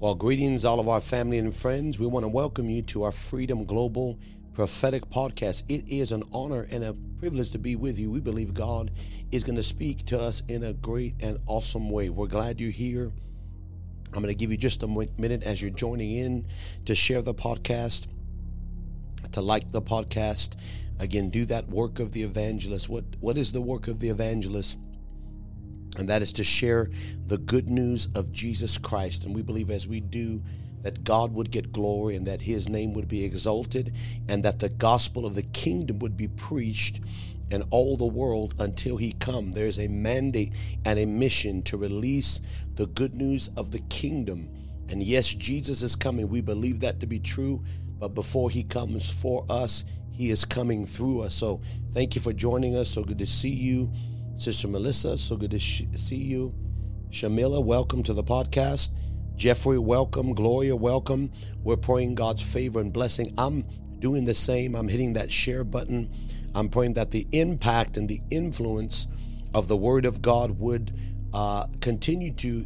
Well, 0.00 0.14
greetings, 0.14 0.64
all 0.64 0.78
of 0.78 0.88
our 0.88 1.00
family 1.00 1.38
and 1.38 1.52
friends. 1.52 1.98
We 1.98 2.06
want 2.06 2.22
to 2.22 2.28
welcome 2.28 2.70
you 2.70 2.82
to 2.82 3.02
our 3.02 3.10
Freedom 3.10 3.64
Global 3.64 4.16
Prophetic 4.54 5.10
Podcast. 5.10 5.64
It 5.68 5.88
is 5.88 6.12
an 6.12 6.22
honor 6.32 6.68
and 6.70 6.84
a 6.84 6.94
privilege 7.18 7.50
to 7.50 7.58
be 7.58 7.74
with 7.74 7.98
you. 7.98 8.08
We 8.08 8.20
believe 8.20 8.54
God 8.54 8.92
is 9.32 9.42
going 9.42 9.56
to 9.56 9.62
speak 9.64 10.06
to 10.06 10.16
us 10.16 10.44
in 10.46 10.62
a 10.62 10.72
great 10.72 11.16
and 11.18 11.40
awesome 11.46 11.90
way. 11.90 12.10
We're 12.10 12.28
glad 12.28 12.60
you're 12.60 12.70
here. 12.70 13.10
I'm 14.12 14.22
going 14.22 14.26
to 14.26 14.36
give 14.36 14.52
you 14.52 14.56
just 14.56 14.84
a 14.84 14.86
minute 14.86 15.42
as 15.42 15.60
you're 15.60 15.72
joining 15.72 16.12
in 16.12 16.46
to 16.84 16.94
share 16.94 17.20
the 17.20 17.34
podcast, 17.34 18.06
to 19.32 19.40
like 19.40 19.72
the 19.72 19.82
podcast. 19.82 20.54
Again, 21.00 21.28
do 21.28 21.44
that 21.46 21.68
work 21.68 21.98
of 21.98 22.12
the 22.12 22.22
evangelist. 22.22 22.88
What 22.88 23.04
what 23.18 23.36
is 23.36 23.50
the 23.50 23.60
work 23.60 23.88
of 23.88 23.98
the 23.98 24.10
evangelist? 24.10 24.78
And 25.96 26.08
that 26.08 26.22
is 26.22 26.32
to 26.32 26.44
share 26.44 26.90
the 27.26 27.38
good 27.38 27.68
news 27.68 28.08
of 28.14 28.32
Jesus 28.32 28.78
Christ. 28.78 29.24
And 29.24 29.34
we 29.34 29.42
believe 29.42 29.70
as 29.70 29.88
we 29.88 30.00
do, 30.00 30.42
that 30.82 31.04
God 31.04 31.32
would 31.34 31.50
get 31.50 31.72
glory 31.72 32.14
and 32.16 32.26
that 32.26 32.42
his 32.42 32.68
name 32.68 32.94
would 32.94 33.08
be 33.08 33.24
exalted 33.24 33.94
and 34.28 34.44
that 34.44 34.60
the 34.60 34.68
gospel 34.68 35.26
of 35.26 35.34
the 35.34 35.42
kingdom 35.42 35.98
would 35.98 36.16
be 36.16 36.28
preached 36.28 37.00
in 37.50 37.62
all 37.70 37.96
the 37.96 38.06
world 38.06 38.54
until 38.58 38.96
he 38.96 39.12
come. 39.12 39.52
There's 39.52 39.78
a 39.78 39.88
mandate 39.88 40.52
and 40.84 40.98
a 40.98 41.06
mission 41.06 41.62
to 41.62 41.76
release 41.76 42.40
the 42.74 42.86
good 42.86 43.14
news 43.14 43.50
of 43.56 43.72
the 43.72 43.80
kingdom. 43.80 44.48
And 44.88 45.02
yes, 45.02 45.34
Jesus 45.34 45.82
is 45.82 45.96
coming. 45.96 46.28
We 46.28 46.40
believe 46.40 46.80
that 46.80 47.00
to 47.00 47.06
be 47.06 47.18
true. 47.18 47.64
But 47.98 48.14
before 48.14 48.50
he 48.50 48.62
comes 48.62 49.10
for 49.10 49.44
us, 49.48 49.84
he 50.12 50.30
is 50.30 50.44
coming 50.44 50.84
through 50.84 51.22
us. 51.22 51.34
So 51.34 51.60
thank 51.92 52.14
you 52.14 52.20
for 52.20 52.32
joining 52.32 52.76
us. 52.76 52.90
So 52.90 53.02
good 53.02 53.18
to 53.18 53.26
see 53.26 53.50
you. 53.50 53.92
Sister 54.38 54.68
Melissa, 54.68 55.18
so 55.18 55.36
good 55.36 55.50
to 55.50 55.58
sh- 55.58 55.82
see 55.96 56.22
you. 56.22 56.54
Shamila, 57.10 57.60
welcome 57.60 58.04
to 58.04 58.14
the 58.14 58.22
podcast. 58.22 58.90
Jeffrey, 59.34 59.80
welcome. 59.80 60.32
Gloria, 60.32 60.76
welcome. 60.76 61.32
We're 61.64 61.76
praying 61.76 62.14
God's 62.14 62.40
favor 62.40 62.78
and 62.78 62.92
blessing. 62.92 63.34
I'm 63.36 63.64
doing 63.98 64.26
the 64.26 64.34
same. 64.34 64.76
I'm 64.76 64.86
hitting 64.86 65.14
that 65.14 65.32
share 65.32 65.64
button. 65.64 66.14
I'm 66.54 66.68
praying 66.68 66.92
that 66.94 67.10
the 67.10 67.26
impact 67.32 67.96
and 67.96 68.08
the 68.08 68.20
influence 68.30 69.08
of 69.54 69.66
the 69.66 69.76
Word 69.76 70.04
of 70.04 70.22
God 70.22 70.60
would 70.60 70.92
uh, 71.34 71.66
continue 71.80 72.32
to 72.34 72.64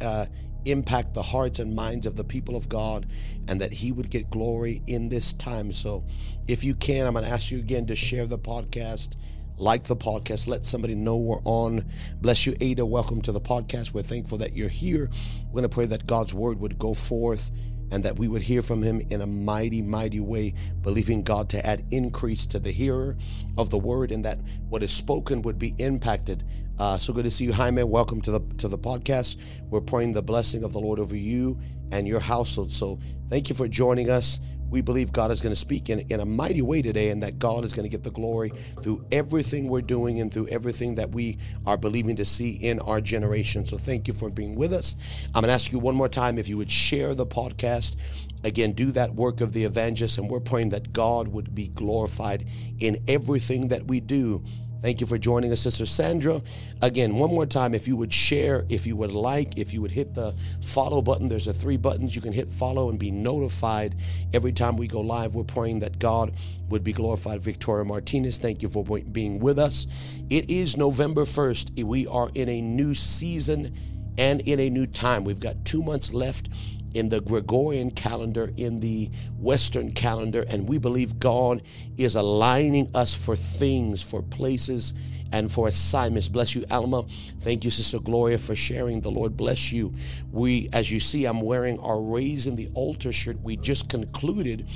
uh, 0.00 0.24
impact 0.64 1.12
the 1.12 1.22
hearts 1.22 1.58
and 1.58 1.76
minds 1.76 2.06
of 2.06 2.16
the 2.16 2.24
people 2.24 2.56
of 2.56 2.70
God 2.70 3.04
and 3.48 3.60
that 3.60 3.74
He 3.74 3.92
would 3.92 4.08
get 4.08 4.30
glory 4.30 4.80
in 4.86 5.10
this 5.10 5.34
time. 5.34 5.72
So, 5.72 6.06
if 6.48 6.64
you 6.64 6.74
can, 6.74 7.06
I'm 7.06 7.12
going 7.12 7.26
to 7.26 7.30
ask 7.30 7.50
you 7.50 7.58
again 7.58 7.84
to 7.88 7.94
share 7.94 8.26
the 8.26 8.38
podcast 8.38 9.16
like 9.62 9.84
the 9.84 9.96
podcast, 9.96 10.48
let 10.48 10.66
somebody 10.66 10.94
know 10.96 11.16
we're 11.16 11.40
on. 11.44 11.84
Bless 12.20 12.46
you, 12.46 12.54
Ada. 12.60 12.84
Welcome 12.84 13.22
to 13.22 13.30
the 13.30 13.40
podcast. 13.40 13.94
We're 13.94 14.02
thankful 14.02 14.38
that 14.38 14.56
you're 14.56 14.68
here. 14.68 15.08
We're 15.46 15.60
going 15.60 15.62
to 15.62 15.68
pray 15.68 15.86
that 15.86 16.04
God's 16.04 16.34
word 16.34 16.58
would 16.58 16.80
go 16.80 16.94
forth 16.94 17.52
and 17.92 18.02
that 18.02 18.18
we 18.18 18.26
would 18.26 18.42
hear 18.42 18.60
from 18.60 18.82
him 18.82 19.00
in 19.10 19.20
a 19.20 19.26
mighty, 19.26 19.80
mighty 19.80 20.18
way, 20.18 20.54
believing 20.82 21.22
God 21.22 21.48
to 21.50 21.64
add 21.64 21.84
increase 21.92 22.44
to 22.46 22.58
the 22.58 22.72
hearer 22.72 23.16
of 23.56 23.70
the 23.70 23.78
word 23.78 24.10
and 24.10 24.24
that 24.24 24.38
what 24.68 24.82
is 24.82 24.92
spoken 24.92 25.42
would 25.42 25.60
be 25.60 25.76
impacted. 25.78 26.42
Uh, 26.80 26.98
so 26.98 27.12
good 27.12 27.24
to 27.24 27.30
see 27.30 27.44
you, 27.44 27.52
Jaime. 27.52 27.84
Welcome 27.84 28.20
to 28.22 28.32
the 28.32 28.40
to 28.58 28.66
the 28.66 28.78
podcast. 28.78 29.36
We're 29.70 29.80
praying 29.80 30.12
the 30.12 30.22
blessing 30.22 30.64
of 30.64 30.72
the 30.72 30.80
Lord 30.80 30.98
over 30.98 31.14
you 31.14 31.60
and 31.92 32.08
your 32.08 32.18
household. 32.20 32.72
So 32.72 32.98
thank 33.28 33.48
you 33.48 33.54
for 33.54 33.68
joining 33.68 34.10
us 34.10 34.40
we 34.72 34.80
believe 34.80 35.12
God 35.12 35.30
is 35.30 35.42
going 35.42 35.52
to 35.52 35.60
speak 35.60 35.90
in, 35.90 36.00
in 36.10 36.20
a 36.20 36.24
mighty 36.24 36.62
way 36.62 36.80
today 36.80 37.10
and 37.10 37.22
that 37.22 37.38
God 37.38 37.64
is 37.64 37.74
going 37.74 37.84
to 37.84 37.90
get 37.90 38.02
the 38.02 38.10
glory 38.10 38.52
through 38.82 39.04
everything 39.12 39.68
we're 39.68 39.82
doing 39.82 40.18
and 40.20 40.32
through 40.32 40.48
everything 40.48 40.94
that 40.94 41.10
we 41.10 41.36
are 41.66 41.76
believing 41.76 42.16
to 42.16 42.24
see 42.24 42.52
in 42.52 42.80
our 42.80 43.00
generation. 43.00 43.66
So 43.66 43.76
thank 43.76 44.08
you 44.08 44.14
for 44.14 44.30
being 44.30 44.54
with 44.54 44.72
us. 44.72 44.96
I'm 45.26 45.42
going 45.42 45.48
to 45.48 45.52
ask 45.52 45.70
you 45.70 45.78
one 45.78 45.94
more 45.94 46.08
time 46.08 46.38
if 46.38 46.48
you 46.48 46.56
would 46.56 46.70
share 46.70 47.14
the 47.14 47.26
podcast. 47.26 47.96
Again, 48.44 48.72
do 48.72 48.90
that 48.92 49.14
work 49.14 49.40
of 49.40 49.52
the 49.52 49.64
evangelist, 49.64 50.18
and 50.18 50.28
we're 50.28 50.40
praying 50.40 50.70
that 50.70 50.92
God 50.92 51.28
would 51.28 51.54
be 51.54 51.68
glorified 51.68 52.44
in 52.80 53.04
everything 53.06 53.68
that 53.68 53.86
we 53.86 54.00
do. 54.00 54.42
Thank 54.82 55.00
you 55.00 55.06
for 55.06 55.16
joining 55.16 55.52
us, 55.52 55.60
Sister 55.60 55.86
Sandra. 55.86 56.42
Again, 56.80 57.14
one 57.14 57.30
more 57.30 57.46
time, 57.46 57.72
if 57.72 57.86
you 57.86 57.94
would 57.96 58.12
share, 58.12 58.64
if 58.68 58.84
you 58.84 58.96
would 58.96 59.12
like, 59.12 59.56
if 59.56 59.72
you 59.72 59.80
would 59.80 59.92
hit 59.92 60.12
the 60.12 60.34
follow 60.60 61.00
button, 61.00 61.28
there's 61.28 61.46
a 61.46 61.52
three 61.52 61.76
buttons. 61.76 62.16
You 62.16 62.20
can 62.20 62.32
hit 62.32 62.50
follow 62.50 62.90
and 62.90 62.98
be 62.98 63.12
notified 63.12 63.94
every 64.34 64.50
time 64.50 64.76
we 64.76 64.88
go 64.88 65.00
live. 65.00 65.36
We're 65.36 65.44
praying 65.44 65.78
that 65.80 66.00
God 66.00 66.32
would 66.68 66.82
be 66.82 66.92
glorified. 66.92 67.42
Victoria 67.42 67.84
Martinez, 67.84 68.38
thank 68.38 68.60
you 68.60 68.68
for 68.68 68.82
being 68.84 69.38
with 69.38 69.56
us. 69.56 69.86
It 70.28 70.50
is 70.50 70.76
November 70.76 71.26
1st. 71.26 71.84
We 71.84 72.08
are 72.08 72.30
in 72.34 72.48
a 72.48 72.60
new 72.60 72.96
season 72.96 73.76
and 74.18 74.40
in 74.40 74.58
a 74.58 74.68
new 74.68 74.88
time. 74.88 75.22
We've 75.22 75.38
got 75.38 75.64
two 75.64 75.82
months 75.82 76.12
left 76.12 76.48
in 76.94 77.08
the 77.08 77.20
Gregorian 77.20 77.90
calendar, 77.90 78.50
in 78.56 78.80
the 78.80 79.10
Western 79.38 79.90
calendar, 79.90 80.44
and 80.48 80.68
we 80.68 80.78
believe 80.78 81.18
God 81.18 81.62
is 81.96 82.14
aligning 82.14 82.90
us 82.94 83.14
for 83.14 83.36
things, 83.36 84.02
for 84.02 84.22
places, 84.22 84.94
and 85.32 85.50
for 85.50 85.66
assignments. 85.66 86.28
Bless 86.28 86.54
you, 86.54 86.64
Alma. 86.70 87.04
Thank 87.40 87.64
you, 87.64 87.70
Sister 87.70 87.98
Gloria, 87.98 88.38
for 88.38 88.54
sharing. 88.54 89.00
The 89.00 89.10
Lord 89.10 89.36
bless 89.36 89.72
you. 89.72 89.94
We, 90.30 90.68
as 90.72 90.90
you 90.90 91.00
see, 91.00 91.24
I'm 91.24 91.40
wearing 91.40 91.80
our 91.80 92.00
Raising 92.00 92.54
the 92.54 92.68
Altar 92.74 93.12
shirt. 93.12 93.40
We 93.40 93.56
just 93.56 93.88
concluded 93.88 94.68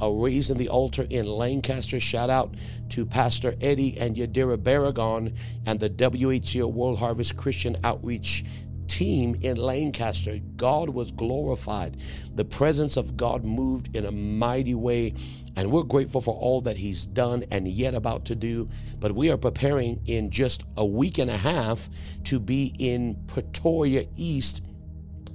a 0.00 0.12
Raising 0.12 0.58
the 0.58 0.68
Altar 0.68 1.06
in 1.08 1.26
Lancaster. 1.26 2.00
Shout 2.00 2.28
out 2.28 2.54
to 2.90 3.06
Pastor 3.06 3.54
Eddie 3.60 3.96
and 3.98 4.16
Yadira 4.16 4.62
Barragon 4.62 5.32
and 5.64 5.80
the 5.80 5.88
WHCO 5.88 6.70
World 6.70 6.98
Harvest 6.98 7.36
Christian 7.36 7.76
Outreach 7.84 8.44
team 8.92 9.34
in 9.40 9.56
Lancaster, 9.56 10.38
God 10.56 10.90
was 10.90 11.12
glorified. 11.12 11.96
The 12.34 12.44
presence 12.44 12.98
of 12.98 13.16
God 13.16 13.42
moved 13.42 13.96
in 13.96 14.04
a 14.04 14.12
mighty 14.12 14.74
way. 14.74 15.14
And 15.56 15.70
we're 15.70 15.82
grateful 15.82 16.20
for 16.20 16.34
all 16.34 16.60
that 16.62 16.76
He's 16.76 17.06
done 17.06 17.44
and 17.50 17.66
yet 17.66 17.94
about 17.94 18.26
to 18.26 18.34
do. 18.34 18.68
But 19.00 19.12
we 19.12 19.30
are 19.30 19.38
preparing 19.38 20.02
in 20.06 20.30
just 20.30 20.64
a 20.76 20.84
week 20.84 21.16
and 21.16 21.30
a 21.30 21.38
half 21.38 21.88
to 22.24 22.38
be 22.38 22.74
in 22.78 23.16
Pretoria 23.26 24.06
East 24.14 24.62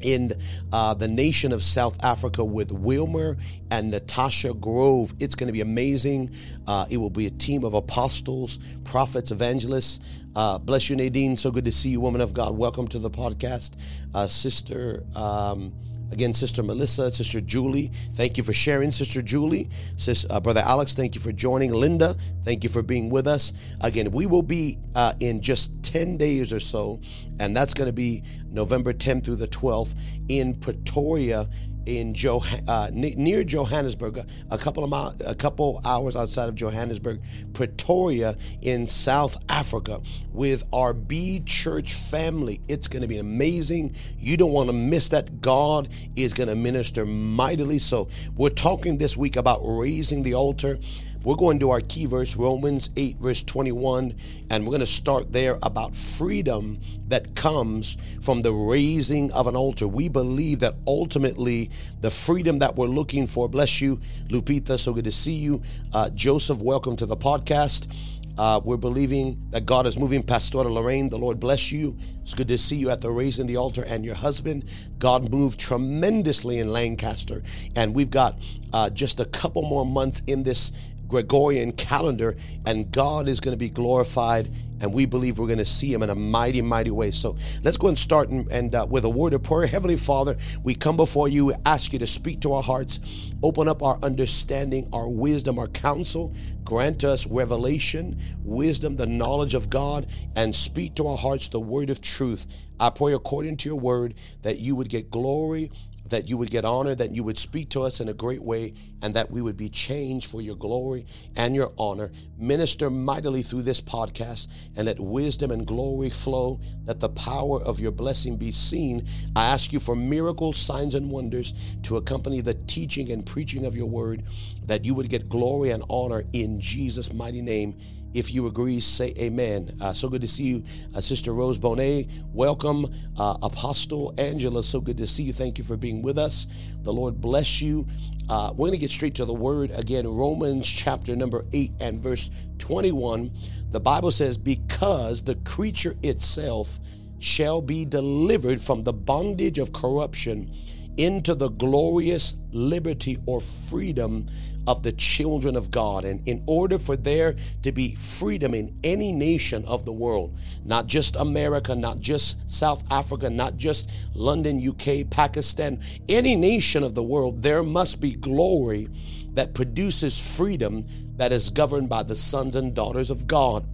in 0.01 0.33
uh, 0.71 0.93
the 0.93 1.07
nation 1.07 1.51
of 1.51 1.63
South 1.63 2.03
Africa 2.03 2.43
with 2.43 2.71
Wilmer 2.71 3.37
and 3.71 3.91
Natasha 3.91 4.53
Grove. 4.53 5.13
It's 5.19 5.35
going 5.35 5.47
to 5.47 5.53
be 5.53 5.61
amazing. 5.61 6.31
Uh, 6.67 6.85
it 6.89 6.97
will 6.97 7.09
be 7.09 7.27
a 7.27 7.31
team 7.31 7.63
of 7.63 7.73
apostles, 7.73 8.59
prophets, 8.83 9.31
evangelists. 9.31 9.99
Uh, 10.35 10.57
bless 10.57 10.89
you, 10.89 10.95
Nadine. 10.95 11.35
So 11.35 11.51
good 11.51 11.65
to 11.65 11.71
see 11.71 11.89
you, 11.89 11.99
woman 11.99 12.21
of 12.21 12.33
God. 12.33 12.55
Welcome 12.57 12.87
to 12.89 12.99
the 12.99 13.09
podcast, 13.09 13.71
uh, 14.13 14.27
sister. 14.27 15.03
Um, 15.15 15.73
Again, 16.11 16.33
Sister 16.33 16.63
Melissa, 16.63 17.11
Sister 17.11 17.41
Julie, 17.41 17.91
thank 18.13 18.37
you 18.37 18.43
for 18.43 18.53
sharing, 18.53 18.91
Sister 18.91 19.21
Julie. 19.21 19.69
Sis, 19.97 20.25
uh, 20.29 20.39
Brother 20.39 20.63
Alex, 20.65 20.93
thank 20.93 21.15
you 21.15 21.21
for 21.21 21.31
joining. 21.31 21.71
Linda, 21.71 22.15
thank 22.43 22.63
you 22.63 22.69
for 22.69 22.81
being 22.81 23.09
with 23.09 23.27
us. 23.27 23.53
Again, 23.81 24.11
we 24.11 24.25
will 24.25 24.41
be 24.41 24.79
uh, 24.95 25.13
in 25.19 25.41
just 25.41 25.83
10 25.83 26.17
days 26.17 26.53
or 26.53 26.59
so, 26.59 27.01
and 27.39 27.55
that's 27.55 27.73
going 27.73 27.87
to 27.87 27.93
be 27.93 28.23
November 28.49 28.93
10th 28.93 29.25
through 29.25 29.35
the 29.35 29.47
12th 29.47 29.95
in 30.29 30.55
Pretoria 30.55 31.49
in 31.87 32.13
jo- 32.13 32.43
uh, 32.67 32.91
near 32.93 33.43
Johannesburg, 33.45 34.19
a 34.51 34.57
couple 34.57 34.83
of 34.83 35.21
a 35.25 35.33
couple 35.35 35.81
hours 35.85 36.15
outside 36.17 36.49
of 36.49 36.55
Johannesburg, 36.55 37.21
Pretoria 37.53 38.35
in 38.61 38.87
South 38.87 39.37
Africa, 39.49 40.01
with 40.33 40.65
our 40.73 40.93
B 40.93 41.41
Church 41.45 41.93
family. 41.93 42.59
It's 42.67 42.89
going 42.89 43.03
to 43.03 43.07
be 43.07 43.17
amazing. 43.17 43.95
You 44.19 44.35
don't 44.35 44.51
want 44.51 44.69
to 44.69 44.73
miss 44.73 45.09
that. 45.09 45.39
God 45.39 45.87
is 46.17 46.33
going 46.33 46.49
to 46.49 46.55
minister 46.55 47.05
mightily. 47.05 47.79
So 47.79 48.09
we're 48.35 48.49
talking 48.49 48.97
this 48.97 49.15
week 49.15 49.37
about 49.37 49.61
raising 49.63 50.23
the 50.23 50.33
altar. 50.33 50.79
We're 51.23 51.35
going 51.35 51.59
to 51.59 51.71
our 51.71 51.81
key 51.81 52.05
verse, 52.05 52.35
Romans 52.35 52.89
8, 52.95 53.17
verse 53.17 53.43
21, 53.43 54.15
and 54.49 54.63
we're 54.63 54.69
going 54.69 54.79
to 54.79 54.85
start 54.85 55.33
there 55.33 55.57
about 55.61 55.95
freedom 55.95 56.79
that 57.07 57.35
comes 57.35 57.97
from 58.21 58.43
the 58.43 58.53
raising 58.53 59.31
of 59.33 59.47
an 59.47 59.55
altar. 59.55 59.87
We 59.87 60.09
believe 60.09 60.59
that 60.59 60.75
ultimately 60.85 61.69
the 62.01 62.11
freedom 62.11 62.59
that 62.59 62.75
we're 62.75 62.87
looking 62.87 63.27
for, 63.27 63.49
bless 63.49 63.81
you, 63.81 63.99
Lupita, 64.29 64.79
so 64.79 64.93
good 64.93 65.05
to 65.05 65.11
see 65.11 65.33
you. 65.33 65.61
Uh, 65.91 66.09
Joseph, 66.11 66.59
welcome 66.59 66.95
to 66.95 67.05
the 67.05 67.17
podcast. 67.17 67.91
Uh, 68.37 68.61
we're 68.63 68.77
believing 68.77 69.41
that 69.49 69.65
God 69.65 69.87
is 69.87 69.97
moving. 69.97 70.21
Pastor 70.21 70.59
Lorraine, 70.59 71.09
the 71.09 71.17
Lord 71.17 71.39
bless 71.39 71.71
you. 71.71 71.97
It's 72.21 72.35
good 72.35 72.47
to 72.49 72.57
see 72.57 72.75
you 72.75 72.91
at 72.91 73.01
the 73.01 73.09
raising 73.09 73.47
the 73.47 73.57
altar 73.57 73.83
and 73.83 74.05
your 74.05 74.15
husband. 74.15 74.65
God 74.99 75.31
moved 75.31 75.59
tremendously 75.59 76.59
in 76.59 76.71
Lancaster. 76.71 77.41
And 77.75 77.95
we've 77.95 78.11
got 78.11 78.37
uh, 78.73 78.91
just 78.91 79.19
a 79.19 79.25
couple 79.25 79.63
more 79.63 79.85
months 79.85 80.21
in 80.27 80.43
this 80.43 80.71
Gregorian 81.07 81.71
calendar, 81.71 82.35
and 82.65 82.91
God 82.91 83.27
is 83.27 83.39
going 83.39 83.53
to 83.53 83.57
be 83.57 83.69
glorified. 83.69 84.49
And 84.79 84.93
we 84.93 85.07
believe 85.07 85.39
we're 85.39 85.47
going 85.47 85.57
to 85.57 85.65
see 85.65 85.91
him 85.91 86.03
in 86.03 86.11
a 86.11 86.15
mighty, 86.15 86.61
mighty 86.61 86.91
way. 86.91 87.09
So 87.09 87.35
let's 87.63 87.77
go 87.77 87.87
and 87.87 87.97
start 87.97 88.29
and, 88.29 88.47
and 88.51 88.75
uh, 88.75 88.85
with 88.87 89.05
a 89.05 89.09
word 89.09 89.33
of 89.33 89.41
prayer. 89.41 89.65
Heavenly 89.65 89.95
Father, 89.95 90.37
we 90.63 90.75
come 90.75 90.95
before 90.95 91.27
you, 91.27 91.51
ask 91.65 91.93
you 91.93 91.99
to 91.99 92.05
speak 92.05 92.41
to 92.41 92.53
our 92.53 92.61
hearts, 92.61 92.99
open 93.41 93.67
up 93.67 93.81
our 93.81 93.97
understanding, 94.03 94.87
our 94.93 95.09
wisdom, 95.09 95.57
our 95.57 95.67
counsel. 95.67 96.31
Grant 96.63 97.03
us 97.03 97.25
revelation, 97.25 98.19
wisdom, 98.43 98.97
the 98.97 99.07
knowledge 99.07 99.55
of 99.55 99.69
God, 99.69 100.05
and 100.35 100.53
speak 100.55 100.93
to 100.95 101.07
our 101.07 101.17
hearts 101.17 101.47
the 101.47 101.59
word 101.59 101.89
of 101.89 101.99
truth. 101.99 102.45
I 102.79 102.91
pray 102.91 103.13
according 103.13 103.57
to 103.57 103.69
your 103.69 103.79
word 103.79 104.13
that 104.43 104.59
you 104.59 104.75
would 104.75 104.89
get 104.89 105.09
glory 105.09 105.71
that 106.09 106.29
you 106.29 106.37
would 106.37 106.49
get 106.49 106.65
honor, 106.65 106.95
that 106.95 107.15
you 107.15 107.23
would 107.23 107.37
speak 107.37 107.69
to 107.69 107.83
us 107.83 107.99
in 107.99 108.09
a 108.09 108.13
great 108.13 108.41
way, 108.41 108.73
and 109.01 109.13
that 109.13 109.29
we 109.29 109.41
would 109.41 109.57
be 109.57 109.69
changed 109.69 110.29
for 110.29 110.41
your 110.41 110.55
glory 110.55 111.05
and 111.35 111.55
your 111.55 111.71
honor. 111.77 112.11
Minister 112.37 112.89
mightily 112.89 113.41
through 113.41 113.61
this 113.61 113.81
podcast 113.81 114.47
and 114.75 114.87
let 114.87 114.99
wisdom 114.99 115.51
and 115.51 115.67
glory 115.67 116.09
flow. 116.09 116.59
Let 116.85 116.99
the 116.99 117.09
power 117.09 117.61
of 117.61 117.79
your 117.79 117.91
blessing 117.91 118.37
be 118.37 118.51
seen. 118.51 119.07
I 119.35 119.45
ask 119.45 119.71
you 119.71 119.79
for 119.79 119.95
miracles, 119.95 120.57
signs, 120.57 120.95
and 120.95 121.11
wonders 121.11 121.53
to 121.83 121.97
accompany 121.97 122.41
the 122.41 122.55
teaching 122.55 123.11
and 123.11 123.25
preaching 123.25 123.65
of 123.65 123.75
your 123.75 123.89
word, 123.89 124.23
that 124.63 124.85
you 124.85 124.93
would 124.93 125.09
get 125.09 125.29
glory 125.29 125.69
and 125.69 125.83
honor 125.89 126.23
in 126.33 126.59
Jesus' 126.59 127.13
mighty 127.13 127.41
name. 127.41 127.77
If 128.13 128.33
you 128.33 128.47
agree, 128.47 128.79
say 128.79 129.13
amen. 129.17 129.77
Uh, 129.81 129.93
so 129.93 130.09
good 130.09 130.21
to 130.21 130.27
see 130.27 130.43
you, 130.43 130.63
uh, 130.95 131.01
Sister 131.01 131.33
Rose 131.33 131.57
Bonet. 131.57 132.09
Welcome, 132.33 132.87
uh, 133.17 133.37
Apostle 133.43 134.13
Angela. 134.17 134.63
So 134.63 134.81
good 134.81 134.97
to 134.97 135.07
see 135.07 135.23
you. 135.23 135.33
Thank 135.33 135.57
you 135.57 135.63
for 135.63 135.77
being 135.77 136.01
with 136.01 136.17
us. 136.17 136.47
The 136.83 136.93
Lord 136.93 137.21
bless 137.21 137.61
you. 137.61 137.87
Uh, 138.29 138.51
we're 138.51 138.67
going 138.67 138.73
to 138.73 138.77
get 138.77 138.91
straight 138.91 139.15
to 139.15 139.25
the 139.25 139.33
word 139.33 139.71
again. 139.71 140.07
Romans 140.07 140.67
chapter 140.67 141.15
number 141.15 141.45
8 141.53 141.71
and 141.79 142.01
verse 142.01 142.29
21. 142.59 143.31
The 143.71 143.79
Bible 143.79 144.11
says, 144.11 144.37
Because 144.37 145.21
the 145.23 145.35
creature 145.35 145.95
itself 146.03 146.79
shall 147.19 147.61
be 147.61 147.85
delivered 147.85 148.61
from 148.61 148.83
the 148.83 148.93
bondage 148.93 149.59
of 149.59 149.73
corruption 149.73 150.51
into 150.97 151.35
the 151.35 151.49
glorious 151.49 152.35
liberty 152.51 153.17
or 153.25 153.41
freedom 153.41 154.25
of 154.67 154.83
the 154.83 154.91
children 154.91 155.55
of 155.55 155.71
God. 155.71 156.05
And 156.05 156.27
in 156.27 156.43
order 156.45 156.77
for 156.77 156.95
there 156.95 157.35
to 157.63 157.71
be 157.71 157.95
freedom 157.95 158.53
in 158.53 158.77
any 158.83 159.11
nation 159.11 159.65
of 159.65 159.85
the 159.85 159.93
world, 159.93 160.37
not 160.65 160.85
just 160.87 161.15
America, 161.15 161.75
not 161.75 161.99
just 161.99 162.37
South 162.51 162.83
Africa, 162.91 163.29
not 163.29 163.57
just 163.57 163.89
London, 164.13 164.61
UK, 164.65 165.09
Pakistan, 165.09 165.79
any 166.09 166.35
nation 166.35 166.83
of 166.83 166.93
the 166.93 167.03
world, 167.03 167.41
there 167.41 167.63
must 167.63 167.99
be 167.99 168.11
glory 168.11 168.89
that 169.33 169.53
produces 169.53 170.19
freedom 170.35 170.85
that 171.15 171.31
is 171.31 171.49
governed 171.49 171.89
by 171.89 172.03
the 172.03 172.15
sons 172.15 172.55
and 172.55 172.73
daughters 172.73 173.09
of 173.09 173.25
God. 173.27 173.65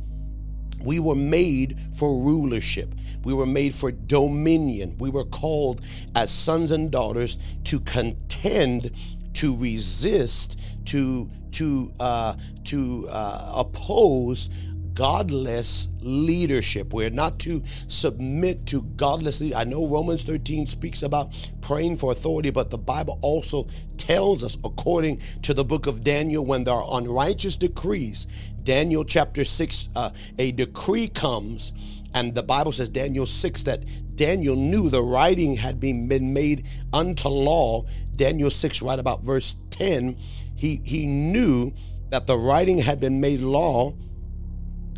We 0.81 0.99
were 0.99 1.15
made 1.15 1.77
for 1.93 2.21
rulership. 2.21 2.93
We 3.23 3.33
were 3.33 3.45
made 3.45 3.73
for 3.73 3.91
dominion. 3.91 4.97
We 4.97 5.09
were 5.09 5.23
called 5.23 5.81
as 6.15 6.31
sons 6.31 6.71
and 6.71 6.91
daughters 6.91 7.37
to 7.65 7.79
contend, 7.79 8.91
to 9.35 9.55
resist, 9.57 10.59
to 10.85 11.29
to 11.51 11.93
uh, 11.99 12.35
to 12.65 13.07
uh, 13.09 13.53
oppose 13.55 14.49
godless 14.93 15.87
leadership. 16.01 16.93
We're 16.93 17.09
not 17.09 17.39
to 17.39 17.63
submit 17.87 18.65
to 18.67 18.83
godless. 18.95 19.41
I 19.53 19.63
know 19.63 19.87
Romans 19.87 20.23
13 20.23 20.67
speaks 20.67 21.03
about 21.03 21.33
praying 21.61 21.97
for 21.97 22.11
authority, 22.11 22.51
but 22.51 22.69
the 22.69 22.77
Bible 22.77 23.19
also 23.21 23.67
tells 23.97 24.43
us, 24.43 24.57
according 24.63 25.21
to 25.41 25.53
the 25.53 25.65
book 25.65 25.87
of 25.87 26.03
Daniel, 26.03 26.45
when 26.45 26.63
there 26.63 26.75
are 26.75 26.99
unrighteous 26.99 27.55
decrees, 27.55 28.27
Daniel 28.63 29.03
chapter 29.03 29.43
6, 29.43 29.89
uh, 29.95 30.11
a 30.37 30.51
decree 30.51 31.07
comes, 31.07 31.73
and 32.13 32.35
the 32.35 32.43
Bible 32.43 32.71
says, 32.71 32.89
Daniel 32.89 33.25
6, 33.25 33.63
that 33.63 33.83
Daniel 34.15 34.55
knew 34.55 34.89
the 34.89 35.01
writing 35.01 35.55
had 35.55 35.79
been, 35.79 36.07
been 36.07 36.33
made 36.33 36.65
unto 36.93 37.27
law. 37.27 37.85
Daniel 38.15 38.51
6, 38.51 38.81
right 38.83 38.99
about 38.99 39.23
verse 39.23 39.55
10, 39.71 40.17
he, 40.55 40.81
he 40.83 41.07
knew 41.07 41.73
that 42.09 42.27
the 42.27 42.37
writing 42.37 42.77
had 42.77 42.99
been 42.99 43.19
made 43.19 43.41
law 43.41 43.93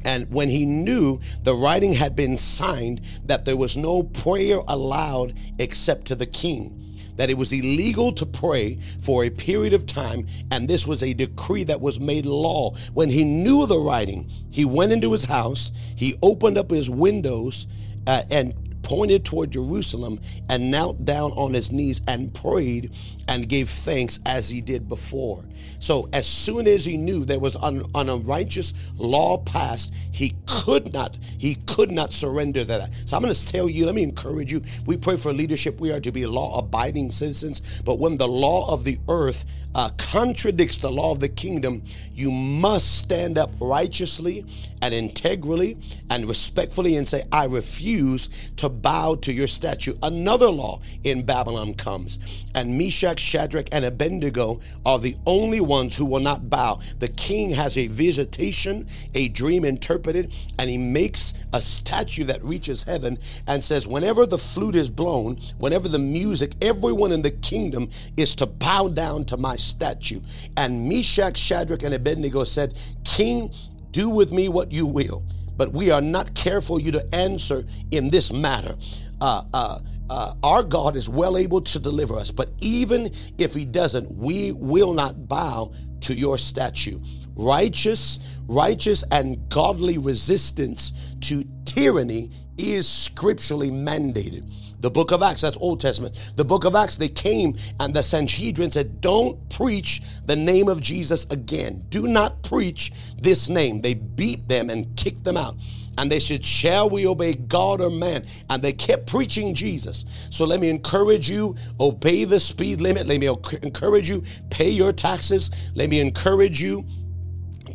and 0.05 0.31
when 0.31 0.49
he 0.49 0.65
knew 0.65 1.19
the 1.41 1.55
writing 1.55 1.91
had 1.91 2.15
been 2.15 2.37
signed, 2.37 3.01
that 3.25 3.43
there 3.43 3.57
was 3.57 3.75
no 3.75 4.03
prayer 4.03 4.59
allowed 4.67 5.33
except 5.57 6.05
to 6.07 6.15
the 6.15 6.27
king 6.27 6.81
that 7.15 7.29
it 7.29 7.37
was 7.37 7.53
illegal 7.53 8.11
to 8.11 8.25
pray 8.25 8.77
for 8.99 9.23
a 9.23 9.29
period 9.29 9.73
of 9.73 9.85
time, 9.85 10.27
and 10.51 10.67
this 10.67 10.85
was 10.85 11.01
a 11.01 11.13
decree 11.13 11.63
that 11.63 11.79
was 11.79 11.99
made 11.99 12.25
law. 12.25 12.75
When 12.93 13.09
he 13.09 13.23
knew 13.23 13.65
the 13.65 13.79
writing, 13.79 14.29
he 14.49 14.65
went 14.65 14.91
into 14.91 15.11
his 15.11 15.25
house, 15.25 15.71
he 15.95 16.15
opened 16.21 16.57
up 16.57 16.69
his 16.69 16.89
windows, 16.89 17.67
uh, 18.07 18.23
and 18.29 18.53
pointed 18.85 19.25
toward 19.25 19.51
Jerusalem 19.51 20.21
and 20.47 20.69
knelt 20.69 21.03
down 21.03 21.31
on 21.31 21.53
his 21.53 21.71
knees 21.71 22.01
and 22.07 22.33
prayed 22.33 22.91
and 23.27 23.49
gave 23.49 23.67
thanks 23.67 24.19
as 24.25 24.47
he 24.47 24.61
did 24.61 24.87
before. 24.87 25.43
So 25.85 26.09
as 26.13 26.25
soon 26.25 26.67
as 26.67 26.83
he 26.83 26.97
knew 26.97 27.25
there 27.25 27.37
was 27.37 27.55
an, 27.61 27.85
an 27.93 28.09
unrighteous 28.09 28.73
law 28.97 29.37
passed, 29.37 29.93
he 30.11 30.33
could 30.47 30.91
not, 30.91 31.15
he 31.37 31.57
could 31.67 31.91
not 31.91 32.11
surrender 32.11 32.63
that. 32.63 32.89
So 33.05 33.15
I'm 33.15 33.21
going 33.21 33.35
to 33.35 33.47
tell 33.47 33.69
you, 33.69 33.85
let 33.85 33.93
me 33.93 34.01
encourage 34.01 34.51
you. 34.51 34.63
We 34.87 34.97
pray 34.97 35.15
for 35.15 35.31
leadership. 35.31 35.79
We 35.79 35.91
are 35.91 35.99
to 35.99 36.11
be 36.11 36.25
law 36.25 36.57
abiding 36.57 37.11
citizens. 37.11 37.61
But 37.83 37.99
when 37.99 38.17
the 38.17 38.27
law 38.27 38.73
of 38.73 38.83
the 38.83 38.97
earth 39.07 39.45
uh, 39.75 39.89
contradicts 39.97 40.77
the 40.77 40.91
law 40.91 41.11
of 41.11 41.19
the 41.19 41.29
kingdom, 41.29 41.83
you 42.13 42.31
must 42.31 42.97
stand 42.97 43.37
up 43.37 43.51
righteously 43.59 44.45
and 44.81 44.93
integrally 44.93 45.77
and 46.09 46.27
respectfully 46.27 46.95
and 46.95 47.05
say, 47.07 47.23
I 47.31 47.45
refuse 47.45 48.29
to 48.55 48.69
bow 48.69 49.15
to 49.15 49.33
your 49.33 49.47
statue. 49.47 49.95
Another 50.01 50.49
law 50.49 50.79
in 51.03 51.25
Babylon 51.25 51.73
comes, 51.73 52.19
and 52.55 52.77
Meshach, 52.77 53.19
Shadrach, 53.19 53.67
and 53.73 53.83
Abednego 53.83 54.61
are 54.85 54.97
the 54.97 55.15
only 55.25 55.59
ones 55.59 55.74
who 55.75 56.05
will 56.05 56.21
not 56.21 56.49
bow. 56.49 56.79
The 56.99 57.07
king 57.07 57.51
has 57.51 57.77
a 57.77 57.87
visitation, 57.87 58.87
a 59.13 59.27
dream 59.27 59.65
interpreted, 59.65 60.33
and 60.57 60.69
he 60.69 60.77
makes 60.77 61.33
a 61.53 61.61
statue 61.61 62.23
that 62.25 62.43
reaches 62.43 62.83
heaven 62.83 63.17
and 63.47 63.63
says, 63.63 63.87
Whenever 63.87 64.25
the 64.25 64.37
flute 64.37 64.75
is 64.75 64.89
blown, 64.89 65.39
whenever 65.57 65.87
the 65.87 65.99
music, 65.99 66.53
everyone 66.61 67.11
in 67.11 67.21
the 67.21 67.31
kingdom 67.31 67.89
is 68.15 68.33
to 68.35 68.45
bow 68.45 68.87
down 68.87 69.25
to 69.25 69.37
my 69.37 69.55
statue. 69.55 70.21
And 70.55 70.87
Meshach, 70.87 71.37
Shadrach, 71.37 71.83
and 71.83 71.93
Abednego 71.93 72.45
said, 72.45 72.77
King, 73.03 73.53
do 73.91 74.09
with 74.09 74.31
me 74.31 74.49
what 74.49 74.71
you 74.71 74.85
will. 74.85 75.23
But 75.57 75.73
we 75.73 75.91
are 75.91 76.01
not 76.01 76.35
careful 76.35 76.79
you 76.79 76.91
to 76.93 77.15
answer 77.15 77.65
in 77.91 78.09
this 78.09 78.31
matter. 78.31 78.75
Uh, 79.21 79.43
uh, 79.53 79.79
uh, 80.09 80.33
our 80.43 80.63
God 80.63 80.95
is 80.95 81.09
well 81.09 81.37
able 81.37 81.61
to 81.61 81.79
deliver 81.79 82.15
us, 82.15 82.31
but 82.31 82.51
even 82.59 83.11
if 83.37 83.53
He 83.53 83.65
doesn't, 83.65 84.11
we 84.11 84.51
will 84.51 84.93
not 84.93 85.27
bow 85.27 85.73
to 86.01 86.13
your 86.13 86.37
statue. 86.37 86.99
Righteous, 87.35 88.19
righteous, 88.47 89.03
and 89.11 89.49
godly 89.49 89.97
resistance 89.97 90.93
to 91.21 91.43
tyranny 91.65 92.31
is 92.57 92.87
scripturally 92.87 93.71
mandated. 93.71 94.49
The 94.79 94.91
book 94.91 95.11
of 95.11 95.23
Acts, 95.23 95.41
that's 95.41 95.57
Old 95.57 95.81
Testament. 95.81 96.15
The 96.35 96.45
book 96.45 96.63
of 96.63 96.75
Acts, 96.75 96.97
they 96.97 97.07
came 97.07 97.57
and 97.79 97.93
the 97.93 98.03
Sanhedrin 98.03 98.71
said, 98.71 99.01
Don't 99.01 99.49
preach 99.49 100.01
the 100.25 100.35
name 100.35 100.67
of 100.67 100.79
Jesus 100.79 101.25
again. 101.31 101.83
Do 101.89 102.07
not 102.07 102.43
preach 102.43 102.91
this 103.17 103.49
name. 103.49 103.81
They 103.81 103.95
beat 103.95 104.47
them 104.47 104.69
and 104.69 104.95
kicked 104.95 105.23
them 105.23 105.37
out. 105.37 105.55
And 105.97 106.11
they 106.11 106.19
said, 106.19 106.43
Shall 106.43 106.89
we 106.89 107.07
obey 107.07 107.33
God 107.35 107.81
or 107.81 107.89
man? 107.89 108.25
And 108.49 108.61
they 108.61 108.73
kept 108.73 109.07
preaching 109.07 109.53
Jesus. 109.53 110.05
So 110.29 110.45
let 110.45 110.59
me 110.59 110.69
encourage 110.69 111.29
you, 111.29 111.55
obey 111.79 112.25
the 112.25 112.39
speed 112.39 112.81
limit. 112.81 113.07
Let 113.07 113.19
me 113.19 113.27
encourage 113.61 114.09
you, 114.09 114.23
pay 114.49 114.69
your 114.69 114.93
taxes. 114.93 115.49
Let 115.73 115.89
me 115.89 115.99
encourage 115.99 116.61
you, 116.61 116.85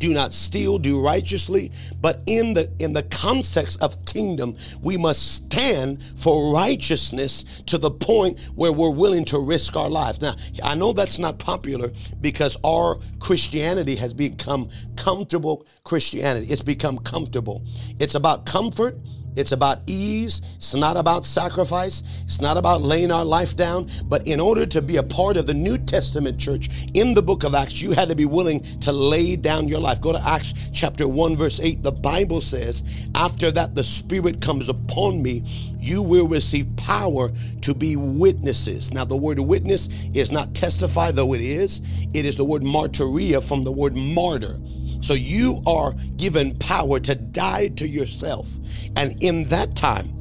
do 0.00 0.12
not 0.12 0.32
steal 0.32 0.78
do 0.78 1.00
righteously 1.00 1.70
but 2.00 2.20
in 2.26 2.54
the 2.54 2.70
in 2.78 2.92
the 2.92 3.02
context 3.04 3.80
of 3.82 4.04
kingdom 4.06 4.56
we 4.80 4.96
must 4.96 5.34
stand 5.34 6.02
for 6.16 6.52
righteousness 6.52 7.44
to 7.66 7.78
the 7.78 7.90
point 7.90 8.40
where 8.54 8.72
we're 8.72 8.90
willing 8.90 9.24
to 9.24 9.38
risk 9.38 9.76
our 9.76 9.90
lives. 9.90 10.20
Now 10.20 10.34
i 10.64 10.74
know 10.74 10.92
that's 10.92 11.18
not 11.18 11.38
popular 11.38 11.92
because 12.20 12.56
our 12.64 12.98
christianity 13.20 13.94
has 13.96 14.12
become 14.12 14.68
comfortable 14.96 15.66
christianity. 15.84 16.46
It's 16.50 16.62
become 16.62 16.98
comfortable. 16.98 17.64
It's 17.98 18.14
about 18.14 18.46
comfort 18.46 18.96
it's 19.40 19.52
about 19.52 19.80
ease. 19.86 20.42
It's 20.56 20.74
not 20.74 20.96
about 20.96 21.24
sacrifice. 21.24 22.02
It's 22.24 22.40
not 22.40 22.56
about 22.56 22.82
laying 22.82 23.10
our 23.10 23.24
life 23.24 23.56
down. 23.56 23.88
But 24.04 24.26
in 24.26 24.38
order 24.38 24.66
to 24.66 24.82
be 24.82 24.98
a 24.98 25.02
part 25.02 25.36
of 25.36 25.46
the 25.46 25.54
New 25.54 25.78
Testament 25.78 26.38
church 26.38 26.68
in 26.94 27.14
the 27.14 27.22
book 27.22 27.42
of 27.42 27.54
Acts, 27.54 27.80
you 27.80 27.92
had 27.92 28.10
to 28.10 28.14
be 28.14 28.26
willing 28.26 28.60
to 28.80 28.92
lay 28.92 29.36
down 29.36 29.66
your 29.66 29.80
life. 29.80 30.00
Go 30.00 30.12
to 30.12 30.22
Acts 30.24 30.54
chapter 30.72 31.08
1, 31.08 31.36
verse 31.36 31.58
8. 31.58 31.82
The 31.82 31.92
Bible 31.92 32.40
says, 32.40 32.82
After 33.14 33.50
that, 33.52 33.74
the 33.74 33.84
Spirit 33.84 34.40
comes 34.40 34.68
upon 34.68 35.22
me, 35.22 35.42
you 35.78 36.02
will 36.02 36.28
receive 36.28 36.68
power 36.76 37.30
to 37.62 37.74
be 37.74 37.96
witnesses. 37.96 38.92
Now, 38.92 39.04
the 39.04 39.16
word 39.16 39.40
witness 39.40 39.88
is 40.12 40.30
not 40.30 40.54
testify, 40.54 41.10
though 41.10 41.32
it 41.32 41.40
is. 41.40 41.80
It 42.12 42.26
is 42.26 42.36
the 42.36 42.44
word 42.44 42.62
martyria 42.62 43.42
from 43.42 43.62
the 43.62 43.72
word 43.72 43.96
martyr. 43.96 44.58
So 45.00 45.14
you 45.14 45.60
are 45.66 45.92
given 46.16 46.56
power 46.58 47.00
to 47.00 47.14
die 47.14 47.68
to 47.68 47.88
yourself. 47.88 48.48
And 48.96 49.22
in 49.22 49.44
that 49.44 49.74
time, 49.76 50.16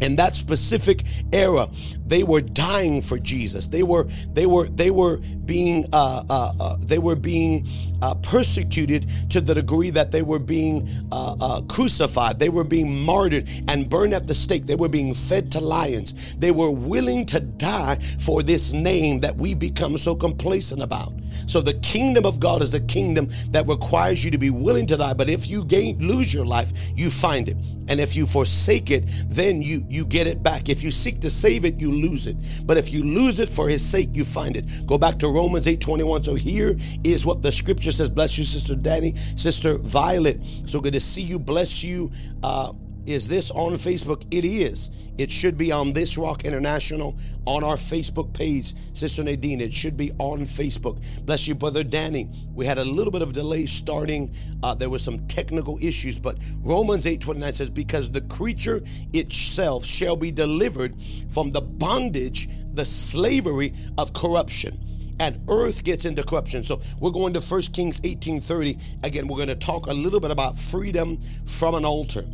in 0.00 0.16
that 0.16 0.36
specific 0.36 1.04
era, 1.32 1.68
they 2.14 2.22
were 2.22 2.40
dying 2.40 3.00
for 3.00 3.18
Jesus. 3.18 3.66
They 3.66 3.82
were 3.82 4.04
they 4.32 4.46
were 4.46 4.68
they 4.68 4.92
were 4.92 5.16
being 5.16 5.84
uh, 5.92 6.22
uh, 6.30 6.52
uh, 6.60 6.76
they 6.78 6.98
were 6.98 7.16
being 7.16 7.66
uh, 8.02 8.14
persecuted 8.14 9.10
to 9.30 9.40
the 9.40 9.52
degree 9.52 9.90
that 9.90 10.12
they 10.12 10.22
were 10.22 10.38
being 10.38 10.88
uh, 11.10 11.36
uh, 11.40 11.60
crucified. 11.62 12.38
They 12.38 12.50
were 12.50 12.62
being 12.62 12.94
martyred 13.00 13.48
and 13.66 13.90
burned 13.90 14.14
at 14.14 14.28
the 14.28 14.34
stake. 14.34 14.66
They 14.66 14.76
were 14.76 14.88
being 14.88 15.12
fed 15.12 15.50
to 15.52 15.60
lions. 15.60 16.14
They 16.36 16.52
were 16.52 16.70
willing 16.70 17.26
to 17.26 17.40
die 17.40 17.98
for 18.20 18.44
this 18.44 18.72
name 18.72 19.18
that 19.20 19.36
we 19.36 19.54
become 19.54 19.98
so 19.98 20.14
complacent 20.14 20.82
about. 20.82 21.14
So 21.46 21.60
the 21.60 21.74
kingdom 21.80 22.26
of 22.26 22.40
God 22.40 22.62
is 22.62 22.74
a 22.74 22.80
kingdom 22.80 23.28
that 23.50 23.66
requires 23.66 24.24
you 24.24 24.30
to 24.30 24.38
be 24.38 24.50
willing 24.50 24.86
to 24.86 24.96
die. 24.96 25.14
But 25.14 25.28
if 25.28 25.48
you 25.48 25.64
gain 25.64 25.98
lose 25.98 26.32
your 26.32 26.46
life, 26.46 26.72
you 26.94 27.10
find 27.10 27.48
it. 27.48 27.56
And 27.88 28.00
if 28.00 28.16
you 28.16 28.26
forsake 28.26 28.90
it, 28.90 29.04
then 29.26 29.62
you 29.62 29.84
you 29.88 30.06
get 30.06 30.26
it 30.26 30.42
back. 30.42 30.68
If 30.68 30.82
you 30.82 30.90
seek 30.90 31.20
to 31.20 31.30
save 31.30 31.64
it, 31.64 31.80
you 31.80 31.90
lose 31.90 32.03
it. 32.12 32.36
But 32.64 32.76
if 32.76 32.92
you 32.92 33.02
lose 33.02 33.40
it 33.40 33.48
for 33.48 33.68
his 33.68 33.84
sake, 33.84 34.10
you 34.12 34.24
find 34.24 34.56
it. 34.56 34.86
Go 34.86 34.98
back 34.98 35.18
to 35.20 35.28
Romans 35.28 35.66
8 35.66 35.80
21. 35.80 36.22
So 36.22 36.34
here 36.34 36.76
is 37.02 37.24
what 37.24 37.42
the 37.42 37.52
scripture 37.52 37.92
says. 37.92 38.10
Bless 38.10 38.38
you, 38.38 38.44
Sister 38.44 38.74
Danny, 38.74 39.14
Sister 39.36 39.78
Violet. 39.78 40.40
So 40.66 40.80
good 40.80 40.92
to 40.92 41.00
see 41.00 41.22
you. 41.22 41.38
Bless 41.38 41.82
you. 41.82 42.10
Uh, 42.42 42.72
is 43.06 43.28
this 43.28 43.50
on 43.50 43.74
Facebook? 43.74 44.24
It 44.30 44.44
is. 44.44 44.90
It 45.16 45.30
should 45.30 45.56
be 45.56 45.70
on 45.70 45.92
This 45.92 46.18
Rock 46.18 46.44
International 46.44 47.16
on 47.46 47.62
our 47.62 47.76
Facebook 47.76 48.32
page, 48.32 48.74
Sister 48.94 49.22
Nadine. 49.22 49.60
It 49.60 49.72
should 49.72 49.96
be 49.96 50.10
on 50.18 50.40
Facebook. 50.40 51.00
Bless 51.24 51.46
you, 51.46 51.54
Brother 51.54 51.84
Danny. 51.84 52.28
We 52.54 52.66
had 52.66 52.78
a 52.78 52.84
little 52.84 53.12
bit 53.12 53.22
of 53.22 53.32
delay 53.32 53.66
starting. 53.66 54.34
Uh, 54.62 54.74
there 54.74 54.90
were 54.90 54.98
some 54.98 55.26
technical 55.28 55.78
issues, 55.80 56.18
but 56.18 56.38
Romans 56.62 57.06
8 57.06 57.20
29 57.20 57.52
says, 57.52 57.70
Because 57.70 58.10
the 58.10 58.22
creature 58.22 58.82
itself 59.12 59.84
shall 59.84 60.16
be 60.16 60.32
delivered 60.32 60.94
from 61.28 61.50
the 61.50 61.60
bondage, 61.60 62.48
the 62.72 62.84
slavery 62.84 63.72
of 63.98 64.12
corruption 64.12 64.80
and 65.20 65.40
earth 65.48 65.84
gets 65.84 66.04
into 66.04 66.22
corruption. 66.24 66.64
So 66.64 66.80
we're 66.98 67.10
going 67.10 67.34
to 67.34 67.40
1 67.40 67.62
Kings 67.72 68.00
18:30. 68.00 68.78
Again, 69.04 69.28
we're 69.28 69.36
going 69.36 69.48
to 69.48 69.54
talk 69.54 69.86
a 69.86 69.94
little 69.94 70.20
bit 70.20 70.30
about 70.30 70.58
freedom 70.58 71.18
from 71.46 71.74
an 71.74 71.84
altar. 71.84 72.24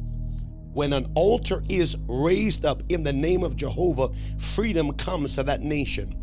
When 0.73 0.93
an 0.93 1.11
altar 1.15 1.63
is 1.69 1.97
raised 2.07 2.65
up 2.65 2.83
in 2.89 3.03
the 3.03 3.13
name 3.13 3.43
of 3.43 3.57
Jehovah, 3.57 4.11
freedom 4.39 4.93
comes 4.93 5.35
to 5.35 5.43
that 5.45 5.63
nation. 5.63 6.17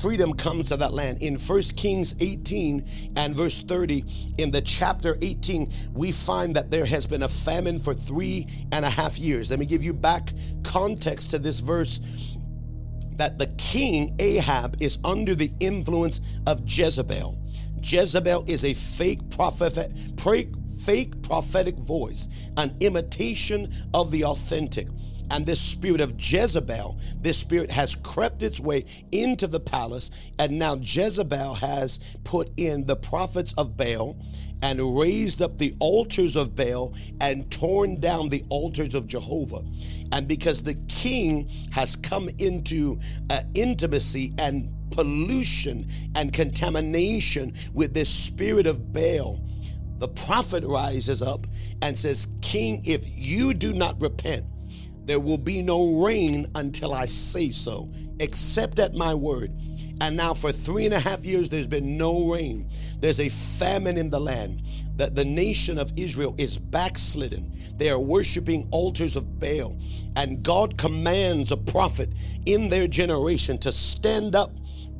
Freedom 0.00 0.32
comes 0.32 0.68
to 0.68 0.76
that 0.78 0.92
land. 0.92 1.22
In 1.22 1.36
1 1.36 1.62
Kings 1.76 2.14
18 2.18 3.12
and 3.16 3.34
verse 3.34 3.60
30, 3.60 4.04
in 4.38 4.50
the 4.50 4.62
chapter 4.62 5.18
18, 5.20 5.70
we 5.92 6.10
find 6.10 6.56
that 6.56 6.70
there 6.70 6.86
has 6.86 7.06
been 7.06 7.22
a 7.22 7.28
famine 7.28 7.78
for 7.78 7.92
three 7.92 8.46
and 8.72 8.84
a 8.84 8.90
half 8.90 9.18
years. 9.18 9.50
Let 9.50 9.58
me 9.58 9.66
give 9.66 9.84
you 9.84 9.92
back 9.92 10.32
context 10.64 11.30
to 11.30 11.38
this 11.38 11.60
verse 11.60 12.00
that 13.16 13.38
the 13.38 13.46
king 13.58 14.16
Ahab 14.18 14.82
is 14.82 14.98
under 15.04 15.34
the 15.34 15.52
influence 15.60 16.20
of 16.46 16.62
Jezebel. 16.66 17.38
Jezebel 17.82 18.44
is 18.48 18.64
a 18.64 18.74
fake 18.74 19.28
prophet, 19.30 19.92
fake 20.84 21.22
prophetic 21.22 21.76
voice, 21.76 22.28
an 22.56 22.76
imitation 22.80 23.72
of 23.94 24.10
the 24.10 24.24
authentic. 24.24 24.88
And 25.30 25.46
this 25.46 25.60
spirit 25.60 26.00
of 26.00 26.14
Jezebel, 26.18 26.98
this 27.16 27.38
spirit 27.38 27.70
has 27.70 27.94
crept 27.94 28.42
its 28.42 28.60
way 28.60 28.84
into 29.12 29.46
the 29.46 29.60
palace, 29.60 30.10
and 30.38 30.58
now 30.58 30.76
Jezebel 30.76 31.54
has 31.54 32.00
put 32.24 32.50
in 32.58 32.84
the 32.84 32.96
prophets 32.96 33.54
of 33.56 33.76
Baal 33.76 34.18
and 34.60 34.98
raised 34.98 35.40
up 35.40 35.58
the 35.58 35.74
altars 35.80 36.36
of 36.36 36.54
Baal 36.54 36.94
and 37.20 37.50
torn 37.50 37.98
down 37.98 38.28
the 38.28 38.44
altars 38.48 38.94
of 38.94 39.06
Jehovah. 39.06 39.62
And 40.12 40.28
because 40.28 40.62
the 40.62 40.74
king 40.88 41.48
has 41.72 41.96
come 41.96 42.28
into 42.38 43.00
uh, 43.30 43.40
intimacy 43.54 44.34
and 44.38 44.70
pollution 44.90 45.88
and 46.14 46.32
contamination 46.32 47.54
with 47.72 47.94
this 47.94 48.10
spirit 48.10 48.66
of 48.66 48.92
Baal, 48.92 49.40
the 50.02 50.08
prophet 50.08 50.64
rises 50.66 51.22
up 51.22 51.46
and 51.80 51.96
says, 51.96 52.26
King, 52.40 52.82
if 52.84 53.04
you 53.06 53.54
do 53.54 53.72
not 53.72 54.02
repent, 54.02 54.44
there 55.04 55.20
will 55.20 55.38
be 55.38 55.62
no 55.62 56.02
rain 56.02 56.50
until 56.56 56.92
I 56.92 57.06
say 57.06 57.52
so, 57.52 57.88
except 58.18 58.80
at 58.80 58.94
my 58.94 59.14
word. 59.14 59.52
And 60.00 60.16
now, 60.16 60.34
for 60.34 60.50
three 60.50 60.86
and 60.86 60.92
a 60.92 60.98
half 60.98 61.24
years, 61.24 61.48
there's 61.48 61.68
been 61.68 61.96
no 61.96 62.28
rain. 62.32 62.68
There's 62.98 63.20
a 63.20 63.28
famine 63.28 63.96
in 63.96 64.10
the 64.10 64.18
land. 64.18 64.64
That 64.96 65.14
the 65.14 65.24
nation 65.24 65.78
of 65.78 65.92
Israel 65.96 66.34
is 66.36 66.58
backslidden. 66.58 67.56
They 67.76 67.88
are 67.88 68.00
worshiping 68.00 68.66
altars 68.72 69.14
of 69.14 69.38
Baal. 69.38 69.78
And 70.16 70.42
God 70.42 70.78
commands 70.78 71.52
a 71.52 71.56
prophet 71.56 72.12
in 72.44 72.68
their 72.68 72.88
generation 72.88 73.56
to 73.58 73.70
stand 73.70 74.34
up 74.34 74.50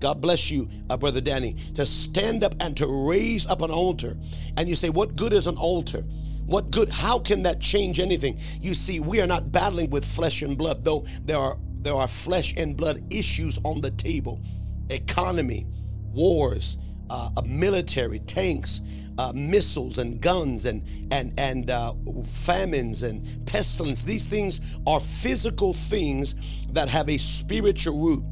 God 0.02 0.20
bless 0.20 0.50
you, 0.50 0.68
uh, 0.90 0.96
Brother 0.96 1.20
Danny, 1.20 1.54
to 1.76 1.86
stand 1.86 2.42
up 2.42 2.56
and 2.58 2.76
to 2.76 2.88
raise 2.88 3.46
up 3.46 3.62
an 3.62 3.70
altar. 3.70 4.16
And 4.56 4.68
you 4.68 4.74
say, 4.74 4.90
What 4.90 5.14
good 5.14 5.32
is 5.32 5.46
an 5.46 5.56
altar? 5.56 6.00
What 6.44 6.72
good? 6.72 6.88
How 6.88 7.20
can 7.20 7.44
that 7.44 7.60
change 7.60 8.00
anything? 8.00 8.40
You 8.60 8.74
see, 8.74 8.98
we 8.98 9.20
are 9.20 9.28
not 9.28 9.52
battling 9.52 9.90
with 9.90 10.04
flesh 10.04 10.42
and 10.42 10.58
blood, 10.58 10.84
though 10.84 11.06
there 11.24 11.38
are 11.38 11.56
there 11.82 11.94
are 11.94 12.08
flesh 12.08 12.52
and 12.56 12.76
blood 12.76 13.14
issues 13.14 13.60
on 13.64 13.80
the 13.80 13.92
table. 13.92 14.42
Economy, 14.90 15.68
wars, 16.12 16.78
uh, 17.08 17.30
military, 17.46 18.18
tanks, 18.18 18.80
uh, 19.18 19.32
missiles 19.36 19.98
and 19.98 20.20
guns 20.20 20.66
and 20.66 20.82
and 21.12 21.32
and 21.38 21.70
uh, 21.70 21.94
famines 22.26 23.04
and 23.04 23.46
pestilence. 23.46 24.02
These 24.02 24.24
things 24.24 24.60
are 24.84 24.98
physical 24.98 25.74
things 25.74 26.34
that 26.70 26.88
have 26.88 27.08
a 27.08 27.18
spiritual 27.18 28.00
root. 28.00 28.24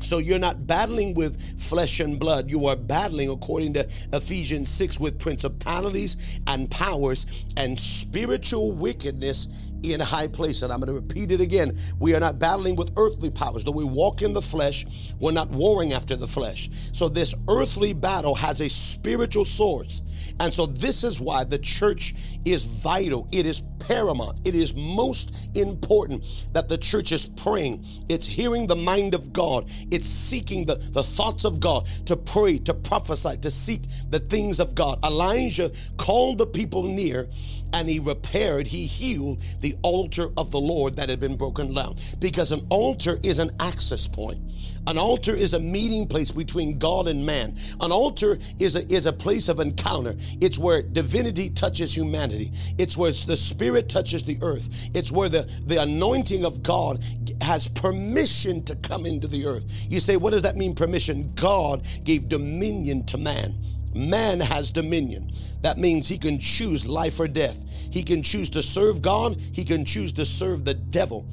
So 0.00 0.18
you're 0.18 0.38
not 0.38 0.66
battling 0.66 1.14
with 1.14 1.60
flesh 1.60 2.00
and 2.00 2.18
blood. 2.18 2.50
You 2.50 2.66
are 2.66 2.76
battling, 2.76 3.30
according 3.30 3.74
to 3.74 3.88
Ephesians 4.12 4.70
6, 4.70 4.98
with 5.00 5.18
principalities 5.18 6.16
and 6.46 6.70
powers 6.70 7.26
and 7.56 7.78
spiritual 7.78 8.72
wickedness 8.72 9.48
in 9.82 10.00
high 10.00 10.28
place. 10.28 10.62
And 10.62 10.72
I'm 10.72 10.80
going 10.80 10.88
to 10.88 10.94
repeat 10.94 11.30
it 11.30 11.40
again. 11.40 11.78
We 11.98 12.14
are 12.14 12.20
not 12.20 12.38
battling 12.38 12.76
with 12.76 12.92
earthly 12.96 13.30
powers. 13.30 13.64
Though 13.64 13.72
we 13.72 13.84
walk 13.84 14.22
in 14.22 14.32
the 14.32 14.42
flesh, 14.42 14.86
we're 15.20 15.32
not 15.32 15.50
warring 15.50 15.92
after 15.92 16.16
the 16.16 16.26
flesh. 16.26 16.70
So 16.92 17.08
this 17.08 17.34
earthly 17.48 17.92
battle 17.92 18.34
has 18.34 18.60
a 18.60 18.68
spiritual 18.68 19.44
source. 19.44 20.02
And 20.40 20.52
so 20.52 20.66
this 20.66 21.04
is 21.04 21.20
why 21.20 21.44
the 21.44 21.58
church 21.58 22.14
is 22.44 22.64
vital. 22.64 23.28
It 23.32 23.46
is 23.46 23.62
paramount. 23.78 24.38
It 24.44 24.54
is 24.54 24.74
most 24.74 25.34
important 25.54 26.24
that 26.52 26.68
the 26.68 26.78
church 26.78 27.12
is 27.12 27.28
praying. 27.28 27.84
It's 28.08 28.26
hearing 28.26 28.66
the 28.66 28.76
mind 28.76 29.14
of 29.14 29.32
God. 29.32 29.70
It's 29.90 30.08
seeking 30.08 30.64
the, 30.64 30.76
the 30.76 31.02
thoughts 31.02 31.44
of 31.44 31.60
God 31.60 31.86
to 32.06 32.16
pray, 32.16 32.58
to 32.58 32.74
prophesy, 32.74 33.36
to 33.38 33.50
seek 33.50 33.82
the 34.10 34.20
things 34.20 34.60
of 34.60 34.74
God. 34.74 34.98
Elijah 35.04 35.70
called 35.96 36.38
the 36.38 36.46
people 36.46 36.82
near 36.82 37.28
and 37.72 37.88
he 37.88 37.98
repaired, 37.98 38.66
he 38.66 38.86
healed 38.86 39.42
the 39.60 39.76
altar 39.82 40.28
of 40.36 40.50
the 40.50 40.60
Lord 40.60 40.96
that 40.96 41.08
had 41.08 41.20
been 41.20 41.36
broken 41.36 41.74
down. 41.74 41.96
Because 42.18 42.52
an 42.52 42.66
altar 42.70 43.18
is 43.22 43.38
an 43.38 43.50
access 43.60 44.06
point. 44.08 44.40
An 44.86 44.96
altar 44.96 45.34
is 45.34 45.52
a 45.52 45.60
meeting 45.60 46.06
place 46.06 46.30
between 46.30 46.78
God 46.78 47.08
and 47.08 47.24
man. 47.24 47.56
An 47.80 47.92
altar 47.92 48.38
is 48.58 48.74
a, 48.74 48.90
is 48.90 49.04
a 49.04 49.12
place 49.12 49.48
of 49.48 49.60
encounter. 49.60 50.14
It's 50.40 50.58
where 50.58 50.82
divinity 50.82 51.50
touches 51.50 51.94
humanity. 51.94 52.52
It's 52.78 52.96
where 52.96 53.12
the 53.12 53.36
spirit 53.36 53.88
touches 53.88 54.24
the 54.24 54.38
earth. 54.40 54.70
It's 54.94 55.12
where 55.12 55.28
the, 55.28 55.48
the 55.66 55.82
anointing 55.82 56.44
of 56.44 56.62
God 56.62 57.04
has 57.42 57.68
permission 57.68 58.64
to 58.64 58.76
come 58.76 59.04
into 59.04 59.26
the 59.26 59.46
earth. 59.46 59.64
You 59.90 60.00
say, 60.00 60.16
what 60.16 60.30
does 60.30 60.42
that 60.42 60.56
mean, 60.56 60.74
permission? 60.74 61.32
God 61.34 61.84
gave 62.04 62.28
dominion 62.28 63.04
to 63.06 63.18
man. 63.18 63.56
Man 63.94 64.40
has 64.40 64.70
dominion. 64.70 65.32
That 65.62 65.78
means 65.78 66.08
he 66.08 66.18
can 66.18 66.38
choose 66.38 66.86
life 66.86 67.18
or 67.18 67.28
death. 67.28 67.64
He 67.90 68.02
can 68.02 68.22
choose 68.22 68.48
to 68.50 68.62
serve 68.62 69.02
God, 69.02 69.40
he 69.52 69.64
can 69.64 69.84
choose 69.84 70.12
to 70.14 70.24
serve 70.24 70.64
the 70.64 70.74
devil. 70.74 71.26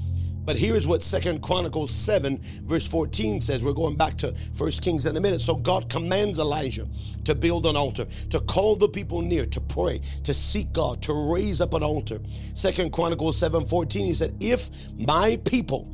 But 0.45 0.57
here's 0.57 0.87
what 0.87 1.01
Second 1.01 1.41
Chronicles 1.41 1.89
7, 1.89 2.39
verse 2.63 2.87
14 2.87 3.41
says. 3.41 3.63
We're 3.63 3.73
going 3.73 3.95
back 3.95 4.15
to 4.19 4.35
First 4.53 4.83
Kings 4.83 5.07
in 5.07 5.17
a 5.17 5.19
minute. 5.19 5.41
So 5.41 5.55
God 5.55 5.89
commands 5.89 6.37
Elijah 6.37 6.87
to 7.23 7.33
build 7.33 7.65
an 7.65 7.75
altar, 7.75 8.05
to 8.29 8.39
call 8.41 8.75
the 8.75 8.87
people 8.87 9.23
near, 9.23 9.47
to 9.47 9.59
pray, 9.59 10.01
to 10.23 10.35
seek 10.35 10.71
God, 10.71 11.01
to 11.01 11.33
raise 11.33 11.61
up 11.61 11.73
an 11.73 11.81
altar. 11.81 12.19
Second 12.53 12.93
Chronicles 12.93 13.39
7, 13.39 13.65
14, 13.65 14.05
he 14.05 14.13
said, 14.13 14.35
If 14.39 14.69
my 14.95 15.37
people, 15.45 15.85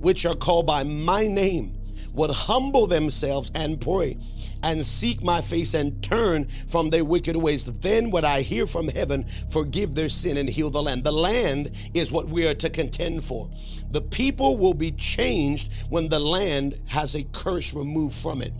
which 0.00 0.26
are 0.26 0.34
called 0.34 0.66
by 0.66 0.82
my 0.82 1.28
name, 1.28 1.78
would 2.14 2.30
humble 2.30 2.88
themselves 2.88 3.52
and 3.54 3.80
pray 3.80 4.18
and 4.62 4.84
seek 4.84 5.22
my 5.22 5.40
face 5.40 5.74
and 5.74 6.02
turn 6.02 6.48
from 6.66 6.90
their 6.90 7.04
wicked 7.04 7.36
ways. 7.36 7.64
Then 7.64 8.10
would 8.10 8.24
I 8.24 8.42
hear 8.42 8.66
from 8.66 8.88
heaven, 8.88 9.26
forgive 9.48 9.94
their 9.94 10.08
sin 10.08 10.36
and 10.36 10.48
heal 10.48 10.70
the 10.70 10.82
land. 10.82 11.04
The 11.04 11.12
land 11.12 11.72
is 11.94 12.12
what 12.12 12.28
we 12.28 12.46
are 12.46 12.54
to 12.54 12.70
contend 12.70 13.24
for. 13.24 13.50
The 13.90 14.00
people 14.00 14.56
will 14.56 14.74
be 14.74 14.92
changed 14.92 15.72
when 15.90 16.08
the 16.08 16.20
land 16.20 16.80
has 16.86 17.14
a 17.14 17.24
curse 17.24 17.74
removed 17.74 18.14
from 18.14 18.40
it. 18.40 18.52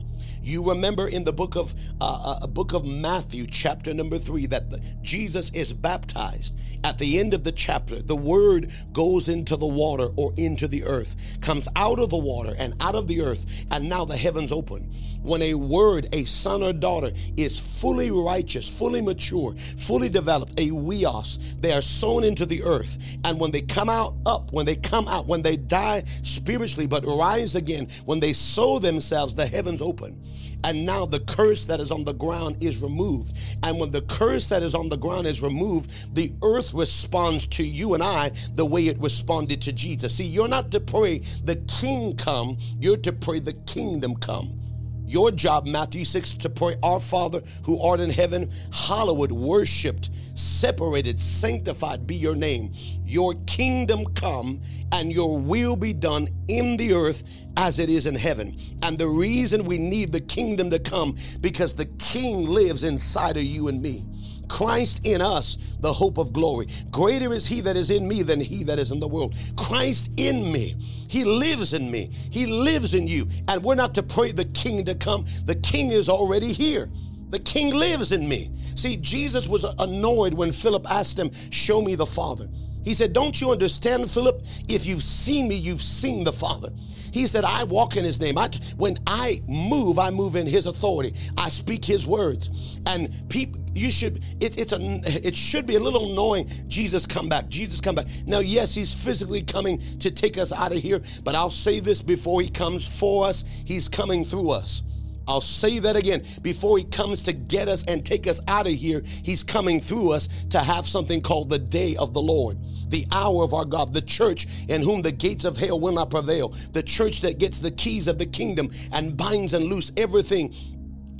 You 0.42 0.68
remember 0.68 1.06
in 1.06 1.22
the 1.24 1.32
book 1.32 1.54
of 1.54 1.72
uh, 2.00 2.38
uh, 2.42 2.46
book 2.48 2.72
of 2.72 2.84
Matthew, 2.84 3.46
chapter 3.46 3.94
number 3.94 4.18
three, 4.18 4.46
that 4.46 4.70
the, 4.70 4.80
Jesus 5.02 5.50
is 5.50 5.72
baptized. 5.72 6.56
At 6.84 6.98
the 6.98 7.20
end 7.20 7.32
of 7.32 7.44
the 7.44 7.52
chapter, 7.52 8.02
the 8.02 8.16
word 8.16 8.72
goes 8.92 9.28
into 9.28 9.56
the 9.56 9.66
water 9.66 10.08
or 10.16 10.34
into 10.36 10.66
the 10.66 10.82
earth, 10.82 11.14
comes 11.40 11.68
out 11.76 12.00
of 12.00 12.10
the 12.10 12.16
water 12.16 12.56
and 12.58 12.74
out 12.80 12.96
of 12.96 13.06
the 13.06 13.22
earth, 13.22 13.46
and 13.70 13.88
now 13.88 14.04
the 14.04 14.16
heavens 14.16 14.50
open. 14.50 14.92
When 15.22 15.42
a 15.42 15.54
word, 15.54 16.08
a 16.12 16.24
son 16.24 16.64
or 16.64 16.72
daughter, 16.72 17.12
is 17.36 17.60
fully 17.60 18.10
righteous, 18.10 18.68
fully 18.68 19.00
mature, 19.00 19.54
fully 19.76 20.08
developed, 20.08 20.58
a 20.58 20.68
huios, 20.70 21.38
they 21.60 21.72
are 21.72 21.82
sown 21.82 22.24
into 22.24 22.44
the 22.44 22.64
earth. 22.64 22.98
And 23.22 23.38
when 23.38 23.52
they 23.52 23.62
come 23.62 23.88
out 23.88 24.16
up, 24.26 24.52
when 24.52 24.66
they 24.66 24.74
come 24.74 25.06
out, 25.06 25.28
when 25.28 25.42
they 25.42 25.56
die 25.56 26.02
spiritually 26.22 26.88
but 26.88 27.06
rise 27.06 27.54
again, 27.54 27.86
when 28.06 28.18
they 28.18 28.32
sow 28.32 28.80
themselves, 28.80 29.34
the 29.34 29.46
heavens 29.46 29.80
open. 29.80 30.20
And 30.64 30.86
now 30.86 31.06
the 31.06 31.20
curse 31.20 31.64
that 31.66 31.80
is 31.80 31.90
on 31.90 32.04
the 32.04 32.14
ground 32.14 32.62
is 32.62 32.82
removed. 32.82 33.36
And 33.62 33.78
when 33.78 33.90
the 33.90 34.02
curse 34.02 34.48
that 34.50 34.62
is 34.62 34.74
on 34.74 34.88
the 34.88 34.96
ground 34.96 35.26
is 35.26 35.42
removed, 35.42 35.90
the 36.14 36.32
earth 36.42 36.72
responds 36.74 37.46
to 37.46 37.64
you 37.64 37.94
and 37.94 38.02
I 38.02 38.32
the 38.54 38.66
way 38.66 38.86
it 38.86 38.98
responded 38.98 39.60
to 39.62 39.72
Jesus. 39.72 40.16
See, 40.16 40.24
you're 40.24 40.48
not 40.48 40.70
to 40.72 40.80
pray 40.80 41.22
the 41.44 41.56
king 41.56 42.16
come, 42.16 42.58
you're 42.80 42.96
to 42.98 43.12
pray 43.12 43.40
the 43.40 43.54
kingdom 43.54 44.16
come. 44.16 44.61
Your 45.04 45.30
job, 45.30 45.66
Matthew 45.66 46.04
6, 46.04 46.34
to 46.34 46.50
pray, 46.50 46.76
Our 46.82 47.00
Father 47.00 47.42
who 47.64 47.80
art 47.80 48.00
in 48.00 48.10
heaven, 48.10 48.50
hallowed, 48.72 49.32
worshiped, 49.32 50.10
separated, 50.34 51.20
sanctified 51.20 52.06
be 52.06 52.14
your 52.14 52.36
name. 52.36 52.72
Your 53.04 53.34
kingdom 53.46 54.06
come 54.14 54.60
and 54.92 55.12
your 55.12 55.36
will 55.38 55.76
be 55.76 55.92
done 55.92 56.28
in 56.48 56.76
the 56.76 56.94
earth 56.94 57.24
as 57.56 57.78
it 57.78 57.90
is 57.90 58.06
in 58.06 58.14
heaven. 58.14 58.56
And 58.82 58.96
the 58.96 59.08
reason 59.08 59.64
we 59.64 59.78
need 59.78 60.12
the 60.12 60.20
kingdom 60.20 60.70
to 60.70 60.78
come 60.78 61.16
because 61.40 61.74
the 61.74 61.86
king 61.86 62.46
lives 62.46 62.84
inside 62.84 63.36
of 63.36 63.42
you 63.44 63.68
and 63.68 63.82
me. 63.82 64.04
Christ 64.48 65.00
in 65.04 65.20
us, 65.20 65.58
the 65.80 65.92
hope 65.92 66.18
of 66.18 66.32
glory. 66.32 66.66
Greater 66.90 67.32
is 67.32 67.46
he 67.46 67.60
that 67.62 67.76
is 67.76 67.90
in 67.90 68.06
me 68.06 68.22
than 68.22 68.40
he 68.40 68.64
that 68.64 68.78
is 68.78 68.90
in 68.90 69.00
the 69.00 69.08
world. 69.08 69.34
Christ 69.56 70.10
in 70.16 70.50
me. 70.50 70.74
He 71.08 71.24
lives 71.24 71.74
in 71.74 71.90
me. 71.90 72.10
He 72.30 72.46
lives 72.46 72.94
in 72.94 73.06
you. 73.06 73.28
And 73.48 73.62
we're 73.62 73.74
not 73.74 73.94
to 73.94 74.02
pray 74.02 74.32
the 74.32 74.44
king 74.46 74.84
to 74.84 74.94
come. 74.94 75.26
The 75.44 75.56
king 75.56 75.90
is 75.90 76.08
already 76.08 76.52
here. 76.52 76.90
The 77.30 77.38
king 77.38 77.74
lives 77.74 78.12
in 78.12 78.28
me. 78.28 78.50
See, 78.74 78.96
Jesus 78.96 79.48
was 79.48 79.64
annoyed 79.78 80.34
when 80.34 80.52
Philip 80.52 80.90
asked 80.90 81.18
him, 81.18 81.30
Show 81.50 81.82
me 81.82 81.94
the 81.94 82.06
Father. 82.06 82.48
He 82.84 82.94
said, 82.94 83.12
Don't 83.12 83.40
you 83.40 83.52
understand, 83.52 84.10
Philip? 84.10 84.42
If 84.68 84.86
you've 84.86 85.02
seen 85.02 85.48
me, 85.48 85.54
you've 85.54 85.82
seen 85.82 86.24
the 86.24 86.32
Father. 86.32 86.70
He 87.12 87.26
said, 87.26 87.44
I 87.44 87.64
walk 87.64 87.96
in 87.96 88.04
his 88.04 88.20
name. 88.20 88.38
I, 88.38 88.50
when 88.76 88.98
I 89.06 89.42
move, 89.46 89.98
I 89.98 90.10
move 90.10 90.34
in 90.34 90.46
his 90.46 90.66
authority. 90.66 91.14
I 91.36 91.50
speak 91.50 91.84
his 91.84 92.06
words. 92.06 92.50
And 92.86 93.28
people, 93.28 93.62
you 93.74 93.90
should, 93.90 94.24
it, 94.40 94.58
it's 94.58 94.72
a, 94.72 94.78
it 95.26 95.36
should 95.36 95.66
be 95.66 95.76
a 95.76 95.80
little 95.80 96.12
annoying. 96.12 96.50
Jesus 96.68 97.06
come 97.06 97.28
back. 97.28 97.48
Jesus 97.48 97.80
come 97.80 97.94
back. 97.94 98.06
Now, 98.26 98.40
yes, 98.40 98.74
he's 98.74 98.94
physically 98.94 99.42
coming 99.42 99.80
to 99.98 100.10
take 100.10 100.38
us 100.38 100.52
out 100.52 100.72
of 100.72 100.78
here, 100.78 101.02
but 101.22 101.34
I'll 101.34 101.50
say 101.50 101.80
this 101.80 102.02
before 102.02 102.40
he 102.40 102.48
comes 102.48 102.98
for 102.98 103.26
us, 103.26 103.44
he's 103.64 103.88
coming 103.88 104.24
through 104.24 104.50
us. 104.50 104.82
I'll 105.28 105.40
say 105.40 105.78
that 105.80 105.96
again. 105.96 106.24
Before 106.42 106.78
he 106.78 106.84
comes 106.84 107.22
to 107.22 107.32
get 107.32 107.68
us 107.68 107.84
and 107.84 108.04
take 108.04 108.26
us 108.26 108.40
out 108.48 108.66
of 108.66 108.72
here, 108.72 109.02
he's 109.22 109.42
coming 109.42 109.80
through 109.80 110.12
us 110.12 110.28
to 110.50 110.58
have 110.60 110.86
something 110.86 111.20
called 111.20 111.48
the 111.48 111.58
day 111.58 111.96
of 111.96 112.12
the 112.12 112.20
Lord, 112.22 112.58
the 112.92 113.06
hour 113.10 113.42
of 113.42 113.52
our 113.52 113.64
God, 113.64 113.92
the 113.92 114.02
church 114.02 114.46
in 114.68 114.82
whom 114.82 115.02
the 115.02 115.10
gates 115.10 115.44
of 115.44 115.56
hell 115.56 115.80
will 115.80 115.92
not 115.92 116.10
prevail, 116.10 116.50
the 116.72 116.82
church 116.82 117.22
that 117.22 117.38
gets 117.38 117.58
the 117.58 117.72
keys 117.72 118.06
of 118.06 118.18
the 118.18 118.26
kingdom 118.26 118.70
and 118.92 119.16
binds 119.16 119.54
and 119.54 119.64
loose 119.64 119.90
everything 119.96 120.54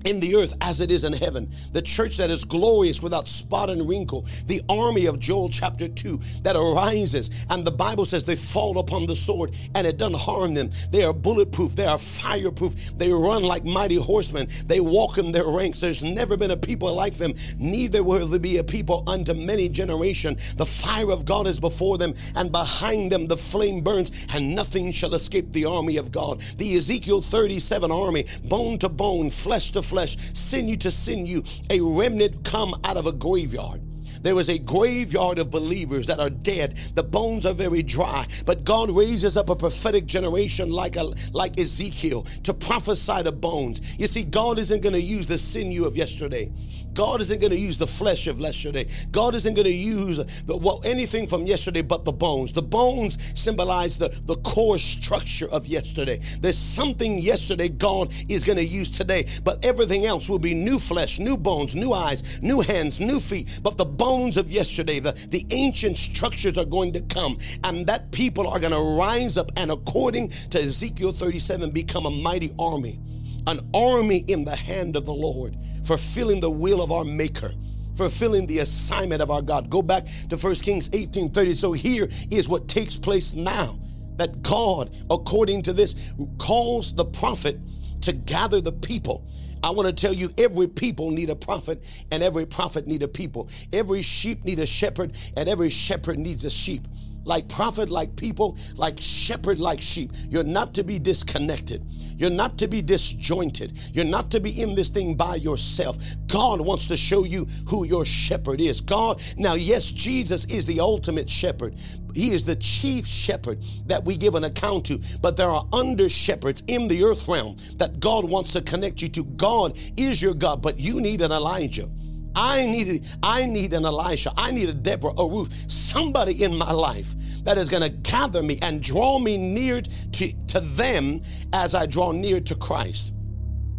in 0.04 0.21
the 0.21 0.37
earth 0.37 0.54
as 0.61 0.80
it 0.80 0.90
is 0.90 1.04
in 1.04 1.12
heaven. 1.12 1.50
The 1.73 1.82
church 1.82 2.16
that 2.16 2.30
is 2.30 2.44
glorious 2.44 3.02
without 3.02 3.28
spot 3.28 3.71
and 3.71 3.88
wrinkle. 3.88 4.26
The 4.47 4.62
army 4.68 5.06
of 5.06 5.18
Joel 5.18 5.49
chapter 5.49 5.88
2 5.88 6.21
that 6.42 6.56
arises. 6.56 7.30
And 7.50 7.64
the 7.64 7.71
Bible 7.71 8.04
says 8.04 8.25
they 8.25 8.37
fall 8.37 8.78
upon 8.78 9.06
the 9.06 9.16
sword 9.16 9.54
and 9.75 9.87
it 9.87 9.99
doesn't 9.99 10.18
harm 10.18 10.54
them. 10.54 10.71
They 10.90 11.04
are 11.04 11.12
bulletproof. 11.12 11.76
They 11.76 11.87
are 11.87 11.99
fireproof. 11.99 12.97
They 12.97 13.12
run 13.12 13.42
like 13.42 13.64
mighty 13.64 13.97
horsemen. 13.97 14.49
They 14.66 14.80
walk 14.80 15.18
in 15.18 15.32
their 15.32 15.47
ranks. 15.47 15.80
There's 15.80 16.04
never 16.04 16.37
been 16.37 16.50
a 16.50 16.56
people 16.56 16.92
like 16.94 17.14
them. 17.14 17.35
Neither 17.59 18.02
will 18.02 18.26
there 18.26 18.40
be 18.40 18.59
a 18.59 18.64
people 18.64 19.05
unto 19.07 19.35
many 19.35 19.68
generation. 19.68 20.37
The 20.57 20.66
fire 20.66 21.11
of 21.11 21.24
God 21.24 21.46
is 21.46 21.61
before 21.61 21.98
them 21.98 22.14
and 22.35 22.53
behind 22.53 23.11
them 23.11 23.27
the 23.27 23.37
flame 23.37 23.83
burns 23.83 24.11
and 24.33 24.55
nothing 24.55 24.92
shall 24.92 25.14
escape 25.14 25.53
the 25.53 25.64
army 25.64 25.96
of 25.96 26.12
God. 26.12 26.40
The 26.59 26.77
Ezekiel 26.77 27.22
37 27.22 27.90
army, 27.90 28.27
bone 28.44 28.79
to 28.79 28.88
bone, 28.88 29.31
flesh 29.31 29.70
to 29.72 29.83
flesh, 29.92 30.16
sinew 30.33 30.74
to 30.78 30.90
sinew, 30.90 31.42
a 31.68 31.78
remnant 31.78 32.42
come 32.44 32.74
out 32.83 32.96
of 32.96 33.07
a 33.07 33.12
graveyard. 33.12 33.83
There 34.22 34.38
is 34.38 34.48
a 34.48 34.59
graveyard 34.59 35.38
of 35.38 35.50
believers 35.50 36.07
that 36.07 36.18
are 36.18 36.31
dead. 36.31 36.78
The 36.94 37.02
bones 37.02 37.44
are 37.44 37.52
very 37.52 37.83
dry. 37.83 38.26
But 38.46 38.64
God 38.64 38.90
raises 38.90 39.37
up 39.37 39.50
a 39.50 39.57
prophetic 39.57 40.07
generation 40.07 40.70
like 40.70 40.96
a, 40.96 41.12
like 41.33 41.59
Ezekiel 41.59 42.22
to 42.44 42.55
prophesy 42.55 43.20
the 43.20 43.33
bones. 43.33 43.83
You 43.98 44.07
see, 44.07 44.24
God 44.24 44.59
isn't 44.59 44.81
going 44.81 44.94
to 44.94 45.02
use 45.02 45.26
the 45.26 45.37
sinew 45.37 45.85
of 45.85 45.94
yesterday. 45.94 46.50
God 46.94 47.20
isn't 47.20 47.40
going 47.40 47.52
to 47.52 47.59
use 47.59 47.76
the 47.76 47.87
flesh 47.87 48.26
of 48.26 48.40
yesterday. 48.40 48.87
God 49.11 49.35
isn't 49.35 49.55
going 49.55 49.66
to 49.66 49.72
use 49.72 50.18
the, 50.18 50.57
well 50.57 50.81
anything 50.85 51.26
from 51.26 51.46
yesterday 51.46 51.83
but 51.83 52.05
the 52.05 52.12
bones. 52.12 52.52
The 52.52 52.62
bones 52.62 53.18
symbolize 53.35 53.98
the, 53.98 54.09
the 54.24 54.37
core 54.37 54.78
structure 54.78 55.48
of 55.50 55.66
yesterday. 55.66 56.20
There's 56.40 56.59
something 56.59 57.18
yesterday 57.18 57.68
God 57.68 58.12
is 58.28 58.44
going 58.44 58.59
to 58.59 58.64
use 58.64 58.90
today, 58.90 59.26
but 59.44 59.64
everything 59.64 60.07
else 60.07 60.28
will 60.28 60.38
be 60.38 60.55
new 60.55 60.78
flesh, 60.78 61.18
new 61.18 61.37
bones, 61.37 61.74
new 61.74 61.92
eyes, 61.92 62.40
new 62.42 62.61
hands, 62.61 63.00
new 63.00 63.20
feet. 63.20 63.61
But 63.62 63.76
the 63.76 63.85
bones 63.85 64.37
of 64.37 64.50
yesterday, 64.50 64.98
the, 64.98 65.12
the 65.28 65.46
ancient 65.50 65.96
structures 65.96 66.59
are 66.59 66.64
going 66.64 66.92
to 66.92 67.00
come, 67.02 67.38
and 67.64 67.87
that 67.87 68.11
people 68.12 68.46
are 68.48 68.59
going 68.59 68.72
to 68.72 68.98
rise 68.98 69.37
up 69.37 69.50
and 69.57 69.70
according 69.70 70.31
to 70.50 70.59
Ezekiel 70.59 71.12
37 71.12 71.70
become 71.70 72.07
a 72.07 72.11
mighty 72.11 72.52
army 72.59 73.00
an 73.46 73.61
army 73.74 74.18
in 74.28 74.44
the 74.44 74.55
hand 74.55 74.96
of 74.96 75.05
the 75.05 75.12
Lord, 75.12 75.57
fulfilling 75.85 76.40
the 76.40 76.51
will 76.51 76.83
of 76.83 76.92
our 76.92 77.05
Maker 77.05 77.53
fulfilling 77.95 78.47
the 78.47 78.61
assignment 78.61 79.21
of 79.21 79.31
our 79.31 79.42
God. 79.42 79.68
Go 79.71 79.83
back 79.83 80.07
to 80.31 80.37
1 80.37 80.55
Kings 80.57 80.88
18 80.92 81.31
30. 81.31 81.55
So 81.55 81.73
here 81.73 82.09
is 82.31 82.49
what 82.49 82.68
takes 82.68 82.97
place 82.97 83.35
now 83.35 83.79
that 84.16 84.42
God, 84.42 84.95
according 85.11 85.62
to 85.62 85.73
this, 85.73 85.95
calls 86.38 86.95
the 86.95 87.05
prophet 87.05 87.59
to 88.03 88.12
gather 88.12 88.61
the 88.61 88.73
people. 88.73 89.27
I 89.62 89.71
want 89.71 89.87
to 89.87 89.92
tell 89.92 90.12
you 90.12 90.33
every 90.38 90.66
people 90.66 91.11
need 91.11 91.31
a 91.31 91.37
prophet 91.37 91.85
and 92.11 92.23
every 92.23 92.47
prophet 92.47 92.87
need 92.87 93.03
a 93.03 93.09
people. 93.09 93.49
Every 93.73 94.03
sheep 94.03 94.45
need 94.45 94.59
a 94.59 94.66
shepherd 94.66 95.12
and 95.37 95.49
every 95.49 95.71
shepherd 95.71 96.18
needs 96.18 96.45
a 96.45 96.51
sheep 96.51 96.87
like 97.24 97.48
prophet, 97.48 97.88
like 97.90 98.16
people, 98.16 98.56
like 98.74 99.00
shepherd, 99.00 99.58
like 99.58 99.80
sheep. 99.80 100.12
You're 100.28 100.44
not 100.44 100.74
to 100.74 100.85
be 100.85 100.98
disconnected. 100.98 101.85
You're 102.16 102.30
not 102.30 102.58
to 102.58 102.68
be 102.68 102.82
disjointed. 102.82 103.78
You're 103.92 104.04
not 104.04 104.30
to 104.30 104.40
be 104.40 104.61
in 104.62 104.74
this 104.74 104.90
thing 104.90 105.14
by 105.16 105.37
yourself. 105.37 105.98
God 106.26 106.61
wants 106.61 106.87
to 106.88 106.96
show 106.96 107.24
you 107.24 107.46
who 107.68 107.85
your 107.87 108.04
shepherd 108.04 108.61
is. 108.61 108.80
God, 108.80 109.20
now, 109.37 109.54
yes, 109.54 109.90
Jesus 109.90 110.44
is 110.44 110.64
the 110.64 110.80
ultimate 110.80 111.28
shepherd. 111.28 111.76
He 112.14 112.32
is 112.32 112.42
the 112.42 112.56
chief 112.56 113.06
shepherd 113.06 113.62
that 113.87 114.04
we 114.04 114.16
give 114.16 114.35
an 114.35 114.44
account 114.44 114.85
to, 114.87 115.00
but 115.20 115.37
there 115.37 115.48
are 115.48 115.66
under 115.72 116.08
shepherds 116.08 116.62
in 116.66 116.87
the 116.87 117.02
earth 117.04 117.26
realm 117.26 117.56
that 117.76 118.00
God 118.00 118.24
wants 118.24 118.52
to 118.52 118.61
connect 118.61 119.00
you 119.00 119.08
to. 119.11 119.24
God 119.24 119.78
is 119.96 120.20
your 120.20 120.35
God, 120.35 120.62
but 120.62 120.78
you 120.78 121.00
need 121.00 121.22
an 121.22 121.32
Elijah. 121.32 121.88
I 122.35 122.66
need 122.66 123.07
I 123.23 123.47
need 123.47 123.75
an 123.75 123.85
Elisha. 123.85 124.33
I 124.37 124.51
need 124.51 124.68
a 124.68 124.75
Deborah, 124.75 125.14
a 125.18 125.29
Ruth, 125.29 125.71
somebody 125.71 126.42
in 126.42 126.57
my 126.57 126.73
life 126.73 127.14
that 127.45 127.59
is 127.59 127.68
going 127.68 127.83
to 127.83 127.88
gather 127.88 128.42
me 128.42 128.59
and 128.62 128.83
draw 128.83 129.18
me 129.18 129.37
near 129.37 129.83
to, 129.83 130.33
to 130.47 130.61
them 130.61 131.23
as 131.53 131.75
I 131.75 131.87
draw 131.87 132.12
near 132.12 132.40
to 132.40 132.55
Christ. 132.55 133.12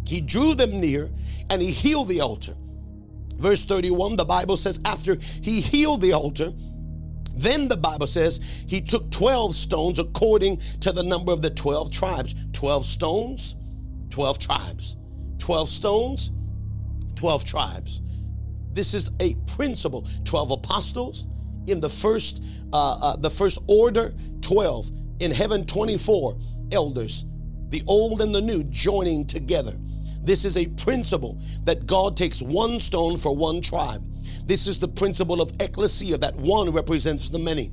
He 0.06 0.20
drew 0.20 0.54
them 0.54 0.80
near 0.80 1.10
and 1.50 1.62
he 1.62 1.70
healed 1.70 2.08
the 2.08 2.20
altar. 2.20 2.54
Verse 3.36 3.64
31, 3.64 4.16
the 4.16 4.24
Bible 4.24 4.56
says, 4.56 4.78
after 4.84 5.16
he 5.42 5.60
healed 5.60 6.00
the 6.00 6.12
altar, 6.12 6.52
then 7.34 7.68
the 7.68 7.76
Bible 7.76 8.06
says 8.06 8.40
he 8.66 8.80
took 8.80 9.10
12 9.10 9.56
stones 9.56 9.98
according 9.98 10.60
to 10.80 10.92
the 10.92 11.02
number 11.02 11.32
of 11.32 11.42
the 11.42 11.50
12 11.50 11.90
tribes. 11.90 12.34
12 12.52 12.86
stones, 12.86 13.56
12 14.10 14.38
tribes. 14.38 14.96
12 15.38 15.68
stones, 15.68 16.30
12 17.16 17.44
tribes. 17.44 18.00
This 18.74 18.92
is 18.92 19.10
a 19.20 19.34
principle. 19.46 20.06
12 20.24 20.50
apostles 20.50 21.26
in 21.66 21.80
the 21.80 21.88
first 21.88 22.42
uh, 22.72 22.98
uh, 23.00 23.16
the 23.16 23.30
first 23.30 23.58
order 23.68 24.12
12 24.42 24.90
in 25.20 25.30
heaven 25.30 25.64
24 25.64 26.38
elders 26.72 27.24
the 27.68 27.82
old 27.86 28.20
and 28.20 28.34
the 28.34 28.40
new 28.40 28.62
joining 28.64 29.26
together. 29.26 29.76
This 30.22 30.44
is 30.44 30.56
a 30.56 30.66
principle 30.66 31.40
that 31.64 31.86
god 31.86 32.16
takes 32.16 32.40
one 32.40 32.78
stone 32.78 33.16
for 33.16 33.34
one 33.34 33.60
tribe. 33.60 34.04
This 34.46 34.66
is 34.66 34.78
the 34.78 34.88
principle 34.88 35.40
of 35.40 35.52
ecclesia 35.60 36.18
that 36.18 36.36
one 36.36 36.70
represents 36.70 37.30
the 37.30 37.38
many. 37.38 37.72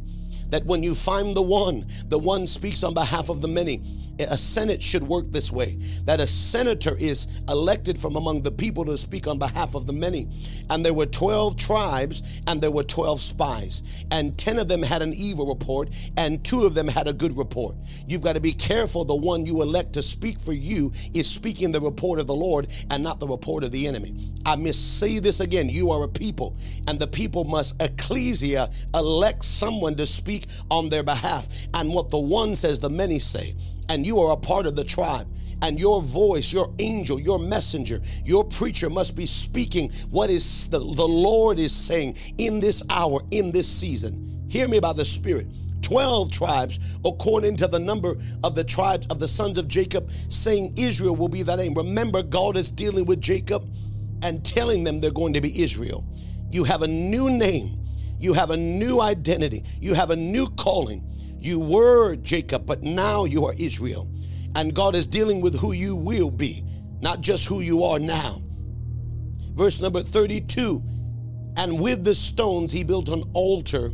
That 0.50 0.66
when 0.66 0.84
you 0.84 0.96
find 0.96 1.36
the 1.36 1.42
one, 1.42 1.86
the 2.08 2.18
one 2.18 2.48
speaks 2.48 2.84
on 2.84 2.94
behalf 2.94 3.30
of 3.30 3.42
the 3.42 3.48
many 3.48 4.11
a 4.29 4.38
Senate 4.38 4.81
should 4.81 5.03
work 5.03 5.31
this 5.31 5.51
way 5.51 5.77
that 6.05 6.19
a 6.19 6.27
senator 6.27 6.95
is 6.97 7.27
elected 7.47 7.97
from 7.97 8.15
among 8.15 8.41
the 8.41 8.51
people 8.51 8.86
to 8.86 8.97
speak 8.97 9.27
on 9.27 9.39
behalf 9.39 9.75
of 9.75 9.88
the 9.88 9.93
many. 9.93 10.27
And 10.69 10.86
there 10.86 10.93
were 10.93 11.05
12 11.05 11.55
tribes 11.55 12.23
and 12.47 12.62
there 12.62 12.71
were 12.71 12.84
12 12.84 13.21
spies. 13.21 13.81
And 14.12 14.38
10 14.38 14.60
of 14.60 14.67
them 14.67 14.84
had 14.84 15.01
an 15.01 15.13
evil 15.13 15.47
report 15.47 15.89
and 16.17 16.43
two 16.43 16.63
of 16.63 16.73
them 16.73 16.88
had 16.88 17.07
a 17.07 17.13
good 17.13 17.38
report. 17.38 17.75
You've 18.07 18.21
got 18.21 18.34
to 18.34 18.41
be 18.41 18.53
careful 18.53 19.05
the 19.05 19.15
one 19.15 19.45
you 19.45 19.62
elect 19.62 19.93
to 19.93 20.03
speak 20.03 20.39
for 20.39 20.53
you 20.53 20.91
is 21.13 21.27
speaking 21.27 21.71
the 21.71 21.81
report 21.81 22.19
of 22.19 22.27
the 22.27 22.36
Lord 22.36 22.67
and 22.89 23.03
not 23.03 23.19
the 23.19 23.27
report 23.27 23.63
of 23.63 23.71
the 23.71 23.88
enemy. 23.88 24.31
I 24.45 24.55
must 24.55 24.99
say 24.99 25.19
this 25.19 25.39
again 25.39 25.69
you 25.69 25.91
are 25.91 26.03
a 26.03 26.07
people, 26.07 26.55
and 26.88 26.99
the 26.99 27.07
people 27.07 27.43
must, 27.43 27.81
ecclesia, 27.81 28.69
elect 28.93 29.45
someone 29.45 29.95
to 29.95 30.07
speak 30.07 30.47
on 30.69 30.89
their 30.89 31.03
behalf. 31.03 31.47
And 31.73 31.93
what 31.93 32.10
the 32.10 32.19
one 32.19 32.55
says, 32.55 32.79
the 32.79 32.89
many 32.89 33.19
say 33.19 33.55
and 33.91 34.08
you 34.08 34.19
are 34.21 34.32
a 34.32 34.38
part 34.38 34.65
of 34.65 34.77
the 34.77 34.86
tribe. 34.86 35.27
And 35.62 35.80
your 35.80 36.01
voice, 36.01 36.51
your 36.54 36.73
angel, 36.80 37.19
your 37.19 37.38
messenger, 37.38 38.01
your 38.23 38.45
preacher 38.45 38.89
must 38.89 39.15
be 39.15 39.25
speaking 39.25 39.91
what 40.10 40.30
is 40.30 40.69
the, 40.69 40.80
the 40.80 41.08
Lord 41.08 41.60
is 41.60 41.73
saying 41.73 42.17
in 42.38 42.62
this 42.62 42.82
hour, 42.89 43.19
in 43.32 43.51
this 43.51 43.67
season. 43.69 44.47
Hear 44.47 44.69
me 44.69 44.80
by 44.80 44.93
the 44.93 45.04
Spirit. 45.04 45.47
12 45.82 46.32
tribes 46.32 46.80
according 47.04 47.58
to 47.58 47.67
the 47.67 47.80
number 47.80 48.15
of 48.45 48.56
the 48.56 48.63
tribes 48.63 49.08
of 49.08 49.19
the 49.19 49.27
sons 49.27 49.58
of 49.58 49.67
Jacob, 49.67 50.10
saying 50.30 50.73
Israel 50.77 51.17
will 51.17 51.27
be 51.27 51.43
that 51.43 51.58
name. 51.58 51.73
Remember, 51.73 52.23
God 52.23 52.56
is 52.56 52.71
dealing 52.71 53.06
with 53.06 53.19
Jacob 53.19 53.69
and 54.23 54.43
telling 54.45 54.86
them 54.86 55.01
they're 55.01 55.12
going 55.12 55.34
to 55.34 55.41
be 55.41 55.62
Israel. 55.62 56.06
You 56.49 56.63
have 56.63 56.82
a 56.82 56.88
new 56.88 57.30
name, 57.30 57.77
you 58.19 58.32
have 58.34 58.51
a 58.51 58.58
new 58.58 59.01
identity, 59.01 59.65
you 59.82 59.95
have 59.95 60.12
a 60.12 60.15
new 60.15 60.47
calling. 60.51 61.11
You 61.41 61.60
were 61.60 62.15
Jacob, 62.15 62.65
but 62.65 62.84
now 62.84 63.25
you 63.25 63.45
are 63.45 63.54
Israel. 63.58 64.08
And 64.56 64.73
God 64.73 64.95
is 64.95 65.08
dealing 65.08 65.41
with 65.41 65.60
who 65.60 65.71
you 65.71 65.95
will 65.95 66.30
be, 66.30 66.63
not 67.01 67.21
just 67.21 67.47
who 67.47 67.62
you 67.62 67.84
are 67.84 67.99
now. 67.99 68.41
Verse 69.54 69.82
number 69.82 70.01
32 70.01 70.84
And 71.58 71.80
with 71.80 72.04
the 72.04 72.15
stones 72.15 72.71
he 72.71 72.84
built 72.84 73.10
an 73.10 73.23
altar 73.34 73.91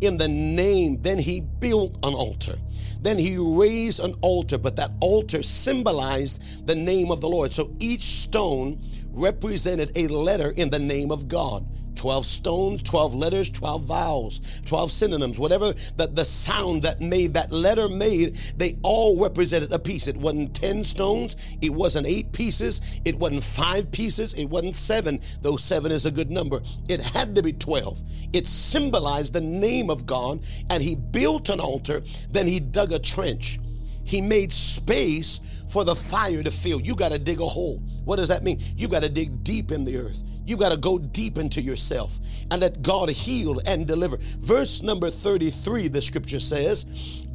in 0.00 0.16
the 0.16 0.28
name. 0.28 1.00
Then 1.02 1.18
he 1.18 1.40
built 1.40 1.96
an 2.02 2.14
altar. 2.14 2.56
Then 3.00 3.18
he 3.18 3.36
raised 3.38 4.00
an 4.00 4.14
altar, 4.20 4.58
but 4.58 4.76
that 4.76 4.92
altar 5.00 5.42
symbolized 5.42 6.66
the 6.66 6.74
name 6.74 7.10
of 7.10 7.20
the 7.20 7.28
Lord. 7.28 7.52
So 7.52 7.74
each 7.78 8.02
stone 8.02 8.82
represented 9.10 9.92
a 9.96 10.08
letter 10.08 10.52
in 10.56 10.70
the 10.70 10.78
name 10.78 11.10
of 11.10 11.28
God. 11.28 11.66
12 11.98 12.24
stones, 12.24 12.82
12 12.82 13.14
letters, 13.14 13.50
12 13.50 13.82
vowels, 13.82 14.40
12 14.66 14.90
synonyms, 14.92 15.38
whatever 15.38 15.74
that 15.96 16.14
the 16.14 16.24
sound 16.24 16.82
that 16.84 17.00
made 17.00 17.34
that 17.34 17.52
letter 17.52 17.88
made, 17.88 18.38
they 18.56 18.78
all 18.82 19.20
represented 19.20 19.72
a 19.72 19.78
piece. 19.78 20.06
It 20.06 20.16
wasn't 20.16 20.54
10 20.54 20.84
stones, 20.84 21.36
it 21.60 21.70
wasn't 21.70 22.06
eight 22.06 22.32
pieces, 22.32 22.80
it 23.04 23.18
wasn't 23.18 23.42
five 23.42 23.90
pieces, 23.90 24.32
it 24.34 24.46
wasn't 24.46 24.76
seven, 24.76 25.20
though 25.42 25.56
seven 25.56 25.90
is 25.90 26.06
a 26.06 26.10
good 26.10 26.30
number. 26.30 26.60
It 26.88 27.00
had 27.00 27.34
to 27.34 27.42
be 27.42 27.52
12. 27.52 28.00
It 28.32 28.46
symbolized 28.46 29.32
the 29.32 29.40
name 29.40 29.90
of 29.90 30.06
God, 30.06 30.44
and 30.70 30.82
he 30.82 30.94
built 30.94 31.48
an 31.48 31.58
altar, 31.58 32.02
then 32.30 32.46
he 32.46 32.60
dug 32.60 32.92
a 32.92 32.98
trench. 33.00 33.58
He 34.04 34.20
made 34.20 34.52
space 34.52 35.40
for 35.68 35.84
the 35.84 35.96
fire 35.96 36.42
to 36.42 36.50
fill. 36.50 36.80
You 36.80 36.94
got 36.94 37.10
to 37.10 37.18
dig 37.18 37.40
a 37.40 37.46
hole. 37.46 37.82
What 38.04 38.16
does 38.16 38.28
that 38.28 38.42
mean? 38.42 38.60
You 38.76 38.88
got 38.88 39.02
to 39.02 39.08
dig 39.08 39.44
deep 39.44 39.70
in 39.70 39.84
the 39.84 39.98
earth. 39.98 40.22
You 40.48 40.56
got 40.56 40.70
to 40.70 40.78
go 40.78 40.98
deep 40.98 41.36
into 41.36 41.60
yourself 41.60 42.18
and 42.50 42.62
let 42.62 42.80
God 42.80 43.10
heal 43.10 43.60
and 43.66 43.86
deliver. 43.86 44.16
Verse 44.38 44.80
number 44.80 45.10
33, 45.10 45.88
the 45.88 46.00
scripture 46.00 46.40
says, 46.40 46.86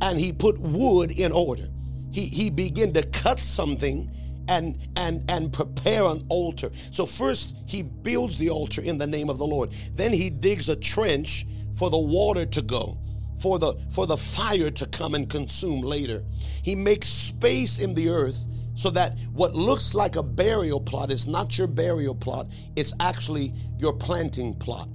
and 0.02 0.20
he 0.20 0.34
put 0.34 0.58
wood 0.58 1.12
in 1.12 1.32
order. 1.32 1.70
He, 2.12 2.26
he 2.26 2.50
began 2.50 2.92
to 2.94 3.04
cut 3.04 3.40
something 3.40 4.10
and 4.48 4.80
and 4.98 5.30
and 5.30 5.54
prepare 5.54 6.06
an 6.06 6.26
altar. 6.28 6.72
So 6.92 7.06
first 7.06 7.56
he 7.68 7.84
builds 7.84 8.40
the 8.40 8.50
altar 8.50 8.82
in 8.82 8.98
the 8.98 9.08
name 9.08 9.30
of 9.30 9.38
the 9.38 9.46
Lord. 9.46 9.74
Then 9.94 10.12
he 10.12 10.32
digs 10.32 10.68
a 10.68 10.76
trench 10.76 11.46
for 11.76 11.92
the 11.92 12.00
water 12.00 12.48
to 12.48 12.62
go 12.64 12.98
for 13.40 13.60
the 13.60 13.76
for 13.92 14.08
the 14.08 14.18
fire 14.18 14.72
to 14.72 14.86
come 14.88 15.14
and 15.14 15.30
consume 15.30 15.82
later. 15.82 16.24
He 16.64 16.76
makes 16.76 17.10
space 17.10 17.78
in 17.78 17.94
the 17.94 18.10
earth 18.10 18.44
so 18.76 18.90
that 18.92 19.18
what 19.32 19.56
looks 19.56 19.94
like 19.94 20.16
a 20.16 20.24
burial 20.24 20.80
plot 20.80 21.12
is 21.12 21.28
not 21.28 21.58
your 21.58 21.68
burial 21.68 22.16
plot, 22.16 22.48
it's 22.76 22.94
actually 23.00 23.54
your 23.78 23.94
planting 23.94 24.54
plot. 24.56 24.90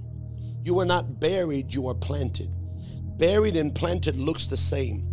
You 0.63 0.79
are 0.79 0.85
not 0.85 1.19
buried, 1.19 1.73
you 1.73 1.87
are 1.87 1.95
planted. 1.95 2.49
Buried 3.17 3.55
and 3.55 3.73
planted 3.73 4.17
looks 4.17 4.47
the 4.47 4.57
same. 4.57 5.05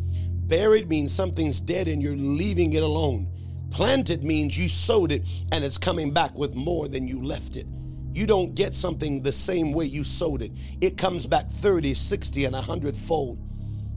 Buried 0.46 0.88
means 0.88 1.14
something's 1.14 1.60
dead 1.60 1.88
and 1.88 2.02
you're 2.02 2.16
leaving 2.16 2.72
it 2.72 2.82
alone. 2.82 3.28
Planted 3.70 4.22
means 4.22 4.56
you 4.56 4.68
sowed 4.68 5.12
it 5.12 5.24
and 5.52 5.64
it's 5.64 5.78
coming 5.78 6.12
back 6.12 6.34
with 6.36 6.54
more 6.54 6.88
than 6.88 7.08
you 7.08 7.20
left 7.20 7.56
it. 7.56 7.66
You 8.12 8.26
don't 8.26 8.54
get 8.54 8.74
something 8.74 9.22
the 9.22 9.32
same 9.32 9.72
way 9.72 9.84
you 9.84 10.02
sowed 10.04 10.40
it. 10.40 10.52
It 10.80 10.96
comes 10.96 11.26
back 11.26 11.50
30, 11.50 11.94
60, 11.94 12.44
and 12.46 12.54
100 12.54 12.96
fold. 12.96 13.38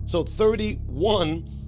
So 0.08 0.24
31 0.24 1.59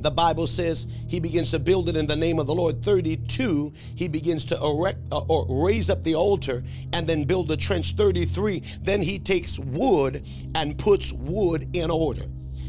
the 0.00 0.10
Bible 0.10 0.46
says 0.46 0.86
he 1.08 1.20
begins 1.20 1.50
to 1.50 1.58
build 1.58 1.88
it 1.88 1.96
in 1.96 2.06
the 2.06 2.16
name 2.16 2.38
of 2.38 2.46
the 2.46 2.54
Lord. 2.54 2.82
32, 2.82 3.72
he 3.94 4.08
begins 4.08 4.44
to 4.46 4.62
erect 4.62 4.98
uh, 5.10 5.20
or 5.28 5.46
raise 5.48 5.90
up 5.90 6.02
the 6.02 6.14
altar 6.14 6.62
and 6.92 7.06
then 7.06 7.24
build 7.24 7.48
the 7.48 7.56
trench. 7.56 7.92
33, 7.92 8.62
then 8.80 9.02
he 9.02 9.18
takes 9.18 9.58
wood 9.58 10.26
and 10.54 10.78
puts 10.78 11.12
wood 11.12 11.68
in 11.74 11.90
order. 11.90 12.24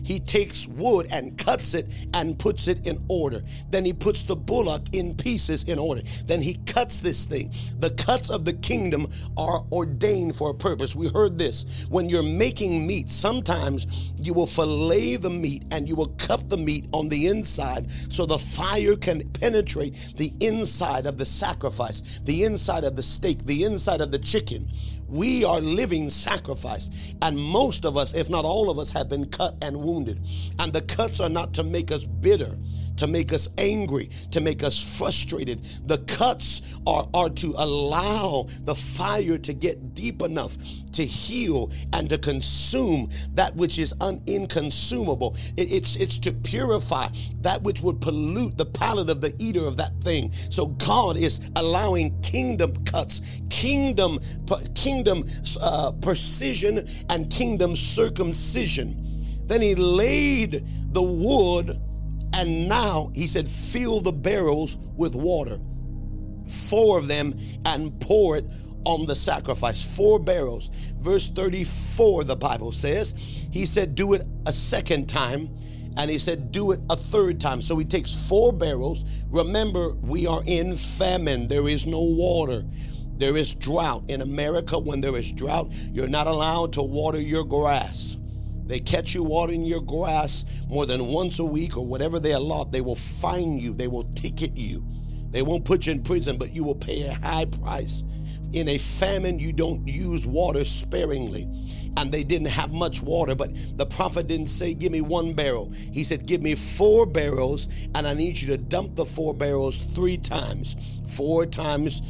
He 0.10 0.20
takes 0.20 0.66
wood 0.68 1.06
and 1.12 1.38
cuts 1.38 1.76
it 1.76 1.88
and 2.16 2.40
puts 2.40 2.68
it 2.68 2.88
in 2.88 3.06
order. 3.10 3.44
Then 3.70 3.86
he 3.86 3.94
puts 3.94 4.24
the 4.24 4.36
bullock 4.36 4.82
in 4.92 5.14
pieces 5.14 5.66
in 5.66 5.78
order. 5.78 6.02
Then 6.26 6.42
he 6.42 6.56
cuts 6.66 7.00
this 7.00 7.26
thing. 7.26 7.54
The 7.78 7.92
cuts 7.92 8.32
of 8.32 8.44
the 8.44 8.54
kingdom 8.54 9.12
are 9.38 9.64
ordained 9.72 10.36
for 10.36 10.50
a 10.50 10.56
purpose. 10.56 10.96
We 10.96 11.10
heard 11.10 11.38
this. 11.38 11.64
When 11.90 12.10
you're 12.10 12.24
making 12.24 12.88
meat, 12.88 13.10
sometimes 13.10 13.86
you 14.18 14.34
will 14.34 14.48
fillet 14.48 15.18
the 15.18 15.30
meat 15.30 15.66
and 15.70 15.88
you 15.88 15.96
will 15.96 16.16
cut 16.18 16.50
the 16.50 16.58
meat 16.58 16.88
on 16.92 17.08
the 17.10 17.28
inside 17.28 17.92
so 18.10 18.26
the 18.26 18.40
fire 18.40 18.96
can 18.96 19.30
penetrate 19.30 19.94
the 20.18 20.34
inside 20.40 21.06
of 21.06 21.20
the 21.20 21.26
sacrifice, 21.26 22.02
the 22.24 22.46
inside 22.46 22.84
of 22.84 22.96
the 22.96 23.04
steak, 23.04 23.46
the 23.46 23.64
inside 23.64 24.02
of 24.02 24.10
the 24.10 24.18
chicken. 24.18 24.68
We 25.10 25.44
are 25.44 25.60
living 25.60 26.10
sacrifice. 26.10 26.90
And 27.22 27.38
most 27.38 27.86
of 27.86 27.98
us, 27.98 28.14
if 28.14 28.30
not 28.30 28.46
all 28.46 28.70
of 28.70 28.78
us, 28.80 28.92
have 28.92 29.10
been 29.10 29.26
cut 29.26 29.56
and 29.62 29.78
wounded. 29.78 30.22
And 30.60 30.72
the 30.72 30.82
cuts 30.82 31.20
are 31.20 31.30
not 31.30 31.54
to 31.56 31.64
make 31.64 31.92
us 31.92 32.06
bitter 32.06 32.58
to 33.00 33.08
make 33.08 33.32
us 33.32 33.48
angry, 33.58 34.10
to 34.32 34.42
make 34.42 34.62
us 34.62 34.98
frustrated. 34.98 35.62
The 35.88 36.00
cuts 36.00 36.62
are, 36.86 37.08
are 37.14 37.30
to 37.30 37.54
allow 37.58 38.48
the 38.66 38.76
fire 38.76 39.38
to 39.38 39.54
get 39.54 39.96
deep 39.96 40.22
enough 40.22 40.58
to 40.92 41.06
heal 41.06 41.72
and 41.94 42.10
to 42.10 42.18
consume 42.18 43.10
that 43.36 43.56
which 43.56 43.80
is 43.80 43.94
un- 44.02 44.22
inconsumable. 44.28 45.38
It, 45.56 45.72
it's, 45.72 45.96
it's 45.96 46.20
to 46.20 46.34
purify 46.34 47.08
that 47.40 47.64
which 47.64 47.80
would 47.82 48.02
pollute 48.02 48.58
the 48.58 48.66
palate 48.66 49.10
of 49.10 49.22
the 49.22 49.34
eater 49.40 49.66
of 49.66 49.78
that 49.78 50.02
thing. 50.02 50.34
So 50.50 50.68
God 50.68 51.16
is 51.16 51.40
allowing 51.56 52.20
kingdom 52.22 52.84
cuts, 52.84 53.22
kingdom, 53.50 54.20
kingdom 54.76 55.26
uh, 55.62 55.94
precision, 56.02 56.86
and 57.10 57.32
kingdom 57.32 57.78
circumcision. 57.78 59.46
Then 59.48 59.62
he 59.62 59.74
laid 59.74 60.66
the 60.94 61.02
wood 61.02 61.80
and 62.40 62.70
now 62.70 63.12
he 63.14 63.28
said, 63.28 63.50
fill 63.50 64.00
the 64.00 64.14
barrels 64.14 64.78
with 64.96 65.14
water, 65.14 65.60
four 66.48 66.98
of 66.98 67.10
them, 67.10 67.38
and 67.66 68.00
pour 68.00 68.38
it 68.38 68.46
on 68.86 69.06
the 69.06 69.16
sacrifice. 69.16 69.84
Four 69.84 70.20
barrels. 70.20 70.72
Verse 71.02 71.28
34, 71.28 72.24
the 72.24 72.38
Bible 72.38 72.72
says, 72.72 73.14
he 73.52 73.66
said, 73.66 73.94
do 73.94 74.14
it 74.14 74.26
a 74.46 74.54
second 74.54 75.10
time. 75.10 75.50
And 75.98 76.10
he 76.10 76.18
said, 76.18 76.54
do 76.54 76.72
it 76.72 76.80
a 76.90 76.96
third 76.96 77.42
time. 77.42 77.60
So 77.60 77.78
he 77.78 77.84
takes 77.84 78.16
four 78.16 78.54
barrels. 78.54 79.04
Remember, 79.30 79.92
we 79.96 80.26
are 80.26 80.42
in 80.46 80.78
famine, 80.78 81.48
there 81.48 81.68
is 81.68 81.86
no 81.86 82.02
water. 82.02 82.64
There 83.18 83.36
is 83.36 83.54
drought. 83.54 84.06
In 84.08 84.22
America, 84.22 84.80
when 84.80 85.02
there 85.02 85.18
is 85.18 85.34
drought, 85.34 85.74
you're 85.92 86.08
not 86.08 86.28
allowed 86.28 86.72
to 86.74 86.82
water 86.82 87.20
your 87.20 87.44
grass. 87.44 88.16
They 88.70 88.80
catch 88.80 89.16
you 89.16 89.24
watering 89.24 89.66
your 89.66 89.82
grass 89.82 90.46
more 90.68 90.86
than 90.86 91.08
once 91.08 91.40
a 91.40 91.44
week 91.44 91.76
or 91.76 91.84
whatever 91.84 92.20
they 92.20 92.34
allot, 92.34 92.72
they 92.72 92.82
will 92.82 92.96
fine 92.96 93.58
you, 93.58 93.74
they 93.74 93.88
will 93.88 94.04
ticket 94.14 94.56
you. 94.56 94.86
They 95.32 95.42
won't 95.42 95.66
put 95.66 95.88
you 95.88 95.94
in 95.94 96.04
prison, 96.04 96.38
but 96.38 96.54
you 96.54 96.64
will 96.64 96.76
pay 96.76 97.02
a 97.02 97.16
high 97.16 97.46
price. 97.46 98.04
In 98.54 98.70
a 98.70 98.78
famine, 98.78 99.40
you 99.40 99.54
don't 99.54 99.88
use 99.88 100.28
water 100.28 100.64
sparingly. 100.66 101.50
And 101.98 102.12
they 102.12 102.24
didn't 102.24 102.50
have 102.50 102.72
much 102.72 103.02
water, 103.02 103.34
but 103.34 103.50
the 103.76 103.88
prophet 103.88 104.28
didn't 104.28 104.48
say, 104.48 104.76
Give 104.76 104.92
me 104.92 105.02
one 105.02 105.34
barrel. 105.34 105.72
He 105.92 106.04
said, 106.04 106.28
Give 106.28 106.44
me 106.44 106.54
four 106.54 107.08
barrels, 107.08 107.68
and 107.96 108.06
I 108.06 108.14
need 108.14 108.40
you 108.40 108.48
to 108.50 108.58
dump 108.58 108.96
the 108.96 109.06
four 109.06 109.34
barrels 109.34 109.80
three 109.80 110.18
times. 110.18 110.76
Four 111.08 111.48
times 111.48 112.04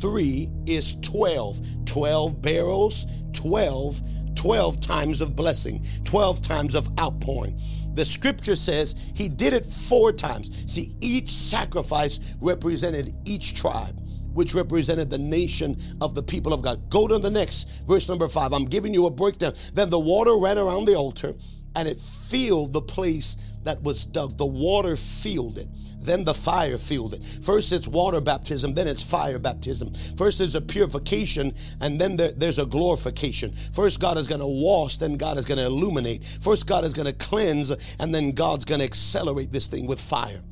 three 0.00 0.48
is 0.64 0.96
12. 1.02 1.60
12 1.84 2.40
barrels, 2.40 3.06
12 3.34 4.00
12 4.38 4.78
times 4.78 5.20
of 5.20 5.34
blessing, 5.34 5.84
12 6.04 6.40
times 6.40 6.76
of 6.76 6.88
outpouring. 7.00 7.60
The 7.94 8.04
scripture 8.04 8.54
says 8.54 8.94
he 9.12 9.28
did 9.28 9.52
it 9.52 9.66
four 9.66 10.12
times. 10.12 10.52
See, 10.72 10.94
each 11.00 11.28
sacrifice 11.28 12.20
represented 12.40 13.16
each 13.24 13.54
tribe 13.54 14.00
which 14.34 14.54
represented 14.54 15.10
the 15.10 15.18
nation 15.18 15.76
of 16.00 16.14
the 16.14 16.22
people 16.22 16.52
of 16.52 16.62
God. 16.62 16.88
Go 16.88 17.08
to 17.08 17.18
the 17.18 17.30
next, 17.30 17.68
verse 17.88 18.08
number 18.08 18.28
five. 18.28 18.52
I'm 18.52 18.66
giving 18.66 18.94
you 18.94 19.06
a 19.06 19.10
breakdown. 19.10 19.54
Then 19.72 19.90
the 19.90 19.98
water 19.98 20.36
ran 20.36 20.58
around 20.58 20.84
the 20.84 20.94
altar 20.94 21.34
and 21.74 21.88
it 21.88 21.98
filled 21.98 22.72
the 22.72 22.82
place 22.82 23.36
that 23.64 23.82
was 23.82 24.06
dug. 24.06 24.38
The 24.38 24.46
water 24.46 24.94
filled 24.94 25.58
it. 25.58 25.68
Then 26.00 26.24
the 26.24 26.34
fire 26.34 26.78
filled 26.78 27.14
it. 27.14 27.22
First 27.42 27.72
it's 27.72 27.88
water 27.88 28.20
baptism, 28.20 28.74
then 28.74 28.86
it's 28.86 29.02
fire 29.02 29.38
baptism. 29.38 29.92
First 30.16 30.38
there's 30.38 30.54
a 30.54 30.60
purification, 30.60 31.54
and 31.80 32.00
then 32.00 32.16
there, 32.16 32.32
there's 32.32 32.58
a 32.58 32.66
glorification. 32.66 33.52
First 33.72 34.00
God 34.00 34.16
is 34.16 34.28
going 34.28 34.40
to 34.40 34.46
wash, 34.46 34.98
then 34.98 35.16
God 35.16 35.38
is 35.38 35.44
going 35.44 35.58
to 35.58 35.64
illuminate. 35.64 36.24
First 36.40 36.66
God 36.66 36.84
is 36.84 36.94
going 36.94 37.06
to 37.06 37.12
cleanse, 37.12 37.70
and 37.98 38.14
then 38.14 38.32
God's 38.32 38.64
going 38.64 38.78
to 38.78 38.84
accelerate 38.84 39.52
this 39.52 39.66
thing 39.66 39.86
with 39.86 40.00
fire. 40.00 40.42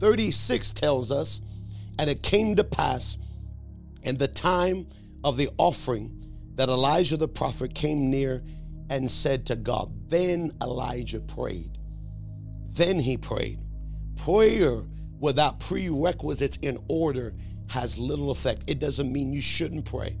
36 0.00 0.72
tells 0.72 1.10
us, 1.10 1.40
and 1.98 2.08
it 2.08 2.22
came 2.22 2.56
to 2.56 2.64
pass 2.64 3.16
in 4.02 4.18
the 4.18 4.28
time 4.28 4.86
of 5.24 5.36
the 5.36 5.50
offering 5.58 6.14
that 6.54 6.68
Elijah 6.68 7.16
the 7.16 7.28
prophet 7.28 7.74
came 7.74 8.10
near 8.10 8.42
and 8.90 9.10
said 9.10 9.46
to 9.46 9.56
God, 9.56 10.10
Then 10.10 10.52
Elijah 10.62 11.20
prayed. 11.20 11.78
Then 12.70 13.00
he 13.00 13.16
prayed. 13.16 13.58
Prayer 14.18 14.82
without 15.20 15.58
prerequisites 15.60 16.58
in 16.58 16.78
order 16.88 17.34
has 17.68 17.98
little 17.98 18.30
effect. 18.30 18.64
It 18.66 18.78
doesn't 18.78 19.12
mean 19.12 19.32
you 19.32 19.40
shouldn't 19.40 19.84
pray. 19.84 20.18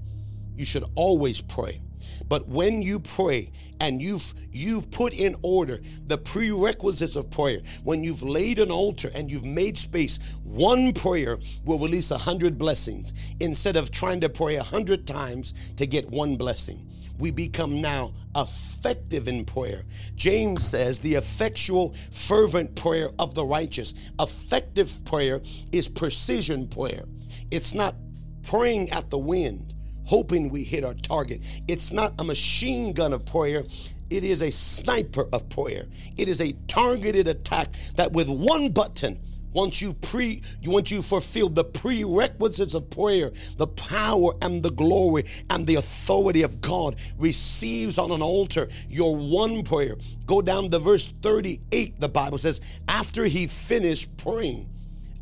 You 0.56 0.64
should 0.64 0.84
always 0.94 1.40
pray. 1.40 1.82
But 2.28 2.48
when 2.48 2.82
you 2.82 3.00
pray 3.00 3.50
and 3.80 4.02
you've 4.02 4.34
you've 4.50 4.90
put 4.90 5.12
in 5.12 5.36
order 5.42 5.80
the 6.04 6.18
prerequisites 6.18 7.16
of 7.16 7.30
prayer, 7.30 7.60
when 7.84 8.02
you've 8.02 8.22
laid 8.22 8.58
an 8.58 8.70
altar 8.70 9.10
and 9.14 9.30
you've 9.30 9.44
made 9.44 9.78
space, 9.78 10.18
one 10.42 10.92
prayer 10.92 11.38
will 11.64 11.78
release 11.78 12.10
a 12.10 12.18
hundred 12.18 12.58
blessings 12.58 13.12
instead 13.40 13.76
of 13.76 13.90
trying 13.90 14.20
to 14.20 14.28
pray 14.28 14.56
a 14.56 14.62
hundred 14.62 15.06
times 15.06 15.54
to 15.76 15.86
get 15.86 16.10
one 16.10 16.36
blessing 16.36 16.88
we 17.18 17.30
become 17.30 17.80
now 17.80 18.12
effective 18.36 19.28
in 19.28 19.44
prayer. 19.44 19.82
James 20.14 20.64
says 20.64 21.00
the 21.00 21.14
effectual, 21.14 21.94
fervent 22.10 22.76
prayer 22.76 23.10
of 23.18 23.34
the 23.34 23.44
righteous. 23.44 23.94
Effective 24.20 25.04
prayer 25.04 25.40
is 25.72 25.88
precision 25.88 26.68
prayer. 26.68 27.04
It's 27.50 27.74
not 27.74 27.96
praying 28.44 28.90
at 28.90 29.10
the 29.10 29.18
wind, 29.18 29.74
hoping 30.04 30.48
we 30.48 30.64
hit 30.64 30.84
our 30.84 30.94
target. 30.94 31.42
It's 31.66 31.92
not 31.92 32.14
a 32.18 32.24
machine 32.24 32.92
gun 32.92 33.12
of 33.12 33.26
prayer. 33.26 33.64
It 34.10 34.24
is 34.24 34.42
a 34.42 34.50
sniper 34.50 35.28
of 35.32 35.48
prayer. 35.48 35.86
It 36.16 36.28
is 36.28 36.40
a 36.40 36.52
targeted 36.66 37.28
attack 37.28 37.74
that 37.96 38.12
with 38.12 38.28
one 38.28 38.70
button, 38.70 39.18
once 39.52 39.80
you 39.80 39.94
pre 39.94 40.42
once 40.64 40.90
you 40.90 41.02
fulfill 41.02 41.48
the 41.48 41.64
prerequisites 41.64 42.74
of 42.74 42.90
prayer, 42.90 43.30
the 43.56 43.66
power 43.66 44.32
and 44.42 44.62
the 44.62 44.70
glory 44.70 45.24
and 45.50 45.66
the 45.66 45.76
authority 45.76 46.42
of 46.42 46.60
God 46.60 46.96
receives 47.18 47.98
on 47.98 48.10
an 48.10 48.22
altar 48.22 48.68
your 48.88 49.16
one 49.16 49.62
prayer. 49.62 49.96
Go 50.26 50.42
down 50.42 50.70
to 50.70 50.78
verse 50.78 51.08
38, 51.22 51.98
the 51.98 52.08
Bible 52.08 52.38
says, 52.38 52.60
after 52.88 53.24
he 53.24 53.46
finished 53.46 54.14
praying, 54.18 54.68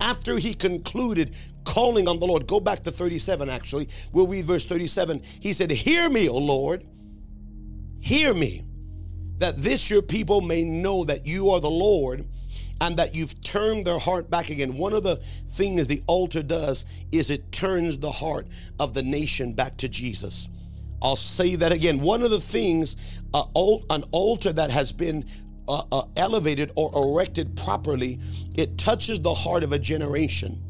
after 0.01 0.39
he 0.39 0.55
concluded 0.55 1.35
calling 1.65 2.09
on 2.09 2.19
the 2.19 2.27
Lord, 2.27 2.47
go 2.47 2.61
back 2.61 2.83
to 2.85 2.91
37 2.91 3.49
actually. 3.51 3.89
We'll 4.13 4.27
read 4.27 4.47
verse 4.47 4.65
37. 4.65 5.23
He 5.41 5.53
said, 5.53 5.71
Hear 5.71 6.09
me, 6.09 6.29
O 6.29 6.39
Lord, 6.39 6.87
hear 8.01 8.33
me, 8.33 8.65
that 9.39 9.63
this 9.63 9.91
your 9.91 10.03
people 10.03 10.41
may 10.41 10.65
know 10.65 11.05
that 11.05 11.27
you 11.27 11.51
are 11.51 11.61
the 11.61 11.71
Lord 11.71 12.27
and 12.81 12.97
that 12.99 13.15
you've 13.15 13.41
turned 13.43 13.87
their 13.87 13.99
heart 13.99 14.31
back 14.31 14.51
again. 14.51 14.77
One 14.77 14.93
of 14.93 15.03
the 15.03 15.17
things 15.49 15.87
the 15.87 16.03
altar 16.07 16.43
does 16.43 16.85
is 17.13 17.31
it 17.31 17.53
turns 17.53 17.99
the 17.99 18.11
heart 18.11 18.47
of 18.79 18.95
the 18.95 19.03
nation 19.03 19.53
back 19.53 19.77
to 19.79 19.89
Jesus. 19.89 20.49
I'll 21.03 21.17
say 21.17 21.57
that 21.57 21.73
again. 21.73 22.01
One 22.01 22.23
of 22.23 22.31
the 22.31 22.41
things, 22.41 22.97
uh, 23.35 23.45
an 23.91 24.05
altar 24.11 24.53
that 24.53 24.71
has 24.71 24.93
been 24.93 25.25
uh, 25.69 25.83
uh, 25.91 26.03
elevated 26.17 26.73
or 26.75 26.91
erected 26.95 27.57
properly, 27.57 28.19
it 28.57 28.79
touches 28.79 29.21
the 29.21 29.35
heart 29.35 29.63
of 29.63 29.73
a 29.73 29.79
generation. 29.79 30.63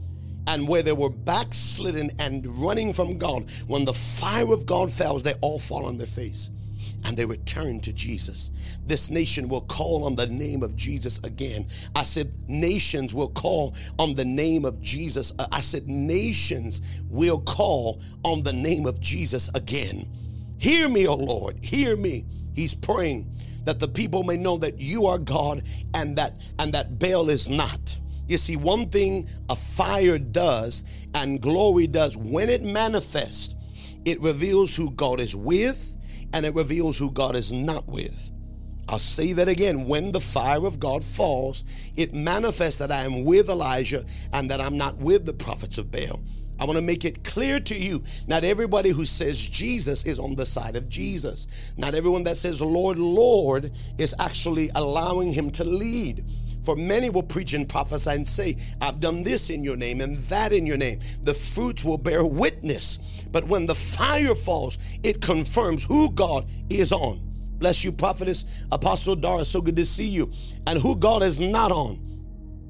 And 0.48 0.68
where 0.68 0.82
they 0.82 0.92
were 0.92 1.10
backslidden 1.10 2.12
and 2.20 2.46
running 2.62 2.92
from 2.92 3.18
God, 3.18 3.50
when 3.66 3.84
the 3.84 3.92
fire 3.92 4.52
of 4.52 4.64
God 4.64 4.92
falls, 4.92 5.24
they 5.24 5.34
all 5.40 5.58
fall 5.58 5.86
on 5.86 5.96
their 5.96 6.06
face 6.06 6.50
and 7.06 7.16
they 7.16 7.24
return 7.24 7.78
to 7.80 7.92
Jesus. 7.92 8.50
This 8.84 9.10
nation 9.10 9.48
will 9.48 9.60
call 9.60 10.04
on 10.04 10.16
the 10.16 10.26
name 10.26 10.64
of 10.64 10.74
Jesus 10.74 11.18
again. 11.18 11.68
I 11.94 12.02
said, 12.02 12.32
nations 12.48 13.14
will 13.14 13.28
call 13.28 13.76
on 13.96 14.14
the 14.14 14.24
name 14.24 14.64
of 14.64 14.80
Jesus. 14.80 15.32
Uh, 15.38 15.46
I 15.52 15.60
said, 15.60 15.86
nations 15.86 16.82
will 17.08 17.40
call 17.40 18.02
on 18.24 18.42
the 18.42 18.52
name 18.52 18.86
of 18.86 19.00
Jesus 19.00 19.48
again. 19.54 20.08
Hear 20.58 20.88
me, 20.88 21.06
O 21.06 21.14
Lord, 21.14 21.64
hear 21.64 21.96
me. 21.96 22.26
He's 22.54 22.74
praying 22.74 23.32
that 23.64 23.78
the 23.78 23.88
people 23.88 24.24
may 24.24 24.36
know 24.36 24.56
that 24.58 24.80
you 24.80 25.06
are 25.06 25.18
God 25.18 25.62
and 25.94 26.16
that 26.16 26.36
and 26.58 26.74
that 26.74 26.98
Baal 26.98 27.30
is 27.30 27.48
not. 27.48 27.96
You 28.26 28.38
see, 28.38 28.56
one 28.56 28.88
thing 28.88 29.28
a 29.48 29.54
fire 29.54 30.18
does 30.18 30.82
and 31.14 31.40
glory 31.40 31.86
does 31.86 32.16
when 32.16 32.48
it 32.48 32.64
manifests, 32.64 33.54
it 34.04 34.20
reveals 34.20 34.74
who 34.74 34.90
God 34.90 35.20
is 35.20 35.36
with 35.36 35.95
and 36.36 36.44
it 36.44 36.54
reveals 36.54 36.98
who 36.98 37.10
God 37.10 37.34
is 37.34 37.50
not 37.50 37.88
with. 37.88 38.30
I'll 38.90 38.98
say 38.98 39.32
that 39.32 39.48
again. 39.48 39.86
When 39.86 40.12
the 40.12 40.20
fire 40.20 40.66
of 40.66 40.78
God 40.78 41.02
falls, 41.02 41.64
it 41.96 42.12
manifests 42.12 42.78
that 42.78 42.92
I 42.92 43.04
am 43.04 43.24
with 43.24 43.48
Elijah 43.48 44.04
and 44.34 44.50
that 44.50 44.60
I'm 44.60 44.76
not 44.76 44.98
with 44.98 45.24
the 45.24 45.32
prophets 45.32 45.78
of 45.78 45.90
Baal. 45.90 46.20
I 46.60 46.66
want 46.66 46.76
to 46.76 46.84
make 46.84 47.06
it 47.06 47.24
clear 47.24 47.58
to 47.58 47.74
you 47.74 48.02
not 48.26 48.44
everybody 48.44 48.90
who 48.90 49.06
says 49.06 49.38
Jesus 49.48 50.04
is 50.04 50.18
on 50.18 50.34
the 50.34 50.44
side 50.44 50.76
of 50.76 50.90
Jesus. 50.90 51.46
Not 51.78 51.94
everyone 51.94 52.24
that 52.24 52.36
says 52.36 52.60
Lord, 52.60 52.98
Lord 52.98 53.72
is 53.96 54.14
actually 54.18 54.70
allowing 54.74 55.32
him 55.32 55.50
to 55.52 55.64
lead. 55.64 56.22
For 56.66 56.74
many 56.74 57.10
will 57.10 57.22
preach 57.22 57.54
and 57.54 57.68
prophesy 57.68 58.10
and 58.10 58.26
say, 58.26 58.56
I've 58.80 58.98
done 58.98 59.22
this 59.22 59.50
in 59.50 59.62
your 59.62 59.76
name 59.76 60.00
and 60.00 60.16
that 60.16 60.52
in 60.52 60.66
your 60.66 60.76
name. 60.76 60.98
The 61.22 61.32
fruits 61.32 61.84
will 61.84 61.96
bear 61.96 62.24
witness. 62.24 62.98
But 63.30 63.44
when 63.44 63.66
the 63.66 63.74
fire 63.76 64.34
falls, 64.34 64.76
it 65.04 65.20
confirms 65.20 65.84
who 65.84 66.10
God 66.10 66.50
is 66.68 66.90
on. 66.90 67.20
Bless 67.58 67.84
you, 67.84 67.92
prophetess, 67.92 68.44
apostle 68.72 69.14
Dara. 69.14 69.44
So 69.44 69.60
good 69.60 69.76
to 69.76 69.86
see 69.86 70.08
you. 70.08 70.32
And 70.66 70.76
who 70.76 70.96
God 70.96 71.22
is 71.22 71.38
not 71.38 71.70
on. 71.70 72.02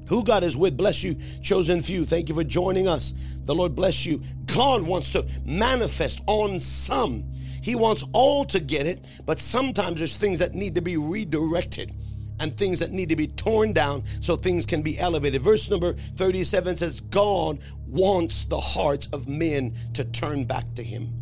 Who 0.09 0.23
God 0.23 0.43
is 0.43 0.55
with, 0.55 0.77
bless 0.77 1.03
you, 1.03 1.15
chosen 1.41 1.81
few. 1.81 2.05
Thank 2.05 2.29
you 2.29 2.35
for 2.35 2.43
joining 2.43 2.87
us. 2.87 3.15
The 3.45 3.55
Lord 3.55 3.73
bless 3.73 4.05
you. 4.05 4.21
God 4.45 4.83
wants 4.83 5.09
to 5.13 5.25
manifest 5.43 6.21
on 6.27 6.59
some. 6.59 7.23
He 7.63 7.73
wants 7.73 8.05
all 8.13 8.45
to 8.45 8.59
get 8.59 8.85
it, 8.85 9.05
but 9.25 9.39
sometimes 9.39 9.97
there's 9.97 10.17
things 10.17 10.37
that 10.37 10.53
need 10.53 10.75
to 10.75 10.81
be 10.81 10.97
redirected 10.97 11.97
and 12.39 12.55
things 12.55 12.79
that 12.79 12.91
need 12.91 13.09
to 13.09 13.15
be 13.15 13.27
torn 13.27 13.73
down 13.73 14.03
so 14.21 14.35
things 14.35 14.65
can 14.65 14.81
be 14.81 14.97
elevated. 14.99 15.41
Verse 15.41 15.69
number 15.69 15.93
37 16.15 16.75
says, 16.75 17.01
God 17.01 17.59
wants 17.87 18.45
the 18.45 18.59
hearts 18.59 19.07
of 19.13 19.27
men 19.27 19.75
to 19.93 20.03
turn 20.03 20.45
back 20.45 20.73
to 20.75 20.83
Him. 20.83 21.13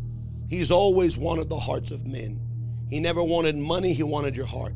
He's 0.48 0.70
always 0.70 1.16
wanted 1.16 1.48
the 1.48 1.58
hearts 1.58 1.90
of 1.90 2.06
men. 2.06 2.40
He 2.88 3.00
never 3.00 3.22
wanted 3.22 3.56
money, 3.56 3.92
He 3.92 4.02
wanted 4.02 4.36
your 4.36 4.46
heart. 4.46 4.74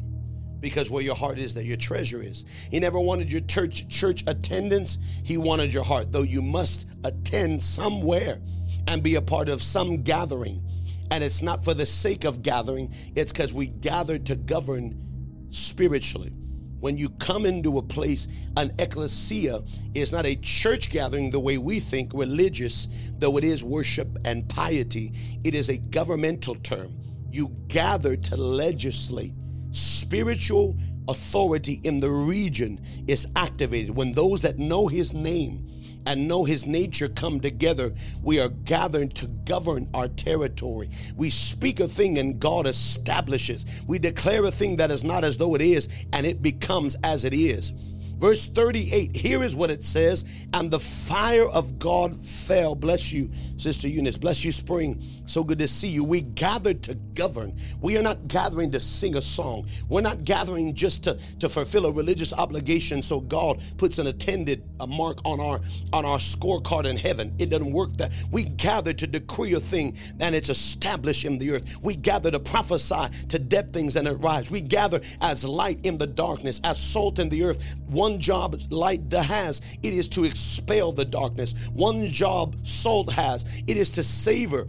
Because 0.61 0.91
where 0.91 1.03
your 1.03 1.15
heart 1.15 1.39
is, 1.39 1.55
there 1.55 1.65
your 1.65 1.79
treasure 1.79 2.23
is. 2.23 2.45
He 2.71 2.81
never 2.81 3.01
wanted 3.01 3.33
your 3.33 3.41
church, 3.43 3.89
church 3.89 4.25
attendance, 4.27 4.99
He 5.23 5.39
wanted 5.39 5.73
your 5.73 5.85
heart, 5.85 6.13
though 6.13 6.23
you 6.23 6.43
must 6.43 6.87
attend 7.05 7.63
somewhere 7.63 8.41
and 8.87 9.03
be 9.03 9.15
a 9.15 9.23
part 9.23 9.49
of 9.49 9.63
some 9.63 10.03
gathering. 10.03 10.63
And 11.11 11.25
it's 11.25 11.43
not 11.43 11.65
for 11.65 11.75
the 11.75 11.87
sake 11.87 12.25
of 12.25 12.43
gathering, 12.43 12.95
it's 13.17 13.33
because 13.33 13.53
we 13.53 13.69
gathered 13.69 14.27
to 14.27 14.37
govern 14.37 15.10
spiritually. 15.51 16.33
When 16.81 16.97
you 16.97 17.11
come 17.11 17.45
into 17.45 17.77
a 17.77 17.83
place, 17.83 18.27
an 18.57 18.73
ecclesia 18.79 19.63
is 19.95 20.13
not 20.13 20.25
a 20.25 20.37
church 20.37 20.91
gathering 20.91 21.29
the 21.29 21.39
way 21.39 21.59
we 21.59 21.79
think, 21.79 22.13
religious, 22.15 22.89
though 23.19 23.37
it 23.37 23.45
is 23.45 23.63
worship 23.63 24.09
and 24.25 24.49
piety. 24.49 25.13
It 25.45 25.55
is 25.55 25.69
a 25.69 25.77
governmental 25.77 26.55
term. 26.55 26.97
You 27.31 27.49
gather 27.69 28.17
to 28.17 28.37
legislate. 28.37 29.35
Spiritual 29.73 30.77
authority 31.09 31.81
in 31.85 32.01
the 32.01 32.11
region 32.11 32.81
is 33.07 33.27
activated 33.37 33.95
when 33.95 34.13
those 34.13 34.43
that 34.43 34.59
know 34.59 34.89
his 34.89 35.13
name 35.13 35.70
and 36.11 36.27
know 36.27 36.45
his 36.45 36.67
nature 36.67 37.09
come 37.09 37.39
together, 37.39 37.93
we 38.21 38.41
are 38.41 38.49
gathered 38.49 39.15
to 39.15 39.29
govern 39.29 39.89
our 39.95 40.09
territory. 40.09 40.91
We 41.15 41.31
speak 41.31 41.79
a 41.79 41.87
thing 41.87 42.19
and 42.19 42.41
God 42.41 42.67
establishes. 42.67 43.65
We 43.87 44.01
declare 44.01 44.45
a 44.45 44.51
thing 44.51 44.75
that 44.77 44.91
is 44.91 45.05
not 45.05 45.23
as 45.23 45.37
though 45.37 45.55
it 45.55 45.63
is, 45.63 45.89
and 46.13 46.27
it 46.27 46.43
becomes 46.43 46.97
as 47.05 47.25
it 47.25 47.33
is. 47.33 47.73
Verse 48.21 48.47
38, 48.47 49.17
here 49.17 49.43
is 49.43 49.57
what 49.57 49.71
it 49.71 49.83
says 49.83 50.27
And 50.53 50.71
the 50.71 50.79
fire 50.79 51.49
of 51.49 51.79
God 51.79 52.15
fell. 52.15 52.75
Bless 52.75 53.11
you, 53.11 53.31
Sister 53.57 53.89
Eunice. 53.89 54.19
Bless 54.19 54.45
you, 54.45 54.53
Spring. 54.53 55.03
So 55.25 55.43
good 55.43 55.59
to 55.61 55.69
see 55.69 55.89
you. 55.89 56.05
We 56.05 56.23
gathered 56.23 56.83
to 56.83 56.95
govern. 57.15 57.57
We 57.81 57.97
are 57.97 58.03
not 58.03 58.29
gathering 58.29 58.73
to 58.73 58.81
sing 58.81 59.17
a 59.17 59.23
song. 59.23 59.67
We're 59.89 60.01
not 60.01 60.25
gathering 60.25 60.75
just 60.75 61.05
to, 61.05 61.19
to 61.39 61.49
fulfill 61.49 61.87
a 61.87 61.93
religious 61.93 62.33
obligation 62.33 63.01
so 63.01 63.21
God 63.21 63.63
puts 63.79 63.99
an 63.99 64.09
attended 64.09 64.65
a 64.81 64.87
mark 64.87 65.21
on 65.25 65.41
our 65.41 65.61
on 65.93 66.05
our 66.05 66.19
scorecard 66.19 66.85
in 66.85 66.97
heaven. 66.97 67.33
It 67.39 67.51
doesn't 67.51 67.73
work 67.73 67.97
that. 67.99 68.13
We 68.31 68.45
gather 68.45 68.93
to 68.93 69.07
decree 69.07 69.55
a 69.55 69.61
thing 69.61 69.97
and 70.19 70.35
it's 70.35 70.49
established 70.49 71.25
in 71.25 71.39
the 71.39 71.53
earth. 71.53 71.81
We 71.81 71.95
gather 71.95 72.31
to 72.31 72.41
prophesy 72.41 73.27
to 73.29 73.39
dead 73.39 73.73
things 73.73 73.97
and 73.97 74.09
arise. 74.09 74.51
We 74.51 74.61
gather 74.61 75.01
as 75.21 75.45
light 75.45 75.87
in 75.87 75.97
the 75.97 76.09
darkness, 76.09 76.61
as 76.65 76.83
salt 76.83 77.19
in 77.19 77.29
the 77.29 77.45
earth. 77.45 77.77
One 77.87 78.10
job 78.19 78.61
light 78.71 79.13
has, 79.13 79.61
it 79.83 79.93
is 79.93 80.09
to 80.09 80.25
expel 80.25 80.93
the 80.93 81.05
darkness. 81.05 81.55
One 81.73 82.07
job 82.07 82.57
salt 82.67 83.13
has, 83.13 83.45
it 83.67 83.77
is 83.77 83.91
to 83.93 84.03
savor 84.03 84.67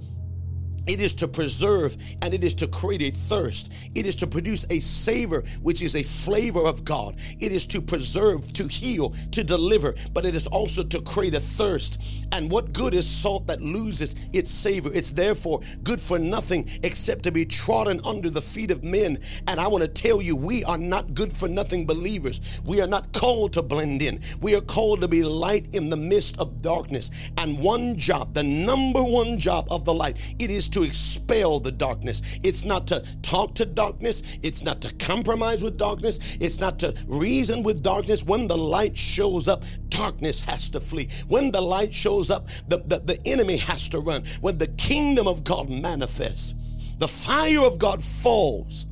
it 0.88 1.02
is 1.02 1.14
to 1.16 1.28
preserve 1.28 1.96
and 2.22 2.34
it 2.34 2.44
is 2.44 2.54
to 2.56 2.68
create 2.68 3.02
a 3.02 3.12
thirst. 3.12 3.72
It 3.94 4.06
is 4.06 4.16
to 4.18 4.28
produce 4.28 4.66
a 4.70 4.80
savor, 4.80 5.44
which 5.62 5.82
is 5.82 5.96
a 5.96 6.04
flavor 6.04 6.66
of 6.66 6.84
God. 6.84 7.16
It 7.40 7.52
is 7.52 7.66
to 7.68 7.82
preserve, 7.82 8.52
to 8.54 8.68
heal, 8.68 9.14
to 9.32 9.44
deliver, 9.44 9.94
but 10.14 10.26
it 10.26 10.36
is 10.36 10.48
also 10.48 10.84
to 10.84 11.02
create 11.02 11.36
a 11.36 11.40
thirst. 11.40 12.00
And 12.32 12.50
what 12.50 12.74
good 12.74 12.94
is 12.94 13.08
salt 13.08 13.48
that 13.48 13.62
loses 13.62 14.16
its 14.34 14.50
savor? 14.50 14.90
It's 14.94 15.12
therefore 15.12 15.62
good 15.84 16.00
for 16.00 16.18
nothing 16.18 16.70
except 16.84 17.24
to 17.24 17.32
be 17.32 17.46
trodden 17.46 18.02
under 18.04 18.30
the 18.30 18.42
feet 18.42 18.72
of 18.72 18.84
men. 18.84 19.20
And 19.48 19.60
I 19.60 19.68
want 19.68 19.84
to 19.84 19.88
tell 19.88 20.22
you, 20.22 20.36
we 20.36 20.64
are 20.64 20.78
not 20.78 21.14
good 21.14 21.34
for 21.34 21.48
nothing 21.48 21.86
believers. 21.86 22.42
We 22.66 22.82
are 22.82 22.88
not 22.88 23.14
called 23.14 23.54
to 23.54 23.62
blend 23.62 24.02
in. 24.02 24.22
We 24.42 24.56
are 24.56 24.62
called 24.62 25.02
to 25.02 25.08
be 25.08 25.24
light 25.24 25.68
in 25.74 25.90
the 25.90 25.98
midst 25.98 26.40
of 26.40 26.62
darkness. 26.62 27.12
And 27.38 27.60
one 27.60 27.98
job, 27.98 28.34
the 28.34 28.44
number 28.44 29.04
one 29.04 29.38
job 29.38 29.68
of 29.70 29.86
the 29.86 29.94
light, 29.94 30.18
it 30.40 30.50
is 30.50 30.71
to 30.72 30.84
expel 30.84 31.60
the 31.60 31.72
darkness. 31.72 32.22
It's 32.44 32.64
not 32.64 32.88
to 32.88 33.04
talk 33.22 33.56
to 33.56 33.66
darkness. 33.66 34.24
It's 34.44 34.64
not 34.64 34.82
to 34.82 34.94
compromise 34.96 35.64
with 35.64 35.78
darkness. 35.78 36.20
It's 36.40 36.60
not 36.60 36.80
to 36.80 36.96
reason 37.08 37.64
with 37.64 37.84
darkness. 37.84 38.24
When 38.24 38.48
the 38.48 38.58
light 38.58 38.98
shows 38.98 39.48
up, 39.48 39.64
darkness 39.90 40.42
has 40.42 40.70
to 40.70 40.80
flee. 40.80 41.10
When 41.28 41.52
the 41.52 41.62
light 41.62 41.94
shows 41.94 42.30
up, 42.30 42.48
the, 42.68 42.80
the, 42.80 43.00
the 43.00 43.20
enemy 43.26 43.58
has 43.58 43.90
to 43.90 44.00
run. 44.00 44.24
When 44.42 44.58
the 44.58 44.68
kingdom 44.68 45.28
of 45.28 45.44
God 45.44 45.70
manifests, 45.70 46.56
the 46.98 47.08
fire 47.08 47.62
of 47.62 47.80
God 47.80 48.04
falls. 48.04 48.86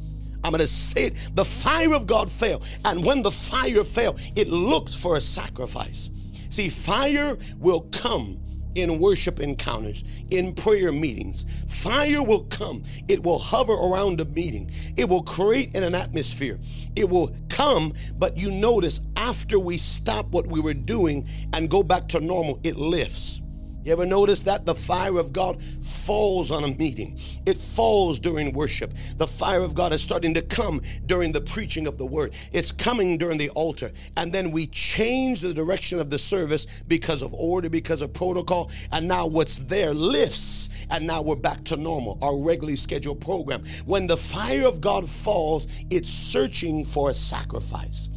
I'm 0.44 0.52
going 0.52 0.62
to 0.62 0.68
say 0.68 1.08
it. 1.08 1.16
The 1.34 1.46
fire 1.46 1.94
of 1.94 2.08
God 2.08 2.32
fell. 2.32 2.64
And 2.86 3.04
when 3.04 3.22
the 3.22 3.32
fire 3.32 3.84
fell, 3.84 4.18
it 4.36 4.48
looked 4.48 4.96
for 4.96 5.18
a 5.18 5.22
sacrifice. 5.22 6.10
See, 6.50 6.70
fire 6.70 7.38
will 7.60 7.82
come 7.92 8.40
in 8.80 9.00
worship 9.00 9.40
encounters, 9.40 10.04
in 10.30 10.54
prayer 10.56 10.92
meetings. 10.92 11.46
Fire 11.68 12.24
will 12.24 12.44
come. 12.46 12.84
It 13.08 13.24
will 13.24 13.40
hover 13.40 13.74
around 13.74 14.18
the 14.18 14.26
meeting. 14.26 14.72
It 14.98 15.10
will 15.10 15.24
create 15.24 15.76
an 15.76 15.96
atmosphere. 15.96 16.60
It 16.96 17.10
will 17.10 17.36
come, 17.50 17.94
but 18.18 18.38
you 18.38 18.52
notice 18.52 19.02
after 19.16 19.60
we 19.60 19.78
stop 19.78 20.28
what 20.30 20.48
we 20.48 20.60
were 20.60 20.74
doing 20.74 21.28
and 21.54 21.70
go 21.70 21.84
back 21.84 22.08
to 22.10 22.20
normal, 22.20 22.60
it 22.64 22.78
lifts. 22.78 23.42
You 23.90 23.94
ever 23.94 24.06
notice 24.06 24.44
that? 24.44 24.68
The 24.68 24.76
fire 24.76 25.18
of 25.18 25.34
God 25.34 25.64
falls 25.82 26.52
on 26.52 26.64
a 26.64 26.68
meeting. 26.68 27.20
It 27.48 27.58
falls 27.58 28.20
during 28.20 28.54
worship. 28.54 28.94
The 29.18 29.26
fire 29.26 29.62
of 29.62 29.74
God 29.74 29.94
is 29.94 30.04
starting 30.04 30.36
to 30.36 30.44
come 30.44 30.84
during 31.08 31.32
the 31.32 31.42
preaching 31.42 31.88
of 31.88 31.98
the 31.98 32.06
word. 32.06 32.36
It's 32.52 32.72
coming 32.72 33.18
during 33.18 33.40
the 33.40 33.50
altar. 33.50 33.92
And 34.16 34.32
then 34.32 34.52
we 34.52 34.68
change 34.68 35.42
the 35.42 35.56
direction 35.56 36.00
of 36.00 36.12
the 36.12 36.20
service 36.20 36.68
because 36.88 37.24
of 37.24 37.34
order, 37.34 37.68
because 37.68 38.04
of 38.04 38.14
protocol. 38.14 38.70
And 38.92 39.08
now 39.08 39.26
what's 39.26 39.58
there 39.58 39.96
lifts. 39.96 40.70
And 40.92 41.08
now 41.08 41.24
we're 41.24 41.36
back 41.36 41.64
to 41.64 41.76
normal, 41.76 42.20
our 42.22 42.38
regularly 42.38 42.76
scheduled 42.76 43.22
program. 43.22 43.64
When 43.88 44.06
the 44.06 44.18
fire 44.18 44.68
of 44.68 44.82
God 44.82 45.10
falls, 45.10 45.66
it's 45.90 46.12
searching 46.12 46.86
for 46.86 47.10
a 47.10 47.14
sacrifice. 47.16 48.08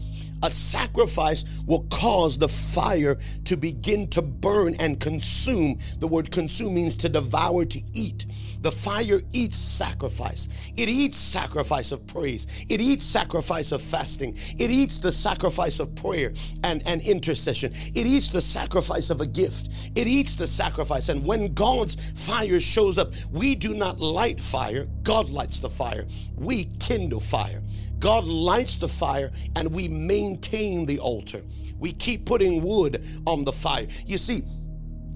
A 0.43 0.51
sacrifice 0.51 1.45
will 1.67 1.87
cause 1.91 2.37
the 2.37 2.49
fire 2.49 3.17
to 3.45 3.57
begin 3.57 4.09
to 4.09 4.23
burn 4.23 4.75
and 4.81 4.99
consume. 4.99 5.79
The 5.99 6.09
word 6.09 6.31
consume 6.31 6.75
means 6.75 6.97
to 6.97 7.09
devour, 7.09 7.65
to 7.67 7.81
eat. 7.93 8.27
The 8.63 8.73
fire 8.73 9.21
eats 9.33 9.59
sacrifice. 9.59 10.49
It 10.77 10.89
eats 10.89 11.19
sacrifice 11.19 11.91
of 11.91 12.07
praise. 12.07 12.47
It 12.69 12.81
eats 12.81 13.05
sacrifice 13.05 13.73
of 13.73 13.83
fasting. 13.83 14.39
It 14.57 14.71
eats 14.71 15.01
the 15.01 15.11
sacrifice 15.11 15.81
of 15.81 15.95
prayer 15.97 16.33
and, 16.63 16.83
and 16.87 17.03
intercession. 17.03 17.73
It 17.75 18.07
eats 18.07 18.31
the 18.31 18.41
sacrifice 18.41 19.11
of 19.11 19.21
a 19.21 19.27
gift. 19.27 19.69
It 19.97 20.07
eats 20.07 20.37
the 20.37 20.47
sacrifice. 20.47 21.09
And 21.09 21.27
when 21.27 21.55
God's 21.55 21.97
fire 22.15 22.61
shows 22.61 22.99
up, 22.99 23.15
we 23.33 23.57
do 23.57 23.75
not 23.75 23.99
light 23.99 24.41
fire, 24.41 24.87
God 25.03 25.29
lights 25.29 25.59
the 25.59 25.69
fire. 25.69 26.07
We 26.37 26.67
kindle 26.79 27.21
fire. 27.21 27.63
God 28.03 28.25
lights 28.25 28.79
the 28.79 28.89
fire 28.89 29.31
and 29.55 29.73
we 29.73 29.87
maintain 29.87 30.87
the 30.87 30.99
altar. 30.99 31.41
We 31.79 31.93
keep 31.93 32.27
putting 32.27 32.61
wood 32.61 33.05
on 33.29 33.45
the 33.45 33.53
fire. 33.53 33.87
You 34.05 34.19
see, 34.19 34.43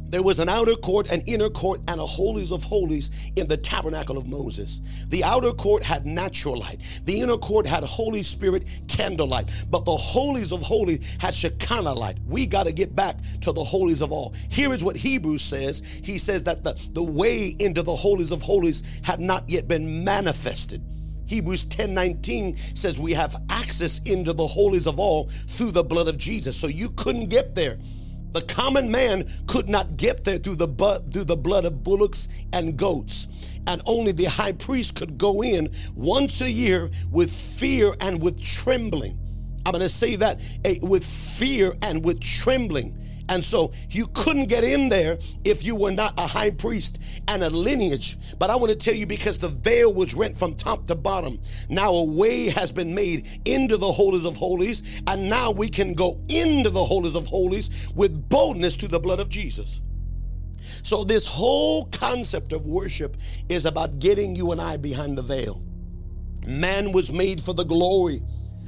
there 0.08 0.22
was 0.22 0.38
an 0.38 0.48
outer 0.48 0.76
court, 0.76 1.10
an 1.10 1.22
inner 1.22 1.50
court, 1.50 1.80
and 1.88 2.00
a 2.00 2.06
holies 2.06 2.52
of 2.52 2.62
holies 2.62 3.10
in 3.34 3.48
the 3.48 3.56
tabernacle 3.56 4.16
of 4.16 4.28
Moses. 4.28 4.80
The 5.08 5.24
outer 5.24 5.50
court 5.50 5.82
had 5.82 6.06
natural 6.06 6.58
light. 6.58 6.80
The 7.06 7.22
inner 7.22 7.36
court 7.36 7.66
had 7.66 7.82
Holy 7.82 8.22
Spirit 8.22 8.68
candlelight. 8.86 9.50
But 9.68 9.84
the 9.84 9.96
holies 9.96 10.52
of 10.52 10.62
holies 10.62 11.16
had 11.18 11.34
Shekinah 11.34 11.92
light. 11.92 12.18
We 12.24 12.46
got 12.46 12.66
to 12.66 12.72
get 12.72 12.94
back 12.94 13.16
to 13.40 13.50
the 13.50 13.64
holies 13.64 14.00
of 14.00 14.12
all. 14.12 14.32
Here 14.48 14.72
is 14.72 14.84
what 14.84 14.96
Hebrews 14.96 15.42
says. 15.42 15.82
He 16.04 16.18
says 16.18 16.44
that 16.44 16.62
the, 16.62 16.80
the 16.92 17.02
way 17.02 17.56
into 17.58 17.82
the 17.82 17.96
holies 17.96 18.30
of 18.30 18.42
holies 18.42 18.84
had 19.02 19.18
not 19.18 19.50
yet 19.50 19.66
been 19.66 20.04
manifested. 20.04 20.84
Hebrews 21.26 21.64
10 21.64 21.94
19 21.94 22.56
says 22.74 22.98
we 22.98 23.12
have 23.12 23.42
access 23.50 24.00
into 24.04 24.32
the 24.32 24.46
holies 24.46 24.86
of 24.86 24.98
all 24.98 25.28
through 25.48 25.72
the 25.72 25.84
blood 25.84 26.08
of 26.08 26.18
Jesus. 26.18 26.56
So 26.56 26.66
you 26.66 26.90
couldn't 26.90 27.28
get 27.28 27.54
there. 27.54 27.78
The 28.32 28.42
common 28.42 28.90
man 28.90 29.30
could 29.46 29.68
not 29.68 29.96
get 29.96 30.24
there 30.24 30.38
through 30.38 30.56
the, 30.56 30.68
bu- 30.68 30.98
through 31.10 31.24
the 31.24 31.36
blood 31.36 31.64
of 31.64 31.82
bullocks 31.82 32.28
and 32.52 32.76
goats. 32.76 33.28
And 33.66 33.82
only 33.86 34.12
the 34.12 34.24
high 34.26 34.52
priest 34.52 34.94
could 34.94 35.18
go 35.18 35.42
in 35.42 35.70
once 35.94 36.40
a 36.40 36.50
year 36.50 36.90
with 37.10 37.32
fear 37.32 37.94
and 38.00 38.22
with 38.22 38.40
trembling. 38.40 39.18
I'm 39.64 39.72
going 39.72 39.82
to 39.82 39.88
say 39.88 40.16
that 40.16 40.40
eh, 40.64 40.76
with 40.82 41.04
fear 41.04 41.74
and 41.82 42.04
with 42.04 42.20
trembling. 42.20 42.96
And 43.28 43.44
so 43.44 43.72
you 43.90 44.06
couldn't 44.08 44.46
get 44.46 44.62
in 44.62 44.88
there 44.88 45.18
if 45.44 45.64
you 45.64 45.74
were 45.74 45.90
not 45.90 46.18
a 46.18 46.26
high 46.26 46.50
priest 46.50 47.00
and 47.26 47.42
a 47.42 47.50
lineage. 47.50 48.16
But 48.38 48.50
I 48.50 48.56
want 48.56 48.70
to 48.70 48.76
tell 48.76 48.94
you 48.94 49.06
because 49.06 49.38
the 49.38 49.48
veil 49.48 49.92
was 49.92 50.14
rent 50.14 50.36
from 50.36 50.54
top 50.54 50.86
to 50.86 50.94
bottom, 50.94 51.40
now 51.68 51.92
a 51.92 52.10
way 52.10 52.48
has 52.50 52.70
been 52.70 52.94
made 52.94 53.40
into 53.44 53.76
the 53.76 53.90
holies 53.90 54.24
of 54.24 54.36
holies. 54.36 54.82
And 55.06 55.28
now 55.28 55.50
we 55.50 55.68
can 55.68 55.94
go 55.94 56.20
into 56.28 56.70
the 56.70 56.84
holies 56.84 57.14
of 57.14 57.26
holies 57.26 57.90
with 57.94 58.28
boldness 58.28 58.76
through 58.76 58.88
the 58.88 59.00
blood 59.00 59.20
of 59.20 59.28
Jesus. 59.28 59.80
So, 60.82 61.04
this 61.04 61.26
whole 61.26 61.86
concept 61.86 62.52
of 62.52 62.66
worship 62.66 63.16
is 63.48 63.66
about 63.66 63.98
getting 63.98 64.34
you 64.34 64.52
and 64.52 64.60
I 64.60 64.76
behind 64.76 65.16
the 65.16 65.22
veil. 65.22 65.62
Man 66.46 66.92
was 66.92 67.12
made 67.12 67.40
for 67.40 67.52
the 67.52 67.64
glory, 67.64 68.22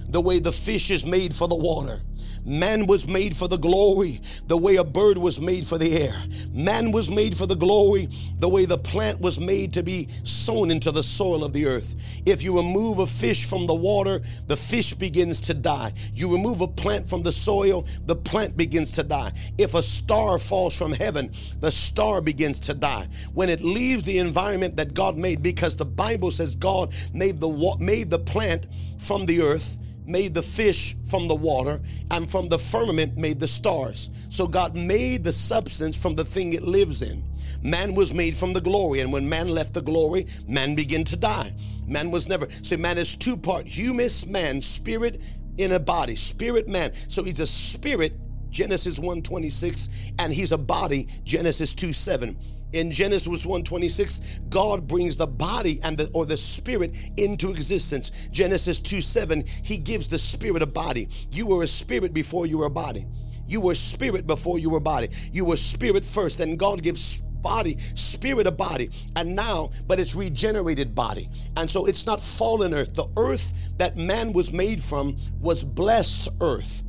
the 0.08 0.20
way 0.20 0.38
the 0.38 0.52
fish 0.52 0.90
is 0.90 1.04
made 1.04 1.34
for 1.34 1.48
the 1.48 1.54
water. 1.54 2.02
Man 2.48 2.86
was 2.86 3.06
made 3.06 3.36
for 3.36 3.46
the 3.46 3.58
glory 3.58 4.22
the 4.46 4.56
way 4.56 4.76
a 4.76 4.84
bird 4.84 5.18
was 5.18 5.38
made 5.38 5.66
for 5.66 5.76
the 5.76 5.92
air. 6.00 6.14
Man 6.50 6.92
was 6.92 7.10
made 7.10 7.36
for 7.36 7.44
the 7.44 7.54
glory 7.54 8.08
the 8.38 8.48
way 8.48 8.64
the 8.64 8.78
plant 8.78 9.20
was 9.20 9.38
made 9.38 9.74
to 9.74 9.82
be 9.82 10.08
sown 10.24 10.70
into 10.70 10.90
the 10.90 11.02
soil 11.02 11.44
of 11.44 11.52
the 11.52 11.66
earth. 11.66 11.94
If 12.24 12.42
you 12.42 12.56
remove 12.56 13.00
a 13.00 13.06
fish 13.06 13.44
from 13.44 13.66
the 13.66 13.74
water, 13.74 14.22
the 14.46 14.56
fish 14.56 14.94
begins 14.94 15.42
to 15.42 15.52
die. 15.52 15.92
You 16.14 16.32
remove 16.32 16.62
a 16.62 16.68
plant 16.68 17.06
from 17.06 17.22
the 17.22 17.32
soil, 17.32 17.86
the 18.06 18.16
plant 18.16 18.56
begins 18.56 18.92
to 18.92 19.02
die. 19.02 19.32
If 19.58 19.74
a 19.74 19.82
star 19.82 20.38
falls 20.38 20.74
from 20.74 20.94
heaven, 20.94 21.32
the 21.60 21.70
star 21.70 22.22
begins 22.22 22.60
to 22.60 22.72
die. 22.72 23.08
When 23.34 23.50
it 23.50 23.60
leaves 23.60 24.04
the 24.04 24.20
environment 24.20 24.76
that 24.76 24.94
God 24.94 25.18
made, 25.18 25.42
because 25.42 25.76
the 25.76 25.84
Bible 25.84 26.30
says 26.30 26.54
God 26.54 26.94
made 27.12 27.40
the 27.40 27.76
made 27.78 28.08
the 28.08 28.18
plant 28.18 28.66
from 28.98 29.26
the 29.26 29.42
earth 29.42 29.78
made 30.08 30.34
the 30.34 30.42
fish 30.42 30.96
from 31.08 31.28
the 31.28 31.34
water, 31.34 31.80
and 32.10 32.28
from 32.28 32.48
the 32.48 32.58
firmament 32.58 33.16
made 33.16 33.38
the 33.38 33.48
stars. 33.48 34.10
So 34.30 34.46
God 34.46 34.74
made 34.74 35.24
the 35.24 35.32
substance 35.32 35.96
from 35.96 36.16
the 36.16 36.24
thing 36.24 36.52
it 36.52 36.62
lives 36.62 37.02
in. 37.02 37.22
Man 37.62 37.94
was 37.94 38.14
made 38.14 38.36
from 38.36 38.52
the 38.52 38.60
glory, 38.60 39.00
and 39.00 39.12
when 39.12 39.28
man 39.28 39.48
left 39.48 39.74
the 39.74 39.82
glory, 39.82 40.26
man 40.46 40.74
began 40.74 41.04
to 41.04 41.16
die. 41.16 41.54
Man 41.86 42.10
was 42.10 42.28
never. 42.28 42.48
So 42.62 42.76
man 42.76 42.98
is 42.98 43.16
two 43.16 43.36
part 43.36 43.66
humus 43.66 44.26
man, 44.26 44.60
spirit 44.60 45.20
in 45.58 45.72
a 45.72 45.80
body, 45.80 46.16
spirit 46.16 46.68
man. 46.68 46.92
So 47.08 47.22
he's 47.22 47.40
a 47.40 47.46
spirit 47.46 48.14
Genesis 48.50 48.98
1:26, 48.98 49.88
and 50.18 50.32
he's 50.32 50.52
a 50.52 50.58
body, 50.58 51.08
Genesis 51.24 51.74
2:7. 51.74 52.36
In 52.72 52.90
Genesis 52.90 53.46
1:26, 53.46 54.20
God 54.50 54.86
brings 54.86 55.16
the 55.16 55.26
body 55.26 55.80
and 55.82 55.96
the 55.96 56.10
or 56.12 56.26
the 56.26 56.36
spirit 56.36 56.94
into 57.16 57.50
existence. 57.50 58.10
Genesis 58.30 58.80
2:7, 58.80 59.44
he 59.62 59.78
gives 59.78 60.08
the 60.08 60.18
spirit 60.18 60.62
a 60.62 60.66
body. 60.66 61.08
You 61.32 61.46
were 61.46 61.62
a 61.62 61.66
spirit 61.66 62.12
before 62.12 62.46
you 62.46 62.58
were 62.58 62.66
a 62.66 62.70
body. 62.70 63.06
You 63.46 63.62
were 63.62 63.74
spirit 63.74 64.26
before 64.26 64.58
you 64.58 64.68
were 64.70 64.80
body. 64.80 65.08
You 65.32 65.46
were 65.46 65.56
spirit 65.56 66.04
first, 66.04 66.40
and 66.40 66.58
God 66.58 66.82
gives 66.82 67.22
body, 67.40 67.78
spirit 67.94 68.46
a 68.46 68.50
body, 68.50 68.90
and 69.16 69.34
now, 69.34 69.70
but 69.86 69.98
it's 69.98 70.14
regenerated 70.14 70.94
body. 70.94 71.28
And 71.56 71.70
so 71.70 71.86
it's 71.86 72.04
not 72.04 72.20
fallen 72.20 72.74
earth. 72.74 72.94
The 72.94 73.06
earth 73.16 73.54
that 73.78 73.96
man 73.96 74.32
was 74.32 74.52
made 74.52 74.82
from 74.82 75.16
was 75.40 75.64
blessed 75.64 76.28
earth. 76.40 76.82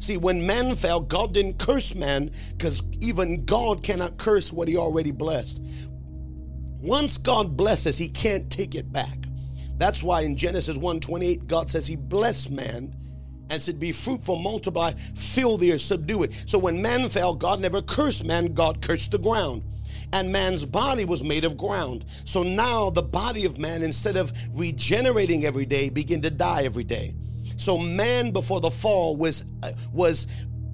See, 0.00 0.16
when 0.16 0.44
man 0.46 0.74
fell, 0.74 1.00
God 1.00 1.34
didn't 1.34 1.58
curse 1.58 1.94
man 1.94 2.30
because 2.52 2.82
even 3.00 3.44
God 3.44 3.82
cannot 3.82 4.18
curse 4.18 4.52
what 4.52 4.66
he 4.66 4.76
already 4.76 5.12
blessed. 5.12 5.62
Once 6.80 7.18
God 7.18 7.56
blesses, 7.56 7.98
he 7.98 8.08
can't 8.08 8.50
take 8.50 8.74
it 8.74 8.90
back. 8.90 9.18
That's 9.76 10.02
why 10.02 10.22
in 10.22 10.36
Genesis 10.36 10.76
1:28, 10.78 11.46
God 11.46 11.70
says 11.70 11.86
he 11.86 11.96
blessed 11.96 12.50
man 12.50 12.94
and 13.50 13.62
said, 13.62 13.78
Be 13.78 13.92
fruitful, 13.92 14.38
multiply, 14.38 14.92
fill 15.14 15.58
the 15.58 15.74
earth, 15.74 15.82
subdue 15.82 16.22
it. 16.22 16.32
So 16.46 16.58
when 16.58 16.80
man 16.80 17.08
fell, 17.08 17.34
God 17.34 17.60
never 17.60 17.82
cursed 17.82 18.24
man, 18.24 18.54
God 18.54 18.80
cursed 18.80 19.10
the 19.10 19.18
ground. 19.18 19.62
And 20.12 20.32
man's 20.32 20.64
body 20.64 21.04
was 21.04 21.22
made 21.22 21.44
of 21.44 21.56
ground. 21.56 22.04
So 22.24 22.42
now 22.42 22.90
the 22.90 23.02
body 23.02 23.44
of 23.44 23.58
man, 23.58 23.82
instead 23.82 24.16
of 24.16 24.32
regenerating 24.52 25.44
every 25.44 25.66
day, 25.66 25.88
begin 25.88 26.22
to 26.22 26.30
die 26.30 26.64
every 26.64 26.84
day. 26.84 27.14
So 27.60 27.76
man 27.76 28.30
before 28.30 28.60
the 28.60 28.70
fall 28.70 29.16
was 29.16 29.44
uh, 29.62 29.72
was 29.92 30.26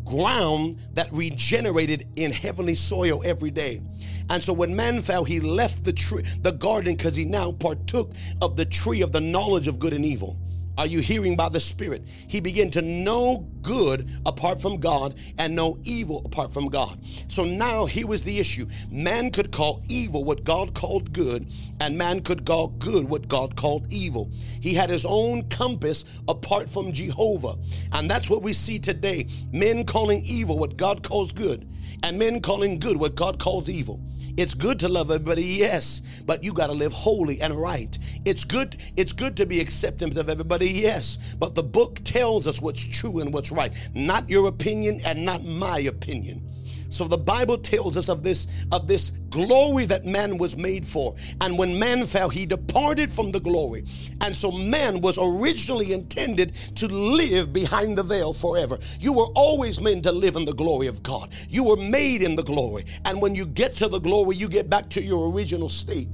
ground 0.05 0.78
that 0.93 1.12
regenerated 1.12 2.07
in 2.14 2.30
heavenly 2.30 2.76
soil 2.76 3.20
every 3.24 3.51
day. 3.51 3.82
And 4.30 4.43
so 4.43 4.53
when 4.53 4.74
man 4.74 5.03
fell, 5.03 5.24
he 5.24 5.41
left 5.41 5.82
the 5.82 5.93
tree, 5.93 6.22
the 6.43 6.53
garden, 6.53 6.95
because 6.95 7.16
he 7.16 7.24
now 7.24 7.51
partook 7.51 8.12
of 8.41 8.55
the 8.55 8.64
tree 8.64 9.03
of 9.03 9.11
the 9.11 9.20
knowledge 9.20 9.66
of 9.66 9.80
good 9.80 9.95
and 9.95 10.07
evil. 10.07 10.39
Are 10.79 10.87
you 10.87 11.01
hearing 11.01 11.37
by 11.37 11.49
the 11.49 11.61
Spirit? 11.61 12.05
He 12.29 12.41
began 12.41 12.70
to 12.72 12.83
know 12.83 13.47
good 13.62 14.11
apart 14.27 14.61
from 14.61 14.79
God 14.79 15.18
and 15.39 15.55
know 15.55 15.79
evil 15.85 16.22
apart 16.24 16.53
from 16.53 16.68
God. 16.68 17.01
So 17.29 17.45
now 17.45 17.87
here 17.87 18.07
was 18.07 18.22
the 18.22 18.39
issue 18.39 18.66
man 18.91 19.31
could 19.31 19.53
call 19.53 19.83
evil 19.89 20.24
what 20.24 20.45
God 20.45 20.74
called 20.74 21.12
good, 21.12 21.51
and 21.81 21.97
man 21.97 22.20
could 22.20 22.45
call 22.45 22.68
good 22.68 23.09
what 23.09 23.29
God 23.29 23.57
called 23.57 23.87
evil. 23.91 24.31
He 24.61 24.74
had 24.74 24.91
his 24.91 25.07
own 25.07 25.49
compass 25.49 26.05
apart 26.29 26.68
from 26.68 26.93
Jehovah. 26.93 27.55
And 27.93 28.11
that's 28.11 28.29
what 28.29 28.43
we 28.43 28.53
see 28.53 28.79
today 28.79 29.29
men 29.53 29.85
calling 29.85 30.22
evil 30.24 30.59
what 30.59 30.77
God 30.77 31.03
calls 31.03 31.33
good, 31.33 31.66
and 32.03 32.18
men 32.18 32.41
calling 32.41 32.79
good 32.79 32.99
what 32.99 33.14
God 33.14 33.39
calls 33.39 33.70
evil. 33.70 34.01
It's 34.37 34.53
good 34.53 34.78
to 34.80 34.89
love 34.89 35.11
everybody, 35.11 35.45
yes, 35.45 36.03
but 36.26 36.45
you 36.45 36.53
got 36.53 36.66
to 36.66 36.74
live 36.74 36.93
holy 36.93 37.41
and 37.41 37.55
right. 37.55 37.99
It's 38.26 38.45
good 38.45 38.76
it's 38.97 39.14
good 39.14 39.34
to 39.39 39.47
be 39.47 39.61
acceptance 39.61 40.18
of 40.18 40.28
everybody, 40.28 40.68
yes, 40.70 41.18
but 41.39 41.55
the 41.55 41.62
book 41.62 42.01
tells 42.05 42.47
us 42.47 42.61
what's 42.61 42.82
true 42.82 43.20
and 43.20 43.32
what's 43.32 43.51
right, 43.51 43.72
not 43.95 44.28
your 44.28 44.49
opinion 44.49 45.01
and 45.07 45.24
not 45.24 45.43
my 45.45 45.78
opinion. 45.80 46.55
So 46.89 47.05
the 47.05 47.18
Bible 47.18 47.59
tells 47.59 47.97
us 47.97 48.09
of 48.09 48.22
this 48.22 48.47
of 48.72 48.87
this 48.87 49.12
glory 49.30 49.84
that 49.87 50.05
man 50.05 50.39
was 50.39 50.57
made 50.57 50.87
for. 50.87 51.14
And 51.41 51.59
when 51.59 51.78
man 51.78 52.07
fell, 52.07 52.28
he 52.28 52.47
departed 52.47 53.11
from 53.11 53.30
the 53.30 53.41
glory. 53.41 53.84
And 54.20 54.37
so 54.37 54.51
man 54.51 55.01
was 55.01 55.18
originally 55.20 55.93
intended 55.93 56.55
to 56.76 56.87
live 56.87 57.53
behind 57.53 57.97
the 57.97 58.03
veil 58.03 58.32
forever. 58.32 58.78
You 59.01 59.12
were 59.12 59.26
always 59.34 59.80
meant 59.80 60.05
to 60.05 60.12
live 60.12 60.37
in 60.37 60.45
the 60.45 60.55
glory 60.55 60.87
of 60.87 61.03
God. 61.03 61.32
You 61.49 61.64
were 61.64 61.76
made 61.76 62.22
in 62.22 62.34
the 62.34 62.45
glory. 62.45 62.84
And 63.05 63.20
when 63.20 63.34
you 63.34 63.47
get 63.47 63.74
to 63.76 63.89
the 63.89 64.01
glory, 64.01 64.37
you 64.37 64.49
get 64.49 64.70
back 64.70 64.89
to 64.91 65.03
your 65.03 65.32
original 65.32 65.68
state. 65.68 66.09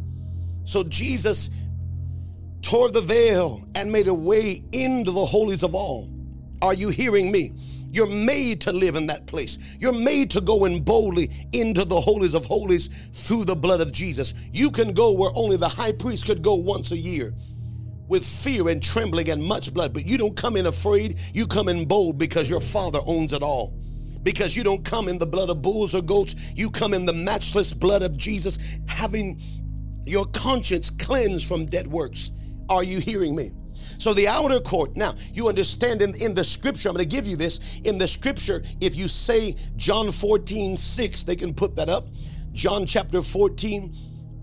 So 0.64 0.84
Jesus 0.84 1.50
tore 2.62 2.90
the 2.90 3.00
veil 3.00 3.66
and 3.74 3.90
made 3.90 4.08
a 4.08 4.14
way 4.14 4.62
into 4.72 5.10
the 5.10 5.24
holies 5.24 5.62
of 5.62 5.74
all. 5.74 6.08
Are 6.60 6.74
you 6.74 6.90
hearing 6.90 7.30
me? 7.32 7.52
You're 7.92 8.06
made 8.06 8.62
to 8.62 8.72
live 8.72 8.96
in 8.96 9.06
that 9.08 9.26
place. 9.26 9.58
You're 9.78 9.92
made 9.92 10.30
to 10.30 10.40
go 10.40 10.64
in 10.64 10.82
boldly 10.82 11.30
into 11.52 11.84
the 11.84 12.00
holies 12.00 12.32
of 12.32 12.46
holies 12.46 12.88
through 13.12 13.44
the 13.44 13.54
blood 13.54 13.82
of 13.82 13.92
Jesus. 13.92 14.32
You 14.50 14.70
can 14.70 14.94
go 14.94 15.12
where 15.12 15.30
only 15.34 15.58
the 15.58 15.68
high 15.68 15.92
priest 15.92 16.24
could 16.24 16.42
go 16.42 16.54
once 16.54 16.90
a 16.90 16.96
year 16.96 17.34
with 18.08 18.26
fear 18.26 18.70
and 18.70 18.82
trembling 18.82 19.28
and 19.28 19.42
much 19.42 19.72
blood, 19.74 19.92
but 19.92 20.06
you 20.06 20.16
don't 20.16 20.36
come 20.36 20.56
in 20.56 20.66
afraid. 20.66 21.18
You 21.34 21.46
come 21.46 21.68
in 21.68 21.86
bold 21.86 22.16
because 22.16 22.48
your 22.48 22.62
Father 22.62 23.00
owns 23.06 23.34
it 23.34 23.42
all. 23.42 23.78
Because 24.22 24.56
you 24.56 24.62
don't 24.62 24.84
come 24.84 25.06
in 25.06 25.18
the 25.18 25.26
blood 25.26 25.50
of 25.50 25.60
bulls 25.60 25.94
or 25.94 26.00
goats, 26.00 26.34
you 26.54 26.70
come 26.70 26.94
in 26.94 27.04
the 27.04 27.12
matchless 27.12 27.74
blood 27.74 28.02
of 28.02 28.16
Jesus, 28.16 28.58
having 28.86 29.38
your 30.06 30.24
conscience 30.26 30.88
cleansed 30.88 31.46
from 31.46 31.66
dead 31.66 31.86
works. 31.86 32.30
Are 32.70 32.84
you 32.84 33.00
hearing 33.00 33.36
me? 33.36 33.52
So 34.02 34.12
the 34.12 34.26
outer 34.26 34.58
court, 34.58 34.96
now 34.96 35.14
you 35.32 35.48
understand 35.48 36.02
in, 36.02 36.20
in 36.20 36.34
the 36.34 36.42
scripture, 36.42 36.88
I'm 36.88 36.96
going 36.96 37.08
to 37.08 37.16
give 37.16 37.24
you 37.24 37.36
this. 37.36 37.60
In 37.84 37.98
the 37.98 38.08
scripture, 38.08 38.60
if 38.80 38.96
you 38.96 39.06
say 39.06 39.54
John 39.76 40.10
14, 40.10 40.76
6, 40.76 41.22
they 41.22 41.36
can 41.36 41.54
put 41.54 41.76
that 41.76 41.88
up. 41.88 42.08
John 42.50 42.84
chapter 42.84 43.22
14, 43.22 43.96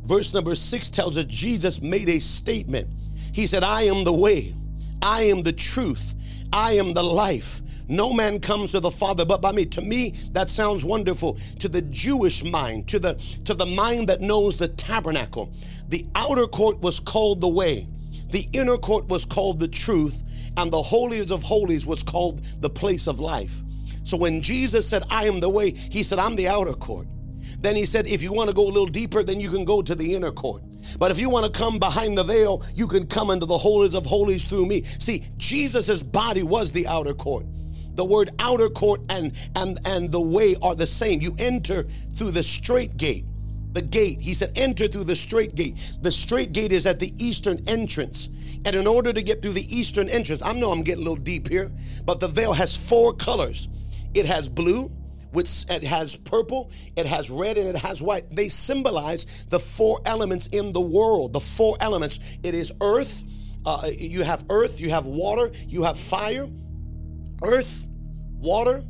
verse 0.05 0.33
number 0.33 0.55
6 0.55 0.89
tells 0.91 1.17
us 1.17 1.25
Jesus 1.25 1.81
made 1.81 2.07
a 2.07 2.19
statement. 2.19 2.87
He 3.33 3.45
said, 3.45 3.65
I 3.65 3.81
am 3.81 4.05
the 4.05 4.13
way, 4.13 4.55
I 5.01 5.23
am 5.23 5.43
the 5.43 5.51
truth, 5.51 6.15
I 6.53 6.77
am 6.77 6.93
the 6.93 7.03
life. 7.03 7.59
No 7.89 8.13
man 8.13 8.39
comes 8.39 8.71
to 8.71 8.79
the 8.79 8.91
Father 8.91 9.25
but 9.25 9.41
by 9.41 9.51
me. 9.51 9.65
To 9.65 9.81
me, 9.81 10.11
that 10.31 10.49
sounds 10.49 10.85
wonderful. 10.85 11.37
To 11.59 11.67
the 11.67 11.81
Jewish 11.81 12.45
mind, 12.45 12.87
to 12.87 12.99
the 12.99 13.15
to 13.43 13.53
the 13.53 13.65
mind 13.65 14.07
that 14.07 14.21
knows 14.21 14.55
the 14.55 14.69
tabernacle, 14.69 15.51
the 15.89 16.07
outer 16.15 16.47
court 16.47 16.79
was 16.79 17.01
called 17.01 17.41
the 17.41 17.49
way. 17.49 17.89
The 18.29 18.47
inner 18.53 18.77
court 18.77 19.07
was 19.07 19.25
called 19.25 19.59
the 19.59 19.67
truth, 19.67 20.23
and 20.57 20.71
the 20.71 20.81
holies 20.81 21.31
of 21.31 21.43
holies 21.43 21.85
was 21.85 22.03
called 22.03 22.41
the 22.61 22.69
place 22.69 23.07
of 23.07 23.19
life. 23.19 23.61
So 24.03 24.17
when 24.17 24.41
Jesus 24.41 24.87
said, 24.87 25.03
I 25.09 25.25
am 25.25 25.39
the 25.39 25.49
way, 25.49 25.71
he 25.71 26.03
said, 26.03 26.19
I'm 26.19 26.35
the 26.35 26.47
outer 26.47 26.73
court. 26.73 27.07
Then 27.59 27.75
he 27.75 27.85
said, 27.85 28.07
if 28.07 28.21
you 28.21 28.31
want 28.31 28.49
to 28.49 28.55
go 28.55 28.63
a 28.63 28.71
little 28.71 28.87
deeper, 28.87 29.23
then 29.23 29.39
you 29.39 29.49
can 29.49 29.65
go 29.65 29.81
to 29.81 29.95
the 29.95 30.15
inner 30.15 30.31
court. 30.31 30.63
But 30.97 31.11
if 31.11 31.19
you 31.19 31.29
want 31.29 31.45
to 31.45 31.51
come 31.51 31.77
behind 31.77 32.17
the 32.17 32.23
veil, 32.23 32.63
you 32.75 32.87
can 32.87 33.05
come 33.05 33.31
into 33.31 33.45
the 33.45 33.57
holies 33.57 33.93
of 33.93 34.05
holies 34.05 34.43
through 34.43 34.65
me. 34.65 34.83
See, 34.99 35.23
Jesus's 35.37 36.01
body 36.01 36.43
was 36.43 36.71
the 36.71 36.87
outer 36.87 37.13
court. 37.13 37.45
The 37.95 38.05
word 38.05 38.29
outer 38.39 38.69
court 38.69 39.01
and 39.09 39.33
and 39.57 39.77
and 39.85 40.09
the 40.09 40.21
way 40.21 40.55
are 40.61 40.73
the 40.73 40.87
same. 40.87 41.19
You 41.21 41.35
enter 41.37 41.85
through 42.15 42.31
the 42.31 42.43
straight 42.43 42.95
gate 42.95 43.25
the 43.71 43.81
gate. 43.81 44.21
He 44.21 44.33
said, 44.33 44.51
enter 44.55 44.87
through 44.87 45.05
the 45.05 45.15
straight 45.15 45.55
gate. 45.55 45.75
The 46.01 46.11
straight 46.11 46.53
gate 46.53 46.71
is 46.71 46.85
at 46.85 46.99
the 46.99 47.13
eastern 47.17 47.63
entrance. 47.67 48.29
And 48.65 48.75
in 48.75 48.87
order 48.87 49.13
to 49.13 49.21
get 49.21 49.41
through 49.41 49.53
the 49.53 49.75
eastern 49.75 50.09
entrance, 50.09 50.41
I 50.41 50.53
know 50.53 50.71
I'm 50.71 50.83
getting 50.83 51.05
a 51.05 51.09
little 51.09 51.23
deep 51.23 51.47
here, 51.47 51.71
but 52.05 52.19
the 52.19 52.27
veil 52.27 52.53
has 52.53 52.75
four 52.75 53.13
colors. 53.13 53.67
It 54.13 54.25
has 54.25 54.49
blue, 54.49 54.91
which 55.31 55.65
it 55.69 55.83
has 55.83 56.15
purple, 56.15 56.71
it 56.95 57.05
has 57.05 57.29
red, 57.29 57.57
and 57.57 57.67
it 57.67 57.75
has 57.75 58.01
white. 58.01 58.35
They 58.35 58.49
symbolize 58.49 59.27
the 59.49 59.59
four 59.59 60.01
elements 60.05 60.47
in 60.47 60.73
the 60.73 60.81
world. 60.81 61.33
The 61.33 61.39
four 61.39 61.77
elements. 61.79 62.19
It 62.43 62.55
is 62.55 62.73
earth. 62.81 63.23
Uh, 63.65 63.89
you 63.95 64.23
have 64.23 64.45
earth. 64.49 64.81
You 64.81 64.89
have 64.89 65.05
water. 65.05 65.51
You 65.67 65.83
have 65.83 65.99
fire. 65.99 66.49
Earth, 67.43 67.87
water, 68.31 68.83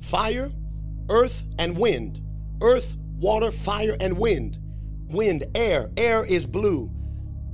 fire, 0.00 0.52
earth, 1.08 1.42
and 1.58 1.76
wind. 1.76 2.20
Earth, 2.60 2.96
water, 3.18 3.50
fire, 3.50 3.96
and 4.00 4.18
wind. 4.18 4.58
Wind, 5.08 5.44
air. 5.54 5.90
Air 5.96 6.24
is 6.24 6.46
blue. 6.46 6.90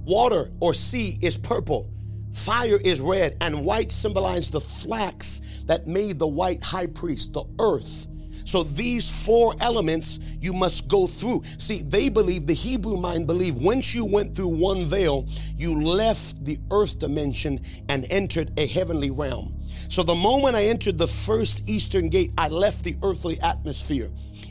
Water 0.04 0.50
or 0.60 0.74
sea 0.74 1.18
is 1.22 1.36
purple. 1.38 1.90
Fire 2.32 2.78
is 2.82 3.00
red. 3.00 3.36
And 3.40 3.64
white 3.64 3.90
symbolizes 3.90 4.50
the 4.50 4.60
flax 4.60 5.40
that 5.66 5.86
made 5.86 6.18
the 6.18 6.26
white 6.26 6.62
high 6.62 6.86
priest, 6.86 7.32
the 7.32 7.44
earth. 7.58 8.08
So 8.44 8.62
these 8.62 9.10
four 9.24 9.54
elements 9.60 10.18
you 10.38 10.52
must 10.52 10.86
go 10.86 11.06
through. 11.06 11.42
See, 11.58 11.82
they 11.82 12.10
believe, 12.10 12.46
the 12.46 12.54
Hebrew 12.54 12.98
mind 12.98 13.26
believe, 13.26 13.56
once 13.56 13.94
you 13.94 14.04
went 14.04 14.36
through 14.36 14.58
one 14.58 14.84
veil, 14.84 15.26
you 15.56 15.80
left 15.80 16.44
the 16.44 16.58
earth 16.70 16.98
dimension 16.98 17.60
and 17.88 18.06
entered 18.10 18.52
a 18.58 18.66
heavenly 18.66 19.10
realm. 19.10 19.58
So 19.88 20.02
the 20.02 20.14
moment 20.14 20.56
I 20.56 20.64
entered 20.64 20.98
the 20.98 21.08
first 21.08 21.68
eastern 21.68 22.10
gate, 22.10 22.32
I 22.36 22.48
left 22.48 22.84
the 22.84 22.96
earthly 23.02 23.40
atmosphere 23.40 24.10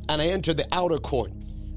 and 0.09 0.21
I 0.21 0.27
entered 0.27 0.57
the 0.57 0.67
outer 0.71 0.97
court 0.97 1.31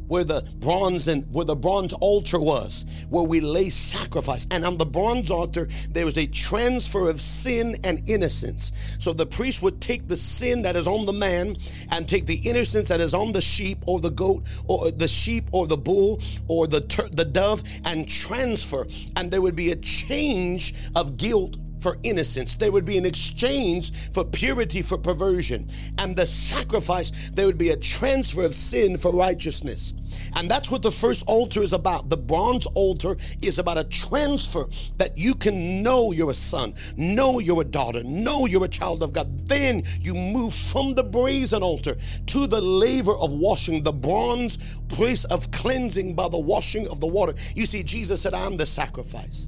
where 0.09 0.25
the 0.25 0.43
bronze 0.59 1.09
and 1.09 1.25
where 1.33 1.45
the 1.45 1.57
bronze 1.57 1.93
altar 1.95 2.41
was, 2.41 2.85
where 3.09 3.25
we 3.25 3.41
lay 3.41 3.71
sacrifice. 3.71 4.47
And 4.51 4.65
on 4.65 4.77
the 4.77 4.87
bronze 4.87 5.31
altar, 5.31 5.69
there 5.91 6.05
was 6.05 6.17
a 6.17 6.27
transfer 6.27 7.09
of 7.09 7.21
sin 7.21 7.77
and 7.85 8.09
innocence. 8.09 8.73
So 8.99 9.13
the 9.13 9.27
priest 9.27 9.63
would 9.63 9.81
take 9.81 10.07
the 10.09 10.17
sin 10.17 10.63
that 10.63 10.77
is 10.77 10.87
on 10.87 11.07
the 11.07 11.13
man 11.13 11.57
and 11.91 12.09
take 12.09 12.27
the 12.27 12.37
innocence 12.37 12.89
that 12.89 13.01
is 13.01 13.15
on 13.15 13.33
the 13.33 13.41
sheep 13.41 13.79
or 13.87 14.01
the 14.01 14.11
goat 14.11 14.45
or 14.67 14.91
the 14.91 15.09
sheep 15.09 15.49
or 15.53 15.67
the 15.67 15.77
bull 15.77 16.21
or 16.49 16.67
the 16.67 16.81
the 17.13 17.25
dove 17.25 17.63
and 17.85 18.09
transfer. 18.09 18.87
And 19.17 19.31
there 19.31 19.43
would 19.43 19.57
be 19.57 19.73
a 19.73 19.77
change 19.77 20.75
of 20.95 21.17
guilt 21.17 21.57
for 21.87 21.97
innocence. 22.03 22.57
There 22.57 22.73
would 22.73 22.85
be 22.85 22.99
an 22.99 23.07
exchange 23.07 23.93
for 24.11 24.25
purity 24.25 24.83
for 24.83 24.99
perversion. 24.99 25.71
And 25.99 26.17
the 26.17 26.27
sacrifice, 26.27 27.13
there 27.33 27.47
would 27.47 27.59
be 27.59 27.71
a 27.71 27.77
transfer 27.77 28.43
of 28.43 28.57
sin 28.57 28.97
for 28.97 29.13
righteousness. 29.13 29.95
And 30.35 30.51
that's 30.51 30.69
what 30.69 30.83
the 30.83 30.91
first 30.91 31.23
altar 31.29 31.63
is 31.63 31.73
about. 31.73 32.11
The 32.11 32.17
bronze 32.17 32.67
altar 32.75 33.17
is 33.41 33.61
about 33.61 33.79
a 33.79 33.85
transfer 33.85 34.67
that 34.99 35.17
you 35.17 35.37
can 35.37 35.81
know 35.85 36.11
you're 36.11 36.33
a 36.33 36.35
son, 36.35 36.75
know 36.97 37.39
you're 37.39 37.61
a 37.61 37.65
daughter, 37.65 38.03
know 38.03 38.47
you're 38.47 38.65
a 38.65 38.69
child 38.69 39.05
of 39.05 39.13
God. 39.13 39.47
Then 39.47 39.85
you 40.01 40.15
move 40.15 40.55
from 40.55 40.95
the 40.95 41.05
brazen 41.05 41.63
altar 41.63 41.97
to 42.27 42.49
the 42.49 42.61
laver 42.61 43.15
of 43.15 43.31
washing, 43.31 43.85
the 43.85 43.93
bronze 43.93 44.59
place 44.89 45.25
of 45.27 45.53
cleansing 45.53 46.17
by 46.17 46.29
the 46.31 46.41
washing 46.41 46.89
of 46.89 46.99
the 46.99 47.07
water. 47.07 47.35
You 47.55 47.65
see, 47.65 47.85
Jesus 47.85 48.23
said, 48.23 48.35
I'm 48.35 48.57
the 48.57 48.67
sacrifice. 48.67 49.47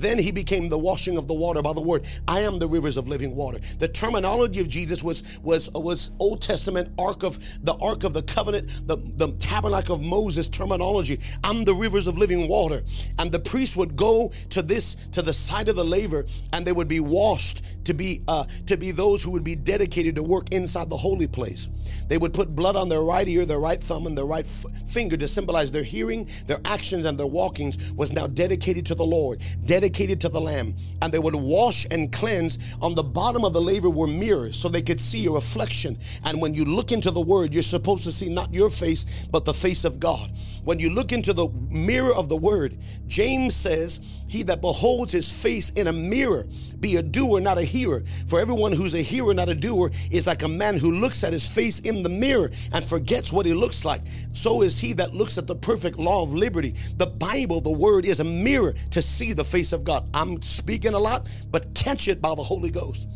Then 0.00 0.18
he 0.18 0.32
became 0.32 0.68
the 0.68 0.78
washing 0.78 1.18
of 1.18 1.28
the 1.28 1.34
water 1.34 1.62
by 1.62 1.72
the 1.72 1.80
word. 1.80 2.06
I 2.26 2.40
am 2.40 2.58
the 2.58 2.66
rivers 2.66 2.96
of 2.96 3.06
living 3.06 3.34
water. 3.36 3.58
The 3.78 3.88
terminology 3.88 4.60
of 4.60 4.68
Jesus 4.68 5.02
was 5.02 5.22
was 5.42 5.70
was 5.74 6.10
Old 6.18 6.40
Testament 6.40 6.92
ark 6.98 7.22
of 7.22 7.38
the 7.62 7.74
ark 7.74 8.04
of 8.04 8.14
the 8.14 8.22
covenant, 8.22 8.70
the, 8.86 8.96
the 9.16 9.32
tabernacle 9.32 9.94
of 9.94 10.00
Moses 10.00 10.48
terminology. 10.48 11.20
I'm 11.44 11.64
the 11.64 11.74
rivers 11.74 12.06
of 12.06 12.16
living 12.16 12.48
water. 12.48 12.82
And 13.18 13.30
the 13.30 13.40
priest 13.40 13.76
would 13.76 13.94
go 13.96 14.32
to 14.50 14.62
this 14.62 14.96
to 15.12 15.22
the 15.22 15.32
side 15.32 15.68
of 15.68 15.76
the 15.76 15.84
laver 15.84 16.24
and 16.52 16.66
they 16.66 16.72
would 16.72 16.88
be 16.88 17.00
washed 17.00 17.62
to 17.84 17.94
be 17.94 18.22
uh, 18.26 18.44
to 18.66 18.76
be 18.76 18.90
those 18.90 19.22
who 19.22 19.30
would 19.32 19.44
be 19.44 19.56
dedicated 19.56 20.14
to 20.14 20.22
work 20.22 20.50
inside 20.52 20.88
the 20.88 20.96
holy 20.96 21.26
place. 21.26 21.68
They 22.08 22.18
would 22.18 22.32
put 22.32 22.54
blood 22.54 22.76
on 22.76 22.88
their 22.88 23.02
right 23.02 23.26
ear, 23.28 23.44
their 23.44 23.60
right 23.60 23.80
thumb, 23.82 24.06
and 24.06 24.16
their 24.16 24.24
right 24.24 24.44
f- 24.44 24.64
finger 24.88 25.16
to 25.16 25.28
symbolize 25.28 25.70
their 25.72 25.82
hearing, 25.82 26.28
their 26.46 26.60
actions, 26.64 27.04
and 27.04 27.18
their 27.18 27.26
walkings 27.26 27.92
was 27.92 28.12
now 28.12 28.26
dedicated 28.26 28.86
to 28.86 28.94
the 28.94 29.04
Lord, 29.04 29.40
dedicated 29.64 29.89
to 29.90 30.28
the 30.28 30.40
Lamb. 30.40 30.74
And 31.02 31.12
they 31.12 31.18
would 31.18 31.34
wash 31.34 31.86
and 31.90 32.12
cleanse. 32.12 32.58
On 32.80 32.94
the 32.94 33.02
bottom 33.02 33.44
of 33.44 33.52
the 33.52 33.60
laver 33.60 33.90
were 33.90 34.06
mirrors 34.06 34.56
so 34.56 34.68
they 34.68 34.82
could 34.82 35.00
see 35.00 35.26
a 35.26 35.30
reflection. 35.30 35.98
And 36.24 36.40
when 36.40 36.54
you 36.54 36.64
look 36.64 36.92
into 36.92 37.10
the 37.10 37.20
Word, 37.20 37.52
you're 37.52 37.62
supposed 37.62 38.04
to 38.04 38.12
see 38.12 38.28
not 38.28 38.54
your 38.54 38.70
face, 38.70 39.06
but 39.30 39.44
the 39.44 39.54
face 39.54 39.84
of 39.84 40.00
God. 40.00 40.32
When 40.64 40.78
you 40.78 40.90
look 40.90 41.12
into 41.12 41.32
the 41.32 41.48
mirror 41.68 42.14
of 42.14 42.28
the 42.28 42.36
Word, 42.36 42.78
James 43.06 43.54
says, 43.54 44.00
He 44.30 44.44
that 44.44 44.60
beholds 44.60 45.10
his 45.10 45.42
face 45.42 45.70
in 45.70 45.88
a 45.88 45.92
mirror, 45.92 46.46
be 46.78 46.94
a 46.94 47.02
doer, 47.02 47.40
not 47.40 47.58
a 47.58 47.64
hearer. 47.64 48.04
For 48.28 48.38
everyone 48.38 48.70
who's 48.70 48.94
a 48.94 49.02
hearer, 49.02 49.34
not 49.34 49.48
a 49.48 49.56
doer, 49.56 49.90
is 50.12 50.28
like 50.28 50.44
a 50.44 50.48
man 50.48 50.76
who 50.76 50.92
looks 50.92 51.24
at 51.24 51.32
his 51.32 51.48
face 51.48 51.80
in 51.80 52.04
the 52.04 52.08
mirror 52.08 52.52
and 52.72 52.84
forgets 52.84 53.32
what 53.32 53.44
he 53.44 53.54
looks 53.54 53.84
like. 53.84 54.02
So 54.32 54.62
is 54.62 54.78
he 54.78 54.92
that 54.92 55.12
looks 55.12 55.36
at 55.36 55.48
the 55.48 55.56
perfect 55.56 55.98
law 55.98 56.22
of 56.22 56.32
liberty. 56.32 56.76
The 56.96 57.08
Bible, 57.08 57.60
the 57.60 57.72
word, 57.72 58.04
is 58.04 58.20
a 58.20 58.24
mirror 58.24 58.72
to 58.92 59.02
see 59.02 59.32
the 59.32 59.44
face 59.44 59.72
of 59.72 59.82
God. 59.82 60.08
I'm 60.14 60.40
speaking 60.42 60.94
a 60.94 60.98
lot, 61.00 61.28
but 61.50 61.74
catch 61.74 62.06
it 62.06 62.22
by 62.22 62.36
the 62.36 62.44
Holy 62.44 62.70
Ghost. 62.70 63.08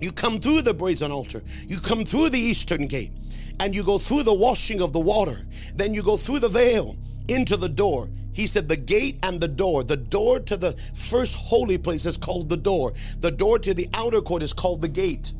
You 0.00 0.10
come 0.10 0.40
through 0.40 0.62
the 0.62 0.72
brazen 0.72 1.12
altar, 1.12 1.42
you 1.68 1.78
come 1.80 2.06
through 2.06 2.30
the 2.30 2.40
eastern 2.40 2.86
gate, 2.86 3.12
and 3.60 3.74
you 3.74 3.84
go 3.84 3.98
through 3.98 4.22
the 4.22 4.32
washing 4.32 4.80
of 4.80 4.94
the 4.94 5.00
water. 5.00 5.46
Then 5.74 5.92
you 5.92 6.02
go 6.02 6.16
through 6.16 6.38
the 6.38 6.48
veil 6.48 6.96
into 7.28 7.58
the 7.58 7.68
door. 7.68 8.08
He 8.32 8.46
said, 8.46 8.68
The 8.68 8.76
gate 8.76 9.18
and 9.22 9.40
the 9.40 9.48
door. 9.48 9.84
The 9.84 9.96
door 9.96 10.40
to 10.40 10.56
the 10.56 10.76
first 10.94 11.34
holy 11.36 11.78
place 11.78 12.06
is 12.06 12.16
called 12.16 12.48
the 12.48 12.56
door. 12.56 12.92
The 13.20 13.30
door 13.30 13.58
to 13.58 13.74
the 13.74 13.88
outer 13.94 14.20
court 14.20 14.42
is 14.42 14.52
called 14.52 14.80
the 14.80 14.88
gate. 14.88 15.32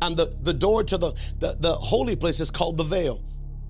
And 0.00 0.16
the, 0.16 0.34
the 0.42 0.54
door 0.54 0.84
to 0.84 0.98
the, 0.98 1.12
the, 1.38 1.56
the 1.58 1.74
holy 1.74 2.16
place 2.16 2.40
is 2.40 2.50
called 2.50 2.76
the 2.76 2.84
veil. 2.84 3.22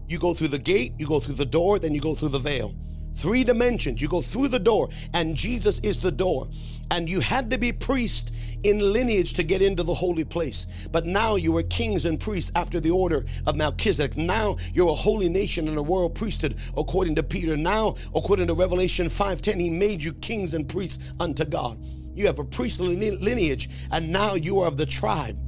You 0.09 0.18
go 0.18 0.35
through 0.35 0.49
the 0.49 0.59
gate, 0.59 0.95
you 0.99 1.07
go 1.07 1.20
through 1.20 1.35
the 1.35 1.47
door, 1.47 1.79
then 1.79 1.95
you 1.95 2.01
go 2.01 2.14
through 2.14 2.31
the 2.31 2.39
veil. 2.39 2.74
Three 3.15 3.45
dimensions. 3.45 4.01
You 4.01 4.09
go 4.09 4.21
through 4.21 4.49
the 4.49 4.59
door, 4.59 4.89
and 5.13 5.35
Jesus 5.35 5.79
is 5.81 5.99
the 5.99 6.13
door. 6.13 6.49
And 6.91 7.09
you 7.09 7.21
had 7.21 7.51
to 7.51 7.59
be 7.59 7.73
priest 7.73 8.33
in 8.63 8.79
lineage 8.93 9.35
to 9.35 9.43
get 9.43 9.61
into 9.61 9.83
the 9.83 9.95
holy 9.95 10.25
place. 10.25 10.67
But 10.91 11.05
now 11.05 11.37
you 11.37 11.57
are 11.59 11.63
kings 11.63 12.05
and 12.05 12.19
priests 12.19 12.51
after 12.55 12.81
the 12.81 12.91
order 12.91 13.25
of 13.47 13.57
Melchizedek. 13.57 14.17
Now 14.17 14.57
you're 14.73 14.91
a 14.91 14.95
holy 14.95 15.29
nation 15.29 15.69
and 15.69 15.77
a 15.77 15.83
royal 15.83 16.11
priesthood, 16.11 16.59
according 16.77 17.17
to 17.17 17.23
Peter. 17.23 17.57
Now, 17.57 17.97
according 18.15 18.47
to 18.47 18.55
Revelation 18.55 19.09
5:10, 19.09 19.61
he 19.61 19.69
made 19.69 20.03
you 20.03 20.13
kings 20.15 20.55
and 20.55 20.69
priests 20.69 20.99
unto 21.21 21.45
God. 21.45 21.79
You 22.15 22.27
have 22.27 22.39
a 22.39 22.45
priestly 22.45 22.97
lineage, 23.11 23.69
and 23.93 24.11
now 24.11 24.35
you 24.35 24.61
are 24.61 24.67
of 24.67 24.77
the 24.77 24.87
tribe 24.87 25.39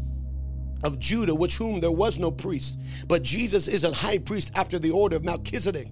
of 0.84 0.98
Judah, 0.98 1.34
which 1.34 1.56
whom 1.56 1.80
there 1.80 1.90
was 1.90 2.18
no 2.18 2.30
priest. 2.30 2.78
But 3.06 3.22
Jesus 3.22 3.66
is 3.68 3.84
a 3.84 3.92
high 3.92 4.18
priest 4.18 4.52
after 4.54 4.78
the 4.78 4.90
order 4.90 5.16
of 5.16 5.24
Melchizedek 5.24 5.88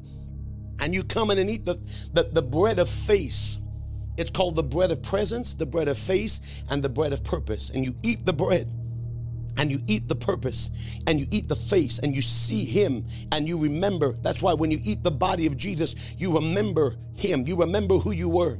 and 0.81 0.95
you 0.95 1.03
come 1.05 1.31
in 1.31 1.39
and 1.39 1.51
eat 1.51 1.64
the, 1.64 1.81
the, 2.12 2.24
the 2.24 2.43
bread 2.43 2.79
of 2.79 2.89
face. 2.89 3.59
It's 4.16 4.31
called 4.31 4.57
the 4.57 4.62
bread 4.64 4.91
of 4.91 5.03
presence, 5.03 5.55
the 5.55 5.66
bread 5.66 5.89
of 5.89 5.99
face, 5.99 6.41
and 6.68 6.83
the 6.83 6.89
bread 6.89 7.12
of 7.12 7.22
purpose. 7.22 7.70
And 7.70 7.87
you 7.87 7.95
eat 8.03 8.24
the 8.24 8.33
bread 8.33 8.68
and 9.59 9.70
you 9.70 9.81
eat 9.87 10.09
the 10.09 10.14
purpose 10.14 10.70
and 11.07 11.20
you 11.20 11.26
eat 11.31 11.49
the 11.49 11.57
face 11.57 11.99
and 11.99 12.14
you 12.14 12.22
see 12.22 12.64
him 12.64 13.07
and 13.33 13.49
you 13.49 13.59
remember. 13.59 14.12
That's 14.12 14.41
why 14.41 14.55
when 14.55 14.70
you 14.70 14.79
eat 14.83 15.03
the 15.03 15.11
body 15.11 15.47
of 15.47 15.57
Jesus, 15.57 15.95
you 16.16 16.35
remember 16.35 16.97
him. 17.14 17.47
You 17.47 17.57
remember 17.57 17.97
who 17.97 18.12
you 18.12 18.29
were. 18.29 18.59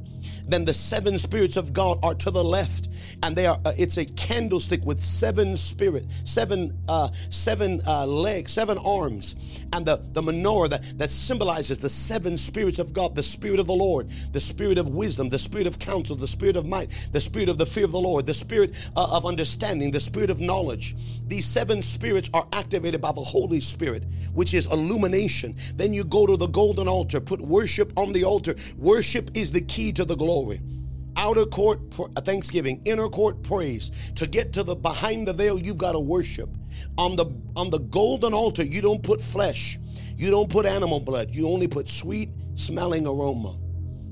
Then 0.49 0.65
the 0.65 0.73
seven 0.73 1.17
spirits 1.17 1.57
of 1.57 1.73
God 1.73 1.99
are 2.03 2.15
to 2.15 2.31
the 2.31 2.43
left 2.43 2.89
and 3.23 3.35
they 3.35 3.45
are 3.45 3.59
uh, 3.65 3.73
it's 3.77 3.97
a 3.97 4.05
candlestick 4.05 4.83
with 4.85 5.01
seven 5.01 5.55
spirit, 5.57 6.05
seven 6.23 6.77
uh 6.87 7.09
seven 7.29 7.81
uh 7.85 8.05
legs, 8.05 8.53
seven 8.53 8.77
arms. 8.77 9.35
And 9.73 9.85
the 9.85 10.03
the 10.13 10.21
menorah 10.21 10.69
that 10.69 10.97
that 10.97 11.09
symbolizes 11.09 11.79
the 11.79 11.89
seven 11.89 12.37
spirits 12.37 12.79
of 12.79 12.93
God, 12.93 13.15
the 13.15 13.23
spirit 13.23 13.59
of 13.59 13.67
the 13.67 13.73
Lord, 13.73 14.09
the 14.31 14.39
spirit 14.39 14.77
of 14.77 14.89
wisdom, 14.89 15.29
the 15.29 15.39
spirit 15.39 15.67
of 15.67 15.79
counsel, 15.79 16.15
the 16.15 16.27
spirit 16.27 16.55
of 16.55 16.65
might, 16.65 16.89
the 17.11 17.21
spirit 17.21 17.49
of 17.49 17.57
the 17.57 17.65
fear 17.65 17.85
of 17.85 17.91
the 17.91 17.99
Lord, 17.99 18.25
the 18.25 18.33
spirit 18.33 18.73
uh, 18.95 19.07
of 19.11 19.25
understanding, 19.25 19.91
the 19.91 19.99
spirit 19.99 20.29
of 20.29 20.41
knowledge 20.41 20.95
these 21.27 21.45
seven 21.45 21.81
spirits 21.83 22.29
are 22.33 22.47
activated 22.53 23.01
by 23.01 23.11
the 23.11 23.21
Holy 23.21 23.61
Spirit, 23.61 24.03
which 24.33 24.55
is 24.55 24.65
illumination. 24.65 25.55
Then 25.75 25.93
you 25.93 26.03
go 26.03 26.25
to 26.25 26.35
the 26.35 26.47
golden 26.47 26.87
altar, 26.87 27.21
put 27.21 27.39
worship 27.39 27.93
on 27.95 28.11
the 28.11 28.23
altar. 28.23 28.55
Worship 28.77 29.29
is 29.35 29.51
the 29.51 29.61
key 29.61 29.91
to 29.93 30.05
the 30.05 30.15
glory 30.15 30.38
outer 31.17 31.45
court 31.45 31.79
uh, 31.99 32.21
thanksgiving 32.21 32.81
inner 32.85 33.09
court 33.09 33.43
praise. 33.43 33.91
To 34.15 34.27
get 34.27 34.53
to 34.53 34.63
the 34.63 34.75
behind 34.75 35.27
the 35.27 35.33
veil 35.33 35.59
you've 35.59 35.77
got 35.77 35.93
to 35.93 35.99
worship. 35.99 36.49
On 36.97 37.15
the 37.15 37.25
on 37.55 37.69
the 37.69 37.79
golden 37.79 38.33
altar 38.33 38.63
you 38.63 38.81
don't 38.81 39.03
put 39.03 39.21
flesh. 39.21 39.79
You 40.15 40.31
don't 40.31 40.49
put 40.49 40.65
animal 40.65 40.99
blood. 40.99 41.33
You 41.33 41.49
only 41.49 41.67
put 41.67 41.87
sweet 41.89 42.29
smelling 42.55 43.07
aroma. 43.07 43.57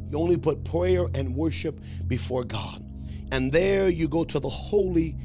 You 0.09 0.19
only 0.19 0.37
put 0.37 0.63
prayer 0.63 1.07
and 1.13 1.35
worship 1.35 1.81
before 2.07 2.43
god. 2.43 2.83
And 3.31 3.51
there 3.51 3.89
you 3.89 4.07
go 4.07 4.23
to 4.23 4.39
the 4.39 4.49
holy 4.49 5.15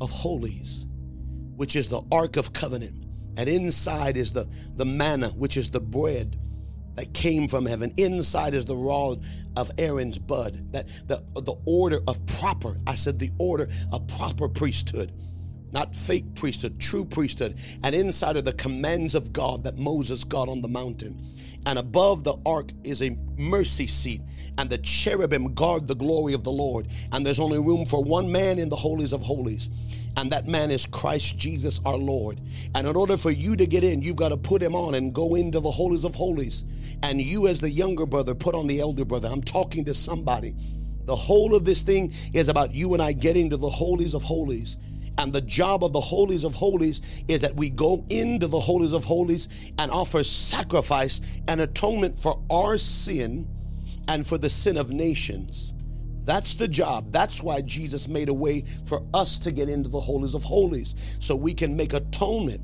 of 0.00 0.10
holies 0.10 0.86
which 1.58 1.74
is 1.74 1.88
the 1.88 2.00
Ark 2.12 2.36
of 2.36 2.52
Covenant. 2.52 3.04
And 3.36 3.48
inside 3.48 4.16
is 4.16 4.32
the, 4.32 4.48
the 4.76 4.84
manna, 4.84 5.30
which 5.30 5.56
is 5.56 5.70
the 5.70 5.80
bread 5.80 6.38
that 6.98 7.14
came 7.14 7.46
from 7.46 7.64
heaven. 7.64 7.94
Inside 7.96 8.54
is 8.54 8.64
the 8.64 8.76
rod 8.76 9.22
of 9.56 9.70
Aaron's 9.78 10.18
bud. 10.18 10.72
That 10.72 10.88
the, 11.06 11.22
the 11.40 11.54
order 11.64 12.00
of 12.08 12.26
proper, 12.26 12.76
I 12.88 12.96
said 12.96 13.20
the 13.20 13.30
order 13.38 13.68
of 13.92 14.08
proper 14.08 14.48
priesthood. 14.48 15.12
Not 15.70 15.94
fake 15.94 16.34
priesthood, 16.34 16.80
true 16.80 17.04
priesthood. 17.04 17.56
And 17.84 17.94
inside 17.94 18.36
are 18.36 18.42
the 18.42 18.52
commands 18.52 19.14
of 19.14 19.32
God 19.32 19.62
that 19.62 19.78
Moses 19.78 20.24
got 20.24 20.48
on 20.48 20.60
the 20.60 20.68
mountain. 20.68 21.36
And 21.66 21.78
above 21.78 22.24
the 22.24 22.34
ark 22.44 22.70
is 22.82 23.00
a 23.00 23.16
mercy 23.36 23.86
seat, 23.86 24.22
and 24.56 24.68
the 24.68 24.78
cherubim 24.78 25.54
guard 25.54 25.86
the 25.86 25.94
glory 25.94 26.32
of 26.32 26.42
the 26.42 26.50
Lord. 26.50 26.88
And 27.12 27.24
there's 27.24 27.38
only 27.38 27.60
room 27.60 27.86
for 27.86 28.02
one 28.02 28.32
man 28.32 28.58
in 28.58 28.70
the 28.70 28.76
holies 28.76 29.12
of 29.12 29.22
holies 29.22 29.68
and 30.18 30.32
that 30.32 30.48
man 30.48 30.72
is 30.72 30.84
Christ 30.84 31.38
Jesus 31.38 31.80
our 31.84 31.96
Lord. 31.96 32.40
And 32.74 32.88
in 32.88 32.96
order 32.96 33.16
for 33.16 33.30
you 33.30 33.54
to 33.54 33.66
get 33.66 33.84
in, 33.84 34.02
you've 34.02 34.16
got 34.16 34.30
to 34.30 34.36
put 34.36 34.60
him 34.60 34.74
on 34.74 34.96
and 34.96 35.14
go 35.14 35.36
into 35.36 35.60
the 35.60 35.70
holies 35.70 36.02
of 36.02 36.16
holies. 36.16 36.64
And 37.02 37.20
you, 37.20 37.46
as 37.46 37.60
the 37.60 37.70
younger 37.70 38.06
brother, 38.06 38.34
put 38.34 38.54
on 38.54 38.66
the 38.66 38.80
elder 38.80 39.04
brother. 39.04 39.28
I'm 39.28 39.42
talking 39.42 39.84
to 39.84 39.94
somebody. 39.94 40.54
The 41.04 41.16
whole 41.16 41.54
of 41.54 41.64
this 41.64 41.82
thing 41.82 42.12
is 42.34 42.48
about 42.48 42.74
you 42.74 42.92
and 42.92 43.02
I 43.02 43.12
getting 43.12 43.50
to 43.50 43.56
the 43.56 43.70
holies 43.70 44.14
of 44.14 44.22
holies. 44.22 44.76
And 45.16 45.32
the 45.32 45.40
job 45.40 45.82
of 45.82 45.92
the 45.92 46.00
holies 46.00 46.44
of 46.44 46.54
holies 46.54 47.00
is 47.26 47.40
that 47.40 47.56
we 47.56 47.70
go 47.70 48.04
into 48.08 48.46
the 48.46 48.60
holies 48.60 48.92
of 48.92 49.04
holies 49.04 49.48
and 49.78 49.90
offer 49.90 50.22
sacrifice 50.22 51.20
and 51.48 51.60
atonement 51.60 52.18
for 52.18 52.40
our 52.50 52.78
sin 52.78 53.48
and 54.06 54.26
for 54.26 54.38
the 54.38 54.50
sin 54.50 54.76
of 54.76 54.90
nations. 54.90 55.72
That's 56.24 56.54
the 56.54 56.68
job. 56.68 57.10
That's 57.10 57.42
why 57.42 57.62
Jesus 57.62 58.06
made 58.06 58.28
a 58.28 58.34
way 58.34 58.64
for 58.84 59.02
us 59.14 59.38
to 59.40 59.50
get 59.50 59.68
into 59.68 59.88
the 59.88 60.00
holies 60.00 60.34
of 60.34 60.44
holies 60.44 60.94
so 61.20 61.34
we 61.34 61.54
can 61.54 61.74
make 61.74 61.94
atonement 61.94 62.60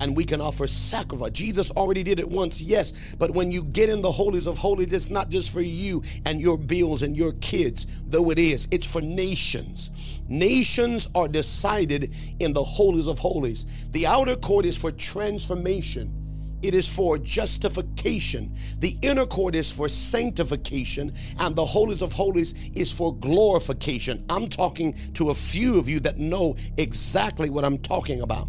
and 0.00 0.16
we 0.16 0.24
can 0.24 0.40
offer 0.40 0.66
sacrifice. 0.66 1.30
Jesus 1.32 1.70
already 1.72 2.02
did 2.02 2.20
it 2.20 2.28
once, 2.28 2.60
yes, 2.60 3.14
but 3.18 3.32
when 3.32 3.52
you 3.52 3.62
get 3.62 3.88
in 3.88 4.00
the 4.00 4.12
holies 4.12 4.46
of 4.46 4.58
holies, 4.58 4.92
it's 4.92 5.10
not 5.10 5.28
just 5.28 5.52
for 5.52 5.60
you 5.60 6.02
and 6.24 6.40
your 6.40 6.58
bills 6.58 7.02
and 7.02 7.16
your 7.16 7.32
kids, 7.34 7.86
though 8.06 8.30
it 8.30 8.38
is, 8.38 8.68
it's 8.70 8.86
for 8.86 9.00
nations. 9.00 9.90
Nations 10.28 11.08
are 11.14 11.28
decided 11.28 12.12
in 12.40 12.52
the 12.52 12.64
holies 12.64 13.06
of 13.06 13.18
holies. 13.18 13.66
The 13.90 14.06
outer 14.06 14.36
court 14.36 14.66
is 14.66 14.76
for 14.76 14.90
transformation 14.90 16.22
it 16.62 16.74
is 16.74 16.88
for 16.88 17.18
justification. 17.18 18.56
The 18.78 18.96
inner 19.02 19.26
court 19.26 19.54
is 19.54 19.70
for 19.70 19.88
sanctification, 19.88 21.14
and 21.38 21.54
the 21.54 21.64
holies 21.64 22.02
of 22.02 22.12
holies 22.12 22.54
is 22.74 22.92
for 22.92 23.14
glorification. 23.14 24.24
I'm 24.28 24.48
talking 24.48 24.94
to 25.14 25.30
a 25.30 25.34
few 25.34 25.78
of 25.78 25.88
you 25.88 26.00
that 26.00 26.18
know 26.18 26.56
exactly 26.76 27.50
what 27.50 27.64
I'm 27.64 27.78
talking 27.78 28.22
about. 28.22 28.48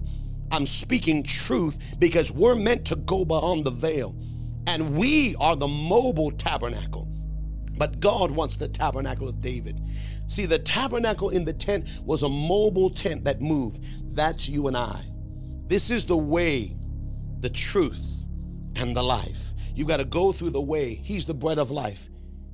I'm 0.52 0.66
speaking 0.66 1.24
truth 1.24 1.78
because 2.00 2.32
we're 2.32 2.56
meant 2.56 2.86
to 2.86 2.96
go 2.96 3.26
beyond 3.26 3.66
the 3.66 3.72
veil, 3.72 4.16
and 4.66 4.98
we 4.98 5.36
are 5.40 5.56
the 5.56 5.68
mobile 5.68 6.32
tabernacle. 6.32 7.08
But 7.78 8.00
God 8.00 8.32
wants 8.32 8.58
the 8.58 8.68
tabernacle 8.68 9.30
of 9.30 9.42
David. 9.42 9.80
See, 10.28 10.46
the 10.46 10.60
tabernacle 10.60 11.30
in 11.30 11.46
the 11.46 11.54
tent 11.54 11.88
was 12.04 12.24
a 12.24 12.30
mobile 12.30 12.90
tent 12.90 13.24
that 13.26 13.42
moved. 13.42 13.84
That's 14.16 14.50
you 14.50 14.68
and 14.68 14.76
I. 14.76 15.06
This 15.68 15.90
is 15.90 16.06
the 16.06 16.18
way 16.18 16.78
the 17.40 17.50
truth, 17.50 18.26
and 18.76 18.96
the 18.96 19.04
life. 19.04 19.54
You 19.76 19.86
got 19.86 19.98
to 19.98 20.06
go 20.06 20.32
through 20.32 20.52
the 20.52 20.62
way. 20.62 20.96
He's 20.96 21.26
the 21.26 21.34
bread 21.34 21.60
of 21.60 21.72
life. 21.72 22.10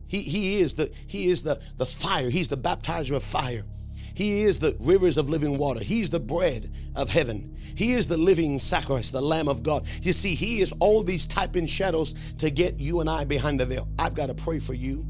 He, 0.07 0.21
he 0.21 0.59
is 0.59 0.75
the 0.75 0.91
he 1.07 1.27
is 1.29 1.43
the, 1.43 1.59
the 1.77 1.85
fire. 1.85 2.29
He's 2.29 2.49
the 2.49 2.57
baptizer 2.57 3.15
of 3.15 3.23
fire. 3.23 3.65
He 4.13 4.43
is 4.43 4.59
the 4.59 4.75
rivers 4.79 5.17
of 5.17 5.29
living 5.29 5.57
water. 5.57 5.79
He's 5.79 6.09
the 6.09 6.19
bread 6.19 6.71
of 6.95 7.09
heaven. 7.09 7.57
He 7.75 7.93
is 7.93 8.07
the 8.07 8.17
living 8.17 8.59
sacrifice, 8.59 9.09
the 9.09 9.21
Lamb 9.21 9.47
of 9.47 9.63
God. 9.63 9.87
You 10.01 10.13
see, 10.13 10.35
He 10.35 10.61
is 10.61 10.73
all 10.79 11.03
these 11.03 11.25
type 11.25 11.55
in 11.55 11.65
shadows 11.65 12.13
to 12.37 12.51
get 12.51 12.79
you 12.79 12.99
and 12.99 13.09
I 13.09 13.25
behind 13.25 13.59
the 13.59 13.65
veil. 13.65 13.87
I've 13.97 14.13
got 14.13 14.27
to 14.27 14.35
pray 14.35 14.59
for 14.59 14.73
you. 14.73 15.05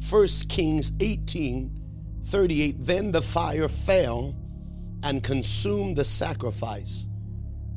First 0.00 0.48
Kings 0.48 0.92
18 1.00 1.78
38. 2.24 2.76
Then 2.78 3.10
the 3.12 3.22
fire 3.22 3.68
fell 3.68 4.36
and 5.02 5.22
consumed 5.22 5.96
the 5.96 6.04
sacrifice 6.04 7.08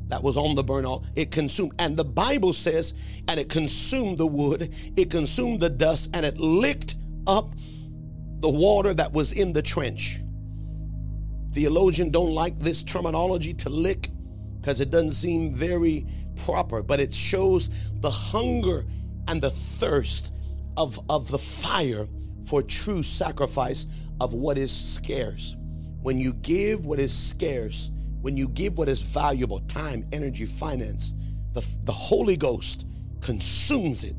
that 0.08 0.22
was 0.22 0.36
on 0.36 0.54
the 0.54 0.62
burnt. 0.62 1.04
It 1.16 1.30
consumed. 1.30 1.72
And 1.78 1.96
the 1.96 2.04
Bible 2.04 2.52
says, 2.52 2.94
and 3.28 3.40
it 3.40 3.48
consumed 3.48 4.18
the 4.18 4.26
wood, 4.26 4.72
it 4.96 5.10
consumed 5.10 5.60
the 5.60 5.70
dust, 5.70 6.10
and 6.14 6.24
it 6.24 6.38
licked 6.38 6.96
up 7.26 7.54
the 8.38 8.48
water 8.48 8.94
that 8.94 9.12
was 9.12 9.32
in 9.32 9.52
the 9.52 9.62
trench. 9.62 10.20
Theologians 11.56 12.12
don't 12.12 12.34
like 12.34 12.58
this 12.58 12.82
terminology 12.82 13.54
to 13.54 13.70
lick 13.70 14.10
because 14.60 14.82
it 14.82 14.90
doesn't 14.90 15.14
seem 15.14 15.54
very 15.54 16.06
proper, 16.44 16.82
but 16.82 17.00
it 17.00 17.14
shows 17.14 17.70
the 18.00 18.10
hunger 18.10 18.84
and 19.26 19.40
the 19.40 19.48
thirst 19.48 20.32
of, 20.76 21.00
of 21.08 21.30
the 21.30 21.38
fire 21.38 22.08
for 22.44 22.60
true 22.60 23.02
sacrifice 23.02 23.86
of 24.20 24.34
what 24.34 24.58
is 24.58 24.70
scarce. 24.70 25.56
When 26.02 26.20
you 26.20 26.34
give 26.34 26.84
what 26.84 27.00
is 27.00 27.16
scarce, 27.16 27.90
when 28.20 28.36
you 28.36 28.48
give 28.48 28.76
what 28.76 28.90
is 28.90 29.00
valuable 29.00 29.60
time, 29.60 30.06
energy, 30.12 30.44
finance 30.44 31.14
the, 31.54 31.64
the 31.84 31.92
Holy 31.92 32.36
Ghost 32.36 32.84
consumes 33.22 34.04
it 34.04 34.14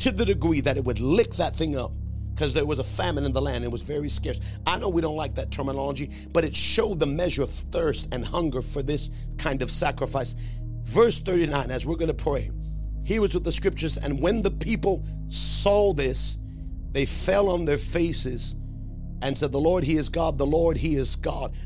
to 0.00 0.12
the 0.12 0.26
degree 0.26 0.60
that 0.60 0.76
it 0.76 0.84
would 0.84 1.00
lick 1.00 1.36
that 1.36 1.54
thing 1.54 1.74
up 1.74 1.92
because 2.36 2.52
there 2.52 2.66
was 2.66 2.78
a 2.78 2.84
famine 2.84 3.24
in 3.24 3.32
the 3.32 3.40
land. 3.40 3.64
It 3.64 3.72
was 3.72 3.80
very 3.80 4.10
scarce. 4.10 4.38
I 4.66 4.78
know 4.78 4.90
we 4.90 5.00
don't 5.00 5.16
like 5.16 5.34
that 5.36 5.50
terminology, 5.50 6.10
but 6.32 6.44
it 6.44 6.54
showed 6.54 7.00
the 7.00 7.06
measure 7.06 7.42
of 7.42 7.50
thirst 7.50 8.08
and 8.12 8.22
hunger 8.22 8.60
for 8.60 8.82
this 8.82 9.08
kind 9.38 9.62
of 9.62 9.70
sacrifice. 9.70 10.34
Verse 10.84 11.18
39, 11.20 11.70
as 11.70 11.86
we're 11.86 11.96
going 11.96 12.08
to 12.08 12.14
pray, 12.14 12.50
here 13.04 13.24
is 13.24 13.32
what 13.32 13.44
the 13.44 13.52
scriptures, 13.52 13.96
and 13.96 14.20
when 14.20 14.42
the 14.42 14.50
people 14.50 15.02
saw 15.28 15.94
this, 15.94 16.36
they 16.92 17.06
fell 17.06 17.48
on 17.48 17.64
their 17.64 17.78
faces 17.78 18.54
and 19.22 19.36
said, 19.36 19.50
The 19.50 19.60
Lord, 19.60 19.82
He 19.84 19.96
is 19.96 20.10
God, 20.10 20.36
the 20.36 20.46
Lord, 20.46 20.76
He 20.76 20.96
is 20.96 21.16
God. 21.16 21.56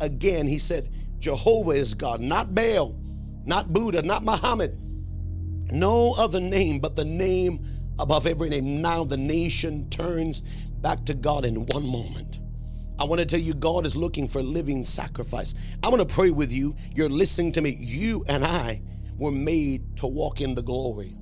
Again, 0.00 0.46
He 0.46 0.58
said, 0.58 0.90
Jehovah 1.18 1.72
is 1.72 1.94
God, 1.94 2.20
not 2.20 2.54
Baal, 2.54 2.94
not 3.44 3.72
Buddha, 3.72 4.02
not 4.02 4.22
Muhammad. 4.22 4.78
No 5.72 6.14
other 6.14 6.40
name 6.40 6.78
but 6.78 6.94
the 6.94 7.04
name 7.04 7.64
above 8.00 8.26
every 8.26 8.48
name. 8.48 8.80
Now 8.80 9.04
the 9.04 9.16
nation 9.16 9.88
turns 9.90 10.40
back 10.80 11.04
to 11.06 11.14
God 11.14 11.44
in 11.44 11.66
one 11.66 11.86
moment. 11.86 12.40
I 12.98 13.04
want 13.04 13.20
to 13.20 13.26
tell 13.26 13.40
you, 13.40 13.54
God 13.54 13.86
is 13.86 13.96
looking 13.96 14.28
for 14.28 14.42
living 14.42 14.84
sacrifice. 14.84 15.54
I 15.82 15.88
want 15.88 16.06
to 16.06 16.14
pray 16.14 16.30
with 16.30 16.52
you. 16.52 16.74
You're 16.94 17.08
listening 17.08 17.52
to 17.52 17.62
me. 17.62 17.76
You 17.78 18.24
and 18.28 18.44
I 18.44 18.82
were 19.16 19.32
made 19.32 19.96
to 19.98 20.06
walk 20.06 20.40
in 20.40 20.54
the 20.54 20.62
glory, 20.62 21.16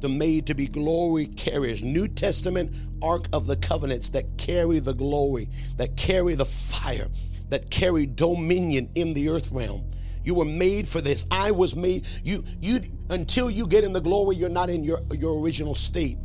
to 0.00 0.08
made 0.08 0.46
to 0.46 0.54
be 0.54 0.66
glory 0.66 1.26
carriers. 1.26 1.82
New 1.82 2.08
Testament 2.08 2.74
Ark 3.02 3.26
of 3.32 3.46
the 3.46 3.56
Covenants 3.56 4.10
that 4.10 4.38
carry 4.38 4.78
the 4.78 4.94
glory, 4.94 5.48
that 5.76 5.96
carry 5.96 6.34
the 6.34 6.46
fire 6.46 7.08
that 7.54 7.70
carry 7.70 8.06
dominion 8.06 8.90
in 8.94 9.12
the 9.12 9.28
earth 9.28 9.52
realm. 9.52 9.90
You 10.24 10.34
were 10.34 10.44
made 10.44 10.88
for 10.88 11.00
this. 11.00 11.26
I 11.30 11.50
was 11.50 11.76
made. 11.76 12.06
You, 12.22 12.42
you, 12.60 12.80
until 13.10 13.50
you 13.50 13.66
get 13.66 13.84
in 13.84 13.92
the 13.92 14.00
glory, 14.00 14.36
you're 14.36 14.48
not 14.48 14.70
in 14.70 14.82
your, 14.82 15.00
your 15.12 15.40
original 15.40 15.74
state. 15.74 16.18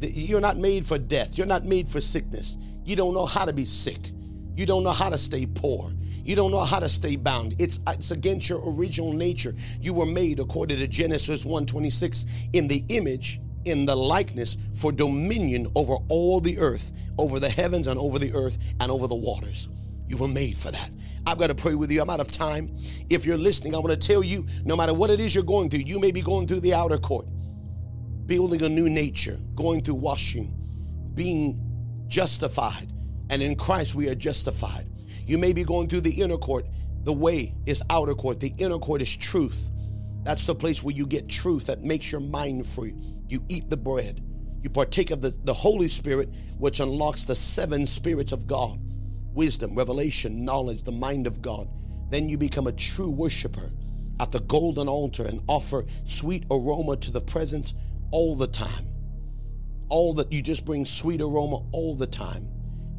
You're 0.00 0.40
not 0.40 0.58
made 0.58 0.84
for 0.84 0.98
death. 0.98 1.38
You're 1.38 1.46
not 1.46 1.64
made 1.64 1.88
for 1.88 2.00
sickness. 2.00 2.56
You 2.84 2.96
don't 2.96 3.14
know 3.14 3.26
how 3.26 3.44
to 3.44 3.52
be 3.52 3.64
sick. 3.64 4.10
You 4.56 4.66
don't 4.66 4.82
know 4.82 4.90
how 4.90 5.08
to 5.08 5.16
stay 5.16 5.46
poor. 5.46 5.92
You 6.24 6.36
don't 6.36 6.50
know 6.50 6.60
how 6.60 6.80
to 6.80 6.88
stay 6.88 7.16
bound. 7.16 7.54
It's, 7.58 7.78
it's 7.88 8.10
against 8.10 8.48
your 8.48 8.60
original 8.74 9.12
nature. 9.12 9.54
You 9.80 9.94
were 9.94 10.06
made, 10.06 10.40
according 10.40 10.78
to 10.78 10.86
Genesis 10.86 11.44
1:26, 11.44 12.26
in 12.52 12.68
the 12.68 12.84
image, 12.88 13.40
in 13.64 13.86
the 13.86 13.96
likeness, 13.96 14.56
for 14.74 14.92
dominion 14.92 15.70
over 15.74 15.96
all 16.08 16.40
the 16.40 16.58
earth, 16.58 16.92
over 17.18 17.40
the 17.40 17.48
heavens 17.48 17.86
and 17.86 17.98
over 17.98 18.18
the 18.18 18.32
earth 18.34 18.58
and 18.80 18.90
over 18.90 19.06
the 19.06 19.14
waters. 19.14 19.68
You 20.12 20.18
were 20.18 20.28
made 20.28 20.58
for 20.58 20.70
that. 20.70 20.90
I've 21.26 21.38
got 21.38 21.46
to 21.46 21.54
pray 21.54 21.74
with 21.74 21.90
you. 21.90 22.02
I'm 22.02 22.10
out 22.10 22.20
of 22.20 22.28
time. 22.28 22.76
If 23.08 23.24
you're 23.24 23.38
listening, 23.38 23.74
I 23.74 23.78
want 23.78 23.98
to 23.98 24.06
tell 24.06 24.22
you 24.22 24.46
no 24.62 24.76
matter 24.76 24.92
what 24.92 25.08
it 25.08 25.20
is 25.20 25.34
you're 25.34 25.42
going 25.42 25.70
through, 25.70 25.84
you 25.86 25.98
may 25.98 26.12
be 26.12 26.20
going 26.20 26.46
through 26.46 26.60
the 26.60 26.74
outer 26.74 26.98
court, 26.98 27.26
building 28.26 28.62
a 28.62 28.68
new 28.68 28.90
nature, 28.90 29.40
going 29.54 29.82
through 29.82 29.94
washing, 29.94 30.54
being 31.14 31.58
justified. 32.08 32.92
And 33.30 33.40
in 33.40 33.56
Christ, 33.56 33.94
we 33.94 34.10
are 34.10 34.14
justified. 34.14 34.86
You 35.26 35.38
may 35.38 35.54
be 35.54 35.64
going 35.64 35.88
through 35.88 36.02
the 36.02 36.20
inner 36.20 36.36
court. 36.36 36.66
The 37.04 37.12
way 37.14 37.54
is 37.64 37.82
outer 37.88 38.14
court, 38.14 38.38
the 38.38 38.52
inner 38.58 38.78
court 38.78 39.00
is 39.00 39.16
truth. 39.16 39.70
That's 40.24 40.44
the 40.44 40.54
place 40.54 40.82
where 40.82 40.94
you 40.94 41.06
get 41.06 41.26
truth 41.26 41.64
that 41.68 41.82
makes 41.82 42.12
your 42.12 42.20
mind 42.20 42.66
free. 42.66 42.94
You 43.28 43.42
eat 43.48 43.70
the 43.70 43.78
bread, 43.78 44.22
you 44.62 44.68
partake 44.68 45.10
of 45.10 45.22
the, 45.22 45.34
the 45.44 45.54
Holy 45.54 45.88
Spirit, 45.88 46.28
which 46.58 46.80
unlocks 46.80 47.24
the 47.24 47.34
seven 47.34 47.86
spirits 47.86 48.32
of 48.32 48.46
God 48.46 48.78
wisdom, 49.34 49.74
revelation, 49.74 50.44
knowledge, 50.44 50.82
the 50.82 50.92
mind 50.92 51.26
of 51.26 51.42
God. 51.42 51.68
Then 52.10 52.28
you 52.28 52.36
become 52.36 52.66
a 52.66 52.72
true 52.72 53.10
worshiper 53.10 53.70
at 54.20 54.30
the 54.30 54.40
golden 54.40 54.88
altar 54.88 55.26
and 55.26 55.42
offer 55.48 55.84
sweet 56.04 56.44
aroma 56.50 56.96
to 56.98 57.10
the 57.10 57.20
presence 57.20 57.74
all 58.10 58.36
the 58.36 58.46
time. 58.46 58.86
All 59.88 60.12
that 60.14 60.32
you 60.32 60.42
just 60.42 60.64
bring 60.64 60.84
sweet 60.84 61.20
aroma 61.20 61.62
all 61.72 61.94
the 61.94 62.06
time. 62.06 62.48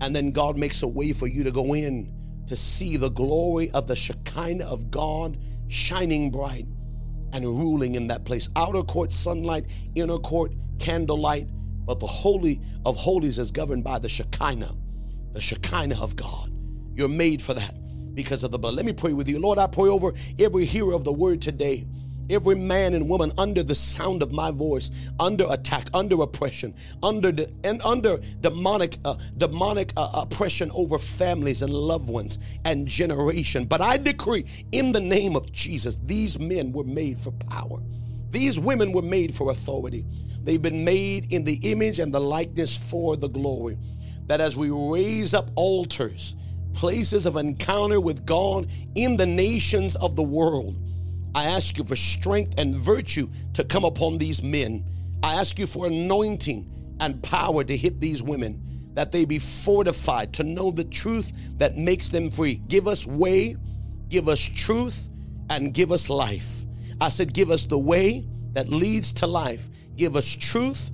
And 0.01 0.15
then 0.15 0.31
God 0.31 0.57
makes 0.57 0.83
a 0.83 0.87
way 0.87 1.13
for 1.13 1.27
you 1.27 1.43
to 1.43 1.51
go 1.51 1.73
in 1.73 2.11
to 2.47 2.57
see 2.57 2.97
the 2.97 3.09
glory 3.09 3.71
of 3.71 3.87
the 3.87 3.95
Shekinah 3.95 4.65
of 4.65 4.91
God 4.91 5.37
shining 5.67 6.29
bright 6.29 6.67
and 7.31 7.45
ruling 7.45 7.95
in 7.95 8.07
that 8.07 8.25
place. 8.25 8.49
Outer 8.55 8.83
court 8.83 9.11
sunlight, 9.11 9.65
inner 9.95 10.17
court 10.17 10.53
candlelight, 10.79 11.47
but 11.85 11.99
the 11.99 12.07
Holy 12.07 12.59
of 12.85 12.95
Holies 12.97 13.39
is 13.39 13.51
governed 13.51 13.83
by 13.83 13.97
the 13.99 14.09
Shekinah 14.09 14.75
the 15.33 15.41
Shekinah 15.41 16.01
of 16.01 16.15
God. 16.15 16.51
You're 16.95 17.09
made 17.09 17.41
for 17.41 17.53
that 17.53 17.75
because 18.15 18.43
of 18.43 18.51
the 18.51 18.59
blood. 18.59 18.75
Let 18.75 18.85
me 18.85 18.93
pray 18.93 19.13
with 19.13 19.27
you. 19.27 19.39
Lord, 19.39 19.57
I 19.57 19.67
pray 19.67 19.89
over 19.89 20.13
every 20.39 20.65
hearer 20.65 20.93
of 20.93 21.03
the 21.03 21.11
word 21.11 21.41
today. 21.41 21.85
Every 22.29 22.55
man 22.55 22.93
and 22.93 23.09
woman 23.09 23.33
under 23.37 23.63
the 23.63 23.75
sound 23.75 24.23
of 24.23 24.31
my 24.31 24.49
voice, 24.49 24.89
under 25.19 25.45
attack, 25.49 25.89
under 25.93 26.21
oppression, 26.21 26.73
under 27.01 27.33
the, 27.33 27.51
and 27.65 27.81
under 27.81 28.17
demonic 28.39 28.97
uh, 29.03 29.17
demonic 29.37 29.91
uh, 29.97 30.09
oppression 30.13 30.71
over 30.73 30.97
families 30.97 31.61
and 31.61 31.73
loved 31.73 32.09
ones 32.09 32.39
and 32.63 32.87
generation. 32.87 33.65
But 33.65 33.81
I 33.81 33.97
decree 33.97 34.45
in 34.71 34.93
the 34.93 35.01
name 35.01 35.35
of 35.35 35.51
Jesus, 35.51 35.97
these 36.05 36.39
men 36.39 36.71
were 36.71 36.85
made 36.85 37.17
for 37.17 37.31
power. 37.31 37.81
These 38.29 38.57
women 38.57 38.93
were 38.93 39.01
made 39.01 39.33
for 39.33 39.51
authority. 39.51 40.05
They've 40.43 40.61
been 40.61 40.85
made 40.85 41.31
in 41.33 41.43
the 41.43 41.55
image 41.71 41.99
and 41.99 42.13
the 42.13 42.21
likeness 42.21 42.77
for 42.77 43.17
the 43.17 43.27
glory 43.29 43.77
that 44.27 44.41
as 44.41 44.55
we 44.55 44.69
raise 44.69 45.33
up 45.33 45.51
altars, 45.55 46.35
places 46.73 47.25
of 47.25 47.35
encounter 47.35 48.01
with 48.01 48.25
God 48.25 48.67
in 48.95 49.15
the 49.15 49.25
nations 49.25 49.95
of 49.97 50.15
the 50.15 50.23
world, 50.23 50.75
I 51.35 51.45
ask 51.45 51.77
you 51.77 51.83
for 51.83 51.95
strength 51.95 52.55
and 52.57 52.75
virtue 52.75 53.27
to 53.53 53.63
come 53.63 53.85
upon 53.85 54.17
these 54.17 54.43
men. 54.43 54.85
I 55.23 55.35
ask 55.35 55.57
you 55.57 55.67
for 55.67 55.87
anointing 55.87 56.69
and 56.99 57.21
power 57.23 57.63
to 57.63 57.75
hit 57.75 57.99
these 57.99 58.21
women, 58.21 58.91
that 58.93 59.11
they 59.11 59.25
be 59.25 59.39
fortified 59.39 60.33
to 60.33 60.43
know 60.43 60.71
the 60.71 60.83
truth 60.83 61.31
that 61.57 61.77
makes 61.77 62.09
them 62.09 62.29
free. 62.29 62.55
Give 62.67 62.87
us 62.87 63.07
way, 63.07 63.57
give 64.09 64.29
us 64.29 64.39
truth, 64.39 65.09
and 65.49 65.73
give 65.73 65.91
us 65.91 66.09
life. 66.09 66.65
I 67.01 67.09
said, 67.09 67.33
give 67.33 67.49
us 67.49 67.65
the 67.65 67.79
way 67.79 68.27
that 68.53 68.69
leads 68.69 69.11
to 69.13 69.27
life. 69.27 69.69
Give 69.95 70.15
us 70.15 70.27
truth 70.27 70.91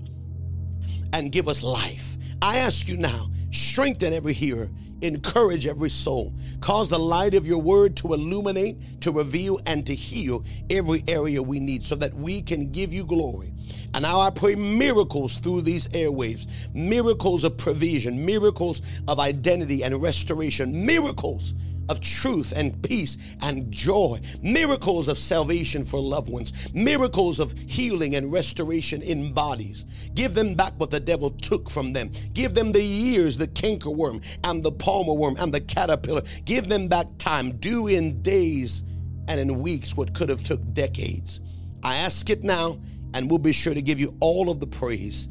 and 1.14 1.32
give 1.32 1.48
us 1.48 1.62
life. 1.62 2.18
I 2.42 2.58
ask 2.58 2.88
you 2.88 2.98
now, 2.98 3.30
strengthen 3.52 4.14
every 4.14 4.34
hearer 4.34 4.70
encourage 5.02 5.66
every 5.66 5.90
soul. 5.90 6.34
Cause 6.62 6.90
the 6.90 7.00
light 7.00 7.34
of 7.34 7.48
your 7.48 7.62
word 7.62 7.96
to 7.98 8.14
illuminate, 8.14 9.02
to 9.02 9.12
reveal, 9.12 9.60
and 9.66 9.86
to 9.88 9.96
heal 9.96 10.44
every 10.70 11.04
area 11.08 11.42
we 11.42 11.60
need 11.60 11.86
so 11.86 11.96
that 11.96 12.14
we 12.14 12.42
can 12.42 12.72
give 12.72 12.94
you 12.94 13.06
glory. 13.06 13.54
And 13.94 14.04
now 14.04 14.20
I 14.20 14.30
pray 14.30 14.56
miracles 14.56 15.40
through 15.40 15.62
these 15.62 15.88
airwaves 15.90 16.48
miracles 16.74 17.44
of 17.44 17.58
provision, 17.58 18.26
miracles 18.26 18.82
of 19.08 19.20
identity 19.20 19.84
and 19.84 20.02
restoration, 20.02 20.86
miracles 20.86 21.54
of 21.90 22.00
truth 22.00 22.54
and 22.56 22.82
peace 22.84 23.18
and 23.42 23.72
joy, 23.72 24.22
miracles 24.42 25.08
of 25.08 25.18
salvation 25.18 25.84
for 25.84 26.00
loved 26.00 26.30
ones, 26.30 26.54
miracles 26.74 27.40
of 27.40 27.54
healing 27.58 28.16
and 28.16 28.32
restoration 28.32 29.02
in 29.02 29.34
bodies. 29.34 29.84
Give 30.14 30.34
them 30.34 30.56
back 30.56 30.74
what 30.78 30.92
the 30.92 31.00
devil 31.00 31.32
took 31.32 31.70
from 31.70 31.94
them. 31.94 32.12
Give 32.34 32.54
them 32.54 32.72
the 32.72 32.84
years, 32.84 33.38
the 33.38 33.48
cankerworm 33.48 34.24
and 34.44 34.64
the 34.64 34.72
palmer 34.72 35.14
worm 35.14 35.36
and 35.40 35.54
the 35.54 35.62
caterpillar. 35.62 36.22
Give 36.46 36.70
them 36.70 36.88
back 36.88 37.08
time. 37.18 37.58
Do 37.58 37.88
in 37.88 38.22
days 38.22 38.84
and 39.28 39.40
in 39.40 39.62
weeks 39.62 39.98
what 39.98 40.14
could 40.14 40.30
have 40.30 40.44
took 40.44 40.62
decades. 40.74 41.42
I 41.84 41.98
ask 41.98 42.30
it 42.30 42.44
now 42.44 42.80
and 43.14 43.30
we'll 43.30 43.40
be 43.40 43.54
sure 43.54 43.74
to 43.74 43.82
give 43.82 44.00
you 44.00 44.16
all 44.20 44.50
of 44.50 44.60
the 44.60 44.68
praise 44.68 45.28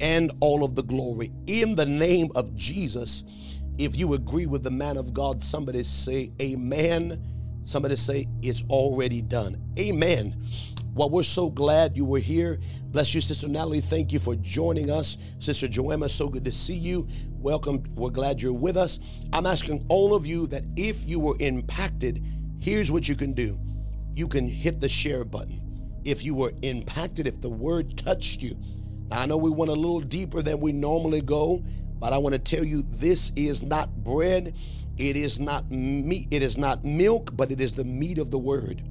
and 0.00 0.32
all 0.40 0.64
of 0.64 0.74
the 0.74 0.82
glory 0.82 1.32
in 1.46 1.74
the 1.74 1.86
name 1.86 2.30
of 2.34 2.54
Jesus. 2.54 3.24
If 3.82 3.98
you 3.98 4.14
agree 4.14 4.46
with 4.46 4.62
the 4.62 4.70
man 4.70 4.96
of 4.96 5.12
God, 5.12 5.42
somebody 5.42 5.82
say 5.82 6.30
amen. 6.40 7.20
Somebody 7.64 7.96
say 7.96 8.28
it's 8.40 8.62
already 8.70 9.22
done. 9.22 9.60
Amen. 9.76 10.40
Well, 10.94 11.10
we're 11.10 11.24
so 11.24 11.50
glad 11.50 11.96
you 11.96 12.04
were 12.04 12.20
here. 12.20 12.60
Bless 12.84 13.12
you, 13.12 13.20
Sister 13.20 13.48
Natalie. 13.48 13.80
Thank 13.80 14.12
you 14.12 14.20
for 14.20 14.36
joining 14.36 14.88
us. 14.88 15.18
Sister 15.40 15.66
Joemma, 15.66 16.08
so 16.10 16.28
good 16.28 16.44
to 16.44 16.52
see 16.52 16.76
you. 16.76 17.08
Welcome. 17.32 17.82
We're 17.96 18.10
glad 18.10 18.40
you're 18.40 18.52
with 18.52 18.76
us. 18.76 19.00
I'm 19.32 19.46
asking 19.46 19.84
all 19.88 20.14
of 20.14 20.28
you 20.28 20.46
that 20.46 20.62
if 20.76 21.08
you 21.08 21.18
were 21.18 21.34
impacted, 21.40 22.24
here's 22.60 22.92
what 22.92 23.08
you 23.08 23.16
can 23.16 23.32
do 23.32 23.58
you 24.12 24.28
can 24.28 24.46
hit 24.46 24.78
the 24.78 24.88
share 24.88 25.24
button. 25.24 25.60
If 26.04 26.22
you 26.22 26.36
were 26.36 26.52
impacted, 26.62 27.26
if 27.26 27.40
the 27.40 27.50
word 27.50 27.98
touched 27.98 28.42
you. 28.42 28.56
I 29.10 29.26
know 29.26 29.36
we 29.36 29.50
went 29.50 29.70
a 29.70 29.74
little 29.74 30.00
deeper 30.00 30.40
than 30.40 30.60
we 30.60 30.72
normally 30.72 31.20
go, 31.20 31.62
but 32.02 32.12
I 32.12 32.18
want 32.18 32.32
to 32.32 32.40
tell 32.40 32.64
you 32.64 32.82
this 32.82 33.30
is 33.36 33.62
not 33.62 34.02
bread, 34.02 34.56
it 34.98 35.16
is 35.16 35.38
not 35.38 35.70
meat, 35.70 36.26
it 36.32 36.42
is 36.42 36.58
not 36.58 36.84
milk, 36.84 37.30
but 37.36 37.52
it 37.52 37.60
is 37.60 37.74
the 37.74 37.84
meat 37.84 38.18
of 38.18 38.32
the 38.32 38.40
word. 38.40 38.82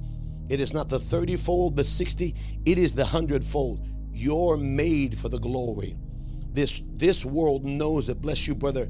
It 0.48 0.60
is 0.60 0.72
not 0.72 0.88
the 0.88 0.98
30 0.98 1.36
fold, 1.36 1.76
the 1.76 1.84
60, 1.84 2.34
it 2.64 2.78
is 2.78 2.94
the 2.94 3.02
100 3.02 3.44
fold. 3.44 3.86
You're 4.14 4.56
made 4.56 5.18
for 5.18 5.28
the 5.28 5.38
glory. 5.38 5.94
This 6.52 6.82
this 6.94 7.22
world 7.22 7.66
knows 7.66 8.08
it. 8.08 8.22
Bless 8.22 8.46
you, 8.46 8.54
brother. 8.54 8.88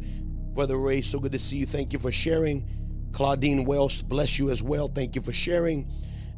Brother 0.54 0.76
Ray, 0.76 1.00
so 1.02 1.18
good 1.18 1.32
to 1.32 1.38
see 1.40 1.56
you. 1.56 1.66
Thank 1.66 1.92
you 1.92 1.98
for 1.98 2.12
sharing. 2.12 2.68
Claudine 3.10 3.64
Welsh, 3.64 4.02
bless 4.02 4.38
you 4.38 4.50
as 4.50 4.62
well. 4.62 4.86
Thank 4.86 5.16
you 5.16 5.22
for 5.22 5.32
sharing. 5.32 5.90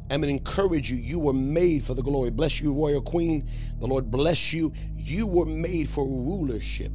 I'm 0.09 0.21
going 0.21 0.35
to 0.35 0.39
encourage 0.39 0.89
you. 0.89 0.97
You 0.97 1.19
were 1.19 1.33
made 1.33 1.83
for 1.83 1.93
the 1.93 2.01
glory. 2.01 2.31
Bless 2.31 2.59
you, 2.59 2.73
Royal 2.73 3.01
Queen. 3.01 3.47
The 3.79 3.85
Lord 3.85 4.09
bless 4.09 4.53
you. 4.53 4.73
You 4.95 5.27
were 5.27 5.45
made 5.45 5.87
for 5.87 6.03
rulership. 6.03 6.91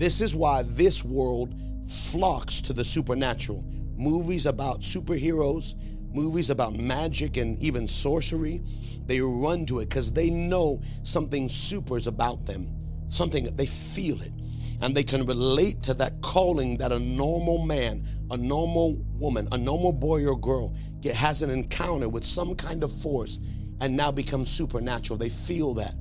This 0.00 0.22
is 0.22 0.34
why 0.34 0.62
this 0.62 1.04
world 1.04 1.54
flocks 1.86 2.62
to 2.62 2.72
the 2.72 2.86
supernatural. 2.86 3.62
Movies 3.98 4.46
about 4.46 4.80
superheroes, 4.80 5.74
movies 6.14 6.48
about 6.48 6.72
magic 6.72 7.36
and 7.36 7.62
even 7.62 7.86
sorcery, 7.86 8.62
they 9.04 9.20
run 9.20 9.66
to 9.66 9.80
it 9.80 9.90
because 9.90 10.10
they 10.10 10.30
know 10.30 10.80
something 11.02 11.50
super 11.50 11.98
is 11.98 12.06
about 12.06 12.46
them. 12.46 12.74
Something, 13.08 13.54
they 13.54 13.66
feel 13.66 14.22
it. 14.22 14.32
And 14.80 14.96
they 14.96 15.02
can 15.02 15.26
relate 15.26 15.82
to 15.82 15.92
that 15.92 16.22
calling 16.22 16.78
that 16.78 16.92
a 16.92 16.98
normal 16.98 17.58
man, 17.66 18.08
a 18.30 18.38
normal 18.38 18.94
woman, 19.18 19.48
a 19.52 19.58
normal 19.58 19.92
boy 19.92 20.26
or 20.26 20.40
girl 20.40 20.74
has 21.04 21.42
an 21.42 21.50
encounter 21.50 22.08
with 22.08 22.24
some 22.24 22.54
kind 22.54 22.82
of 22.82 22.90
force 22.90 23.38
and 23.82 23.94
now 23.94 24.10
becomes 24.10 24.50
supernatural. 24.50 25.18
They 25.18 25.28
feel 25.28 25.74
that 25.74 25.94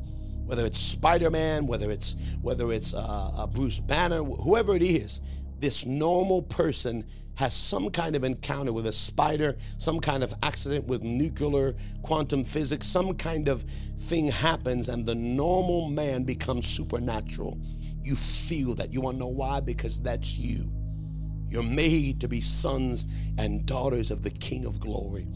whether 0.50 0.66
it's 0.66 0.80
Spider-Man, 0.80 1.68
whether 1.68 1.92
it's 1.92 2.16
whether 2.42 2.72
it's 2.72 2.96
uh, 2.96 3.32
uh, 3.36 3.46
Bruce 3.46 3.80
Banner, 3.80 4.24
whoever 4.24 4.76
it 4.76 4.82
is, 4.82 5.22
this 5.60 5.86
normal 5.86 6.42
person 6.42 7.06
has 7.36 7.54
some 7.54 7.92
kind 7.92 8.16
of 8.16 8.24
encounter 8.24 8.74
with 8.74 8.88
a 8.88 8.92
spider, 8.92 9.56
some 9.78 10.00
kind 10.00 10.24
of 10.24 10.34
accident 10.42 10.88
with 10.88 11.04
nuclear 11.04 11.76
quantum 12.02 12.44
physics, 12.44 12.88
some 12.88 13.14
kind 13.14 13.48
of 13.48 13.64
thing 14.00 14.28
happens, 14.28 14.90
and 14.90 15.06
the 15.06 15.14
normal 15.14 15.88
man 15.88 16.24
becomes 16.24 16.68
supernatural. 16.68 17.60
You 18.02 18.16
feel 18.16 18.74
that. 18.74 18.92
You 18.92 19.02
want 19.02 19.18
to 19.18 19.20
know 19.20 19.28
why? 19.28 19.60
Because 19.60 20.00
that's 20.00 20.36
you. 20.36 20.74
You're 21.48 21.62
made 21.62 22.22
to 22.22 22.28
be 22.28 22.42
sons 22.42 23.06
and 23.38 23.68
daughters 23.68 24.10
of 24.10 24.24
the 24.24 24.32
King 24.32 24.66
of 24.66 24.80
Glory 24.80 25.28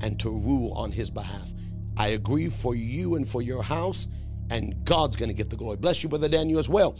and 0.00 0.18
to 0.20 0.30
rule 0.30 0.72
on 0.74 0.92
his 0.92 1.10
behalf. 1.10 1.52
I 1.96 2.08
agree 2.08 2.48
for 2.48 2.76
you 2.76 3.16
and 3.16 3.28
for 3.28 3.42
your 3.42 3.64
house 3.64 4.06
and 4.50 4.84
God's 4.84 5.16
going 5.16 5.28
to 5.30 5.34
get 5.34 5.48
the 5.48 5.56
glory. 5.56 5.76
Bless 5.76 6.02
you, 6.02 6.08
Brother 6.08 6.28
Daniel, 6.28 6.58
as 6.58 6.68
well. 6.68 6.98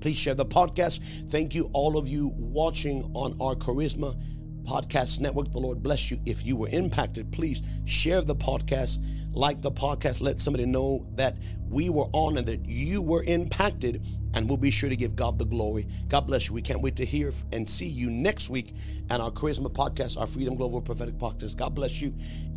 Please 0.00 0.16
share 0.16 0.34
the 0.34 0.46
podcast. 0.46 1.28
Thank 1.28 1.54
you, 1.54 1.70
all 1.72 1.98
of 1.98 2.08
you 2.08 2.32
watching 2.36 3.10
on 3.14 3.36
our 3.40 3.54
Charisma 3.54 4.18
Podcast 4.64 5.20
Network. 5.20 5.52
The 5.52 5.58
Lord 5.58 5.82
bless 5.82 6.10
you. 6.10 6.18
If 6.26 6.44
you 6.44 6.56
were 6.56 6.68
impacted, 6.68 7.30
please 7.32 7.62
share 7.84 8.22
the 8.22 8.34
podcast, 8.34 8.98
like 9.32 9.60
the 9.60 9.70
podcast, 9.70 10.22
let 10.22 10.40
somebody 10.40 10.64
know 10.64 11.06
that 11.14 11.36
we 11.68 11.90
were 11.90 12.08
on 12.12 12.38
and 12.38 12.46
that 12.46 12.64
you 12.66 13.02
were 13.02 13.22
impacted, 13.24 14.06
and 14.34 14.48
we'll 14.48 14.56
be 14.56 14.70
sure 14.70 14.88
to 14.88 14.96
give 14.96 15.14
God 15.14 15.38
the 15.38 15.44
glory. 15.44 15.86
God 16.08 16.22
bless 16.22 16.48
you. 16.48 16.54
We 16.54 16.62
can't 16.62 16.80
wait 16.80 16.96
to 16.96 17.04
hear 17.04 17.30
and 17.52 17.68
see 17.68 17.86
you 17.86 18.10
next 18.10 18.48
week 18.48 18.74
on 19.10 19.20
our 19.20 19.30
Charisma 19.30 19.70
Podcast, 19.70 20.18
our 20.18 20.26
Freedom 20.26 20.54
Global 20.54 20.80
Prophetic 20.80 21.18
Podcast. 21.18 21.56
God 21.56 21.74
bless 21.74 22.00
you. 22.00 22.14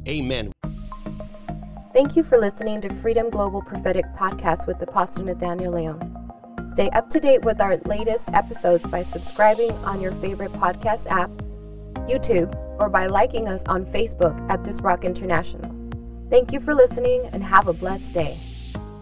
Amen. 0.07 0.53
Thank 1.93 2.15
you 2.15 2.23
for 2.23 2.39
listening 2.39 2.81
to 2.81 2.93
Freedom 3.01 3.29
Global 3.29 3.61
Prophetic 3.61 4.05
Podcast 4.17 4.65
with 4.65 4.81
Apostle 4.81 5.25
Nathaniel 5.25 5.73
Leon. 5.73 6.71
Stay 6.71 6.89
up 6.89 7.07
to 7.11 7.19
date 7.19 7.45
with 7.45 7.61
our 7.61 7.77
latest 7.85 8.29
episodes 8.33 8.83
by 8.87 9.03
subscribing 9.03 9.69
on 9.85 10.01
your 10.01 10.11
favorite 10.13 10.51
podcast 10.53 11.05
app, 11.05 11.29
YouTube, 12.09 12.51
or 12.79 12.89
by 12.89 13.05
liking 13.05 13.47
us 13.47 13.61
on 13.67 13.85
Facebook 13.85 14.35
at 14.49 14.63
This 14.63 14.81
Rock 14.81 15.05
International. 15.05 15.71
Thank 16.31 16.51
you 16.51 16.59
for 16.59 16.73
listening 16.73 17.29
and 17.31 17.43
have 17.43 17.67
a 17.67 17.73
blessed 17.73 18.11
day. 18.11 18.39